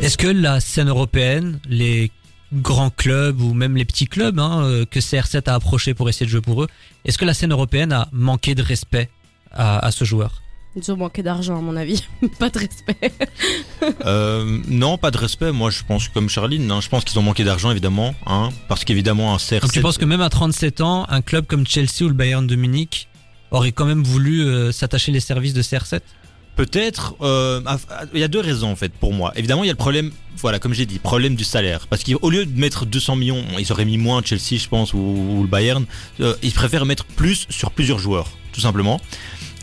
Est-ce 0.00 0.18
que 0.18 0.26
la 0.28 0.60
scène 0.60 0.88
européenne, 0.88 1.58
les 1.68 2.10
grands 2.52 2.90
clubs 2.90 3.40
ou 3.40 3.54
même 3.54 3.76
les 3.76 3.84
petits 3.84 4.06
clubs 4.06 4.38
hein, 4.38 4.62
euh, 4.64 4.84
que 4.84 5.00
CR7 5.00 5.48
a 5.48 5.54
approché 5.54 5.94
pour 5.94 6.08
essayer 6.08 6.26
de 6.26 6.30
jouer 6.30 6.40
pour 6.40 6.62
eux, 6.62 6.68
est-ce 7.04 7.18
que 7.18 7.24
la 7.24 7.34
scène 7.34 7.52
européenne 7.52 7.92
a 7.92 8.08
manqué 8.12 8.54
de 8.54 8.62
respect 8.62 9.08
à, 9.50 9.78
à 9.84 9.90
ce 9.90 10.04
joueur? 10.04 10.42
Ils 10.74 10.90
ont 10.90 10.96
manqué 10.96 11.22
d'argent, 11.22 11.58
à 11.58 11.60
mon 11.60 11.76
avis. 11.76 12.02
pas 12.38 12.48
de 12.50 12.58
respect. 12.58 13.12
Euh, 14.06 14.60
non, 14.68 14.96
pas 14.96 15.10
de 15.10 15.18
respect. 15.18 15.50
Moi, 15.50 15.70
je 15.70 15.82
pense 15.86 16.08
comme 16.08 16.28
Charline. 16.28 16.70
hein, 16.70 16.80
je 16.80 16.88
pense 16.88 17.04
qu'ils 17.04 17.18
ont 17.18 17.22
manqué 17.22 17.42
d'argent, 17.42 17.70
évidemment, 17.72 18.14
hein, 18.26 18.50
parce 18.68 18.84
qu'évidemment 18.84 19.34
un 19.34 19.38
CR7. 19.38 19.60
Donc 19.60 19.72
tu 19.72 19.80
penses 19.80 19.98
que 19.98 20.04
même 20.04 20.20
à 20.20 20.28
37 20.30 20.80
ans, 20.80 21.04
un 21.08 21.20
club 21.20 21.46
comme 21.46 21.66
Chelsea 21.66 22.02
ou 22.02 22.08
le 22.08 22.14
Bayern 22.14 22.46
de 22.46 22.54
Munich 22.54 23.08
aurait 23.50 23.72
quand 23.72 23.84
même 23.84 24.04
voulu 24.04 24.42
euh, 24.42 24.70
s'attacher 24.70 25.10
les 25.10 25.18
services 25.20 25.52
de 25.52 25.62
CR7 25.62 26.00
Peut-être, 26.56 27.14
euh, 27.22 27.60
à- 27.64 27.74
à- 27.74 28.04
il 28.12 28.20
y 28.20 28.24
a 28.24 28.28
deux 28.28 28.40
raisons 28.40 28.70
en 28.70 28.76
fait 28.76 28.92
pour 28.92 29.12
moi. 29.14 29.32
Évidemment, 29.36 29.64
il 29.64 29.68
y 29.68 29.70
a 29.70 29.72
le 29.72 29.78
problème, 29.78 30.10
voilà, 30.36 30.58
comme 30.58 30.74
j'ai 30.74 30.84
dit, 30.84 30.98
problème 30.98 31.34
du 31.34 31.44
salaire. 31.44 31.86
Parce 31.88 32.04
qu'au 32.04 32.28
lieu 32.30 32.44
de 32.44 32.58
mettre 32.60 32.84
200 32.84 33.16
millions, 33.16 33.42
ils 33.58 33.72
auraient 33.72 33.86
mis 33.86 33.96
moins 33.98 34.20
Chelsea, 34.22 34.58
je 34.60 34.68
pense, 34.68 34.92
ou, 34.92 34.98
ou 34.98 35.42
le 35.42 35.48
Bayern. 35.48 35.86
euh, 36.20 36.34
ils 36.42 36.52
préfèrent 36.52 36.84
mettre 36.84 37.04
plus 37.06 37.46
sur 37.48 37.70
plusieurs 37.70 37.98
joueurs, 37.98 38.28
tout 38.52 38.60
simplement. 38.60 39.00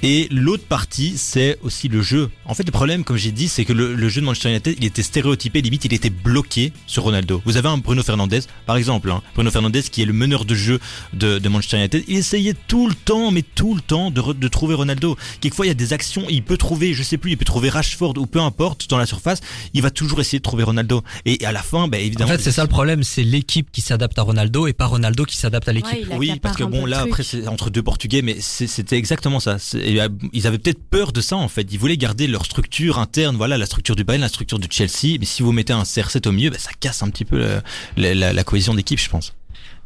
Et 0.02 0.28
l'autre 0.32 0.64
partie, 0.64 1.14
c'est 1.18 1.58
aussi 1.62 1.88
le 1.90 2.02
jeu. 2.02 2.30
En 2.46 2.54
fait, 2.54 2.64
le 2.64 2.72
problème, 2.72 3.04
comme 3.04 3.18
j'ai 3.18 3.32
dit, 3.32 3.48
c'est 3.50 3.66
que 3.66 3.74
le, 3.74 3.94
le 3.96 4.10
jeu 4.10 4.22
de 4.22 4.26
Manchester 4.26 4.50
United, 4.50 4.76
il 4.80 4.86
était 4.86 5.04
stéréotypé, 5.04 5.62
limite, 5.62 5.86
il 5.86 5.94
était 5.94 6.10
bloqué 6.10 6.72
sur 6.88 7.04
Ronaldo. 7.04 7.42
Vous 7.46 7.58
avez 7.58 7.68
un 7.68 7.78
Bruno 7.78 8.02
Fernandez, 8.04 8.40
par 8.66 8.78
exemple, 8.78 9.12
hein, 9.12 9.22
Bruno 9.36 9.52
Fernandez 9.52 9.82
qui 9.84 10.02
est 10.02 10.06
le 10.06 10.14
meneur 10.14 10.46
de 10.46 10.56
jeu 10.56 10.80
de, 11.14 11.38
de 11.40 11.50
Manchester 11.50 11.78
United. 11.78 12.04
Il 12.08 12.16
essayait 12.18 12.56
tout 12.68 12.88
le 12.88 12.94
temps, 12.94 13.32
mais 13.32 13.42
tout 13.44 13.76
le 13.76 13.82
temps, 13.82 14.10
de, 14.12 14.22
de 14.34 14.48
trouver 14.48 14.74
Ronaldo. 14.76 15.18
Quelquefois, 15.42 15.66
il 15.66 15.70
y 15.70 15.72
a 15.72 15.76
des 15.76 15.92
actions, 15.94 16.26
il 16.30 16.44
peut 16.44 16.58
trouver, 16.58 16.94
je 16.94 17.04
sais 17.04 17.18
plus, 17.18 17.32
il 17.32 17.38
peut 17.38 17.46
trouver 17.46 17.70
Rashford 17.70 18.14
ou 18.18 18.26
peu 18.26 18.40
importe 18.40 18.90
dans 18.90 18.98
la 18.98 19.06
surface. 19.06 19.42
Il 19.74 19.82
va 19.82 19.92
toujours 19.92 20.20
essayer 20.22 20.40
de 20.40 20.44
trouver 20.44 20.64
Ronaldo. 20.64 21.04
Et 21.26 21.44
à 21.46 21.52
la 21.52 21.62
fin, 21.62 21.88
bah, 21.88 21.98
En 21.98 22.02
évidemment. 22.02 22.32
fait, 22.32 22.40
c'est 22.42 22.52
ça 22.52 22.62
le 22.64 22.70
problème, 22.70 23.04
c'est 23.04 23.24
l'équipe 23.24 23.70
qui 23.72 23.82
s'adapte 23.82 24.18
à 24.18 24.22
Ronaldo 24.22 24.68
et 24.68 24.74
pas 24.74 24.86
Ronaldo 24.86 25.26
qui 25.26 25.36
s'adapte 25.38 25.68
à 25.68 25.74
l'équipe. 25.74 26.10
Ouais, 26.10 26.18
Oui, 26.18 26.40
parce 26.42 26.56
que 26.56 26.64
bon, 26.64 26.86
là, 26.86 27.00
truc. 27.00 27.10
après, 27.12 27.24
c'est 27.24 27.48
entre 27.48 27.70
deux 27.70 27.84
Portugais, 27.84 28.22
mais 28.22 28.38
c'était 28.40 28.98
exactement 28.98 29.40
ça. 29.40 29.58
Et, 29.90 30.02
euh, 30.02 30.08
Ils 30.34 30.48
avaient 30.48 30.58
peut-être 30.58 30.84
peur 30.90 31.12
de 31.12 31.22
ça, 31.22 31.36
en 31.36 31.48
fait. 31.48 31.68
Ils 31.72 31.78
voulaient 31.80 31.98
garder 31.98 32.28
leur 32.28 32.46
structure 32.46 33.00
interne, 33.00 33.36
voilà, 33.36 33.58
la 33.58 33.66
structure 33.66 33.96
du 33.96 34.04
Bayern, 34.04 34.22
la 34.22 34.30
structure 34.30 34.60
du 34.60 34.68
Chelsea. 34.70 35.18
Mais 35.20 35.26
si 35.26 35.42
vous 35.44 35.52
mettez 35.52 35.74
un 35.74 35.84
CR7 35.84 36.28
au 36.28 36.32
milieu, 36.32 36.50
bah, 36.50 36.58
ça 36.60 36.72
casse 36.80 37.04
un 37.04 37.10
petit 37.10 37.26
peu 37.26 37.38
la, 37.40 37.64
la- 37.98 38.14
la- 38.16 38.34
la 38.34 38.44
cohésion 38.44 38.74
d'équipe, 38.74 39.00
je 39.00 39.10
pense. 39.10 39.34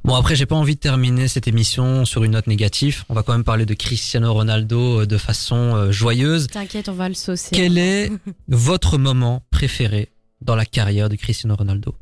Bon 0.06 0.16
après 0.16 0.36
j'ai 0.36 0.46
pas 0.46 0.56
envie 0.58 0.76
de 0.76 0.82
terminer 0.82 1.30
cette 1.30 1.48
émission 1.48 2.04
sur 2.04 2.26
une 2.26 2.32
note 2.32 2.48
négative. 2.48 3.06
On 3.08 3.14
va 3.14 3.24
quand 3.24 3.32
même 3.32 3.46
parler 3.46 3.66
de 3.66 3.74
Cristiano 3.74 4.34
Ronaldo 4.34 5.00
euh, 5.00 5.06
de 5.06 5.18
façon 5.18 5.56
euh, 5.78 5.92
joyeuse. 5.94 6.48
T'inquiète, 6.48 6.90
on 6.90 6.94
va 6.94 7.08
le 7.08 7.16
saucer. 7.16 7.52
Quel 7.54 7.78
est 7.78 8.12
votre 8.50 8.98
moment 8.98 9.46
préféré 9.50 10.10
dans 10.42 10.58
la 10.58 10.66
carrière 10.66 11.08
de 11.08 11.16
Cristiano 11.16 11.56
Ronaldo? 11.56 11.96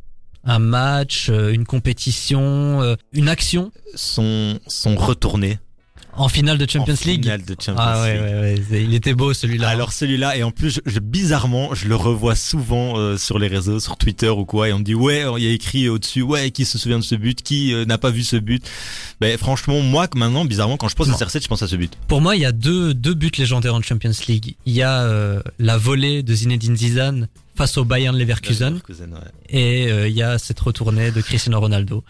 Un 0.44 0.58
match, 0.58 1.28
euh, 1.30 1.54
une 1.54 1.64
compétition, 1.66 2.82
euh, 2.82 2.96
une 3.14 3.30
action? 3.30 3.72
Son, 3.94 4.60
son 4.66 4.96
retourné 4.96 5.60
en 6.14 6.28
finale 6.28 6.58
de 6.58 6.70
Champions 6.70 6.94
en 6.94 7.06
League 7.08 7.24
finale 7.24 7.44
de 7.46 7.56
Champions 7.60 7.76
Ah 7.78 8.02
ouais, 8.02 8.14
League. 8.14 8.22
ouais, 8.70 8.78
ouais, 8.80 8.84
il 8.84 8.94
était 8.94 9.14
beau 9.14 9.34
celui-là. 9.34 9.70
Alors 9.70 9.94
celui-là 9.94 10.36
et 10.38 10.44
en 10.44 10.52
plus 10.52 10.70
je, 10.72 10.80
je- 10.86 11.00
bizarrement 11.00 11.74
je 11.74 11.88
le 11.88 11.96
revois 11.96 12.36
souvent 12.36 12.98
euh, 12.98 13.18
sur 13.18 13.40
les 13.40 13.48
réseaux 13.48 13.80
sur 13.80 13.96
Twitter 13.98 14.30
ou 14.30 14.46
quoi 14.46 14.70
et 14.70 14.74
on 14.74 14.80
me 14.80 14.84
dit 14.84 14.94
ouais 14.96 15.24
il 15.38 15.44
y 15.44 15.48
a 15.48 15.52
écrit 15.52 15.88
au-dessus 15.90 16.22
ouais 16.22 16.52
qui 16.52 16.66
se 16.66 16.78
souvient 16.78 17.00
de 17.00 17.04
ce 17.04 17.16
but 17.16 17.42
qui 17.42 17.74
euh, 17.74 17.86
n'a 17.86 17.98
pas 17.98 18.12
vu 18.12 18.24
ce 18.24 18.36
but 18.36 18.64
ben 19.20 19.38
franchement 19.38 19.80
moi 19.82 20.08
maintenant 20.16 20.44
bizarrement 20.46 20.78
quand 20.78 20.88
je 20.90 20.96
pense 20.96 21.08
Non. 21.08 21.16
à 21.16 21.18
CR7 21.18 21.44
je 21.44 21.48
pense 21.48 21.62
à 21.64 21.68
ce 21.68 21.76
but 21.76 21.94
Pour 22.08 22.22
moi, 22.22 22.36
il 22.36 22.42
y 22.42 22.46
a 22.46 22.52
deux, 22.52 22.94
deux 22.94 23.14
buts 23.14 23.32
légendaires 23.38 23.76
en 23.76 23.82
Champions 23.82 24.12
League. 24.28 24.56
Il 24.66 24.74
y 24.74 24.82
a 24.82 25.04
euh, 25.04 25.42
la 25.60 25.78
volée 25.78 26.24
de 26.24 26.34
Zinedine 26.34 26.76
Zidane 26.76 27.28
face 27.56 27.78
au 27.78 27.86
Bayern 27.86 28.18
Leverkusen 28.18 28.70
Leverkusen, 28.74 29.14
ouais. 29.14 29.20
et 29.50 29.92
euh, 29.92 30.08
il 30.08 30.16
y 30.16 30.24
a 30.24 30.38
cette 30.40 30.60
retournée 30.60 31.12
de 31.12 31.22
Cristiano 31.22 31.60
Ronaldo. 31.60 32.04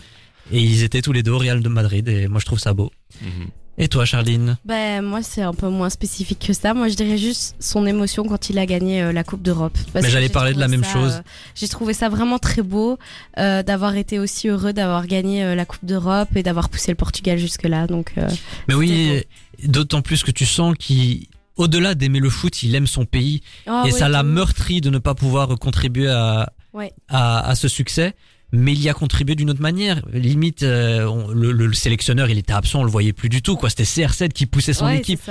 Et 0.52 0.60
ils 0.62 0.84
étaient 0.84 1.02
tous 1.02 1.14
les 1.14 1.24
deux 1.24 1.32
au 1.32 1.38
Real 1.38 1.62
de 1.62 1.70
Madrid 1.70 2.08
et 2.10 2.28
moi 2.28 2.40
je 2.40 2.46
trouve 2.46 2.60
ça 2.60 2.74
beau. 2.74 2.92
Mhm. 3.22 3.48
Et 3.78 3.88
toi 3.88 4.06
Charline 4.06 4.58
Ben, 4.66 5.02
moi, 5.02 5.24
c'est 5.24 5.42
un 5.42 5.54
peu 5.54 5.70
moins 5.70 5.90
spécifique 5.90 6.44
que 6.46 6.54
ça. 6.54 6.74
Moi, 6.74 6.90
je 6.90 6.96
dirais 6.96 7.18
juste 7.18 7.56
son 7.60 7.86
émotion 7.88 8.24
quand 8.26 8.50
il 8.50 8.60
a 8.60 8.66
gagné 8.66 9.02
euh, 9.02 9.12
la 9.14 9.24
Coupe 9.24 9.42
d'Europe. 9.42 9.76
Mais 9.96 10.10
j'allais 10.10 10.30
parler 10.30 10.54
de 10.54 10.60
la 10.60 10.68
même 10.68 10.84
ça, 10.84 10.92
chose. 10.94 11.14
euh, 11.14 11.22
j'ai 11.56 11.68
trouvé 11.68 11.94
ça 11.94 12.10
vraiment 12.10 12.38
très 12.38 12.62
beau 12.62 13.00
euh, 13.40 13.64
d'avoir 13.64 13.96
été 13.96 14.20
aussi 14.20 14.50
heureux 14.50 14.74
d'avoir 14.74 15.08
gagné 15.08 15.56
la 15.56 15.66
Coupe 15.66 15.86
d'Europe 15.86 16.30
et 16.36 16.44
d'avoir 16.44 16.70
poussé 16.70 16.92
le 16.92 16.96
Portugal 16.98 17.38
jusque-là. 17.38 17.88
Donc, 17.88 18.12
euh, 18.18 18.28
Mais 18.68 18.76
oui, 18.76 19.24
d'autant 19.64 20.02
plus 20.02 20.24
que 20.24 20.32
tu 20.32 20.46
sens 20.46 20.76
qu'il 20.78 21.28
au-delà 21.56 21.96
d'aimer 21.96 22.20
le 22.20 22.30
foot, 22.30 22.64
il 22.64 22.76
aime 22.76 22.88
son 22.88 23.06
pays 23.06 23.42
ah 23.68 23.84
et 23.86 23.92
ça 23.92 24.10
l'a 24.10 24.24
meurtri 24.24 24.82
de 24.82 24.90
ne 24.90 24.98
pas 24.98 25.16
pouvoir 25.16 25.48
contribuer 25.60 26.10
à, 26.10 26.52
Ouais. 26.74 26.94
à, 27.10 27.48
à 27.50 27.56
ce 27.56 27.68
succès. 27.68 28.14
Mais 28.54 28.74
il 28.74 28.82
y 28.82 28.90
a 28.90 28.94
contribué 28.94 29.36
d'une 29.36 29.50
autre 29.50 29.62
manière. 29.62 30.02
Limite, 30.12 30.64
euh, 30.64 31.06
on- 31.06 31.30
le, 31.30 31.52
le 31.52 31.74
sélectionneur, 31.74 32.30
il 32.30 32.38
était 32.38 32.54
absent, 32.54 32.82
on 32.82 32.84
le 32.84 32.92
voyait 32.92 33.14
plus 33.14 33.30
du 33.30 33.42
tout. 33.42 33.56
quoi. 33.56 33.70
C'était 33.70 33.84
CR7 33.84 34.30
qui 34.34 34.46
poussait 34.46 34.74
son 34.74 34.86
Ouais, 34.86 34.98
équipe. 34.98 35.22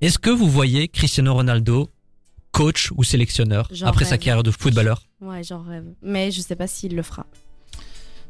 Est-ce 0.00 0.18
que 0.18 0.30
vous 0.30 0.48
voyez 0.48 0.88
Cristiano 0.88 1.34
Ronaldo 1.34 1.90
coach 2.52 2.90
ou 2.96 3.04
sélectionneur 3.04 3.68
après 3.82 4.04
sa 4.04 4.18
carrière 4.18 4.42
de 4.42 4.50
footballeur 4.50 5.02
Ouais, 5.20 5.42
j'en 5.44 5.62
rêve. 5.62 5.84
Mais 6.02 6.30
je 6.32 6.40
sais 6.40 6.56
pas 6.56 6.66
s'il 6.66 6.96
le 6.96 7.02
fera. 7.02 7.26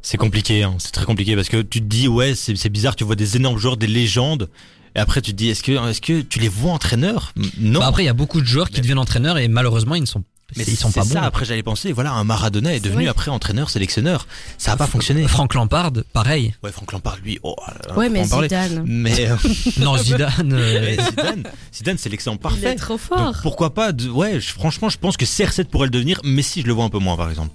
c'est 0.03 0.17
compliqué 0.19 0.63
hein. 0.63 0.75
c'est 0.79 0.93
très 0.93 1.05
compliqué 1.07 1.35
parce 1.37 1.49
que 1.49 1.63
tu 1.63 1.81
te 1.81 1.87
dis 1.87 2.07
ouais 2.09 2.35
c'est 2.35 2.69
bizarre 2.69 2.97
tu 2.97 3.05
vois 3.05 3.17
des 3.17 3.37
énormes 3.37 3.59
joueurs 3.59 3.77
des 3.77 3.87
légendes 3.87 4.49
et 4.95 4.99
après 4.99 5.21
tu 5.23 5.31
te 5.33 5.37
dis 5.37 5.49
est-ce 5.49 5.63
que 5.63 5.73
est-ce 5.89 6.01
que 6.01 6.21
tu 6.23 6.39
les 6.39 6.49
vois 6.49 6.73
entraîneurs? 6.73 7.33
Non 7.59 7.81
Bah 7.81 7.87
Après, 7.87 8.03
il 8.03 8.07
y 8.07 8.11
a 8.11 8.15
beaucoup 8.15 8.41
de 8.41 8.47
joueurs 8.47 8.69
qui 8.71 8.81
deviennent 8.81 8.99
entraîneurs 8.99 9.39
et 9.39 9.47
malheureusement, 9.49 9.95
ils 9.95 10.01
ne 10.03 10.07
sont, 10.07 10.25
mais 10.57 10.65
ils 10.67 10.77
sont 10.77 10.91
c'est 10.91 11.01
pas 11.01 11.07
ça 11.07 11.21
bons. 11.21 11.27
après 11.27 11.45
j'allais 11.45 11.63
penser 11.63 11.93
voilà 11.93 12.13
un 12.13 12.25
Maradona 12.25 12.75
est 12.75 12.81
devenu 12.81 13.03
Oui. 13.05 13.09
après 13.09 13.31
entraîneur 13.31 13.71
sélectionneur 13.71 14.27
ça 14.59 14.73
a 14.73 14.77
pas 14.77 14.87
fonctionné 14.87 15.27
Frank 15.29 15.55
Lampard, 15.55 15.93
pareil. 16.13 16.55
ouais 16.63 16.73
Franck 16.73 16.93
Lampard 16.93 17.19
lui 17.23 17.39
oh 17.43 17.57
là, 17.89 17.97
ouais, 17.97 18.09
mais. 18.09 18.25
Zidane. 18.25 18.83
mais 18.87 19.29
euh, 19.31 19.37
Non, 19.79 19.97
Zidane. 19.97 20.53
euh, 20.53 20.81
Mais 20.81 20.97
Zidane, 21.05 21.43
Zidane 21.75 21.99
c'est 21.99 22.09
l'excellent 22.09 22.37
Il 22.37 22.41
parfait. 22.41 22.73
est 22.73 22.77
trop 22.77 22.95
Donc, 22.95 23.01
fort. 23.01 23.39
pourquoi 23.43 23.75
pas 23.75 23.93
de, 23.93 24.09
Ouais, 24.09 24.41
je- 24.41 24.53
franchement, 24.53 24.89
je 24.89 24.99
pense 24.99 25.17
que 25.17 25.25
CR7 25.25 25.65
pourrait 25.67 25.87
le 25.87 25.91
devenir, 25.91 26.21
mais 26.25 26.43
si 26.43 26.63
je 26.63 26.67
le 26.67 26.73
vois 26.73 26.85
un 26.85 26.89
peu 26.91 26.99
moins, 26.99 27.17
par 27.17 27.29
exemple. 27.31 27.51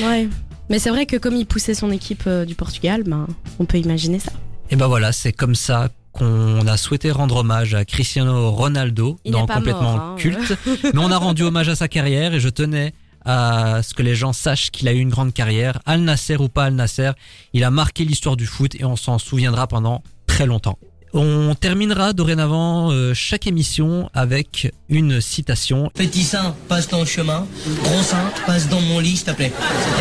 Ouais. 0.00 0.28
Mais 0.70 0.78
c'est 0.78 0.90
vrai 0.90 1.06
que 1.06 1.16
comme 1.16 1.34
il 1.36 1.46
poussait 1.46 1.74
son 1.74 1.90
équipe 1.90 2.24
euh, 2.26 2.44
du 2.44 2.54
Portugal, 2.54 3.02
ben, 3.04 3.26
on 3.58 3.64
peut 3.64 3.78
imaginer 3.78 4.18
ça. 4.18 4.32
Et 4.70 4.76
ben 4.76 4.86
voilà, 4.86 5.12
c'est 5.12 5.32
comme 5.32 5.54
ça 5.54 5.88
qu'on 6.12 6.66
a 6.66 6.76
souhaité 6.76 7.10
rendre 7.10 7.36
hommage 7.36 7.74
à 7.74 7.84
Cristiano 7.84 8.50
Ronaldo 8.50 9.18
Il 9.24 9.32
dans 9.32 9.46
complètement 9.46 9.96
mort, 9.96 10.00
hein. 10.00 10.16
culte, 10.18 10.58
mais 10.66 10.98
on 10.98 11.10
a 11.10 11.18
rendu 11.18 11.42
hommage 11.42 11.68
à 11.68 11.76
sa 11.76 11.88
carrière 11.88 12.34
et 12.34 12.40
je 12.40 12.48
tenais 12.48 12.92
à 13.24 13.82
ce 13.82 13.94
que 13.94 14.02
les 14.02 14.14
gens 14.14 14.32
sachent 14.32 14.70
qu'il 14.70 14.88
a 14.88 14.92
eu 14.92 14.98
une 14.98 15.10
grande 15.10 15.34
carrière, 15.34 15.80
Al 15.84 16.00
Nasser 16.00 16.36
ou 16.36 16.48
pas 16.48 16.64
Al 16.64 16.74
Nasser, 16.74 17.10
il 17.52 17.62
a 17.64 17.70
marqué 17.70 18.04
l'histoire 18.04 18.36
du 18.36 18.46
foot 18.46 18.74
et 18.76 18.84
on 18.84 18.96
s'en 18.96 19.18
souviendra 19.18 19.66
pendant 19.66 20.02
très 20.26 20.46
longtemps. 20.46 20.78
On 21.14 21.54
terminera 21.54 22.12
dorénavant 22.12 22.90
euh, 22.90 23.14
chaque 23.14 23.46
émission 23.46 24.10
avec 24.12 24.70
une 24.88 25.20
citation 25.20 25.90
Petit 25.94 26.22
sein, 26.22 26.54
passe 26.68 26.88
dans 26.88 27.00
le 27.00 27.06
chemin. 27.06 27.46
Gros 27.82 28.02
sein, 28.02 28.30
passe 28.46 28.68
dans 28.68 28.80
mon 28.80 28.98
lit, 28.98 29.16
s'il 29.16 29.26
te 29.26 29.30
plaît. 29.32 29.52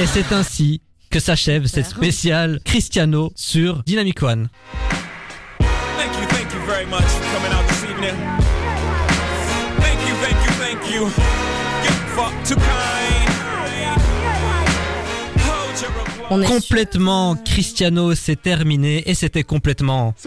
et 0.02 0.06
c'est 0.06 0.34
ainsi 0.34 0.82
que 1.10 1.20
s'achève 1.20 1.68
cette 1.68 1.88
spéciale 1.88 2.60
Cristiano 2.66 3.32
sur 3.36 3.84
Dynamic 3.84 4.22
One. 4.22 4.50
Very 6.90 7.02
much 7.02 7.10
for 7.12 7.24
coming 7.34 7.52
out 7.52 7.68
this 7.68 7.84
evening. 7.84 8.16
Thank 9.80 10.00
you, 10.08 10.16
thank 10.24 10.38
you, 10.46 10.52
thank 10.64 10.92
you. 10.94 11.02
Get 11.84 11.94
fucked 12.16 12.46
too 12.48 12.56
kind. 12.56 13.30
Hold 15.40 15.82
your 15.82 15.90
applause. 15.90 16.28
On 16.30 16.42
est 16.42 16.46
Complètement 16.46 17.36
Cristiano, 17.36 18.16
c'est 18.16 18.42
terminé 18.42 19.04
et 19.10 19.14
c'était 19.14 19.44
complètement. 19.44 20.14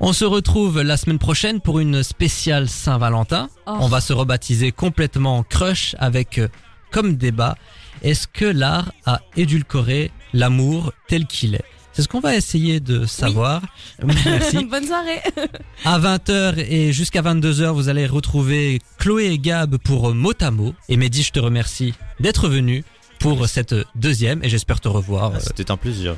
On 0.00 0.12
se 0.12 0.24
retrouve 0.24 0.80
la 0.82 0.96
semaine 0.96 1.18
prochaine 1.18 1.60
pour 1.60 1.80
une 1.80 2.02
spéciale 2.02 2.68
Saint-Valentin. 2.68 3.48
Oh. 3.66 3.76
On 3.80 3.88
va 3.88 4.00
se 4.00 4.12
rebaptiser 4.12 4.72
complètement 4.72 5.42
Crush 5.42 5.96
avec 5.98 6.38
euh, 6.38 6.48
comme 6.90 7.16
débat 7.16 7.56
est-ce 8.02 8.26
que 8.26 8.46
l'art 8.46 8.92
a 9.04 9.20
édulcoré 9.36 10.10
l'amour 10.32 10.92
tel 11.08 11.26
qu'il 11.26 11.54
est? 11.54 11.79
C'est 12.00 12.04
ce 12.04 12.08
qu'on 12.08 12.20
va 12.20 12.34
essayer 12.34 12.80
de 12.80 13.04
savoir. 13.04 13.60
Merci. 14.02 14.64
Bonne 14.64 14.86
soirée. 14.86 15.20
À 15.84 15.98
20h 15.98 16.54
et 16.66 16.94
jusqu'à 16.94 17.20
22h, 17.20 17.72
vous 17.72 17.90
allez 17.90 18.06
retrouver 18.06 18.78
Chloé 18.96 19.26
et 19.26 19.38
Gab 19.38 19.76
pour 19.76 20.14
mot 20.14 20.32
à 20.40 20.50
mot. 20.50 20.72
Et 20.88 20.96
Mehdi, 20.96 21.22
je 21.22 21.30
te 21.30 21.40
remercie 21.40 21.92
d'être 22.18 22.48
venu 22.48 22.84
pour 23.18 23.46
cette 23.48 23.74
deuxième 23.96 24.42
et 24.42 24.48
j'espère 24.48 24.80
te 24.80 24.88
revoir. 24.88 25.34
euh, 25.34 25.38
C'était 25.40 25.70
un 25.70 25.76
plaisir. 25.76 26.16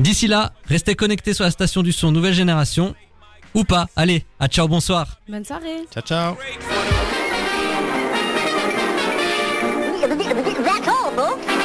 D'ici 0.00 0.26
là, 0.26 0.52
restez 0.66 0.94
connectés 0.96 1.32
sur 1.32 1.44
la 1.44 1.50
station 1.50 1.82
du 1.82 1.92
son 1.92 2.12
Nouvelle 2.12 2.34
Génération. 2.34 2.94
Ou 3.54 3.64
pas. 3.64 3.86
Allez, 3.96 4.26
à 4.38 4.48
ciao, 4.48 4.68
bonsoir. 4.68 5.18
Bonne 5.30 5.46
soirée. 5.46 5.86
Ciao, 5.94 6.02
ciao. 6.02 6.34
That's 10.62 10.88
all, 10.88 11.10
folks. 11.16 11.55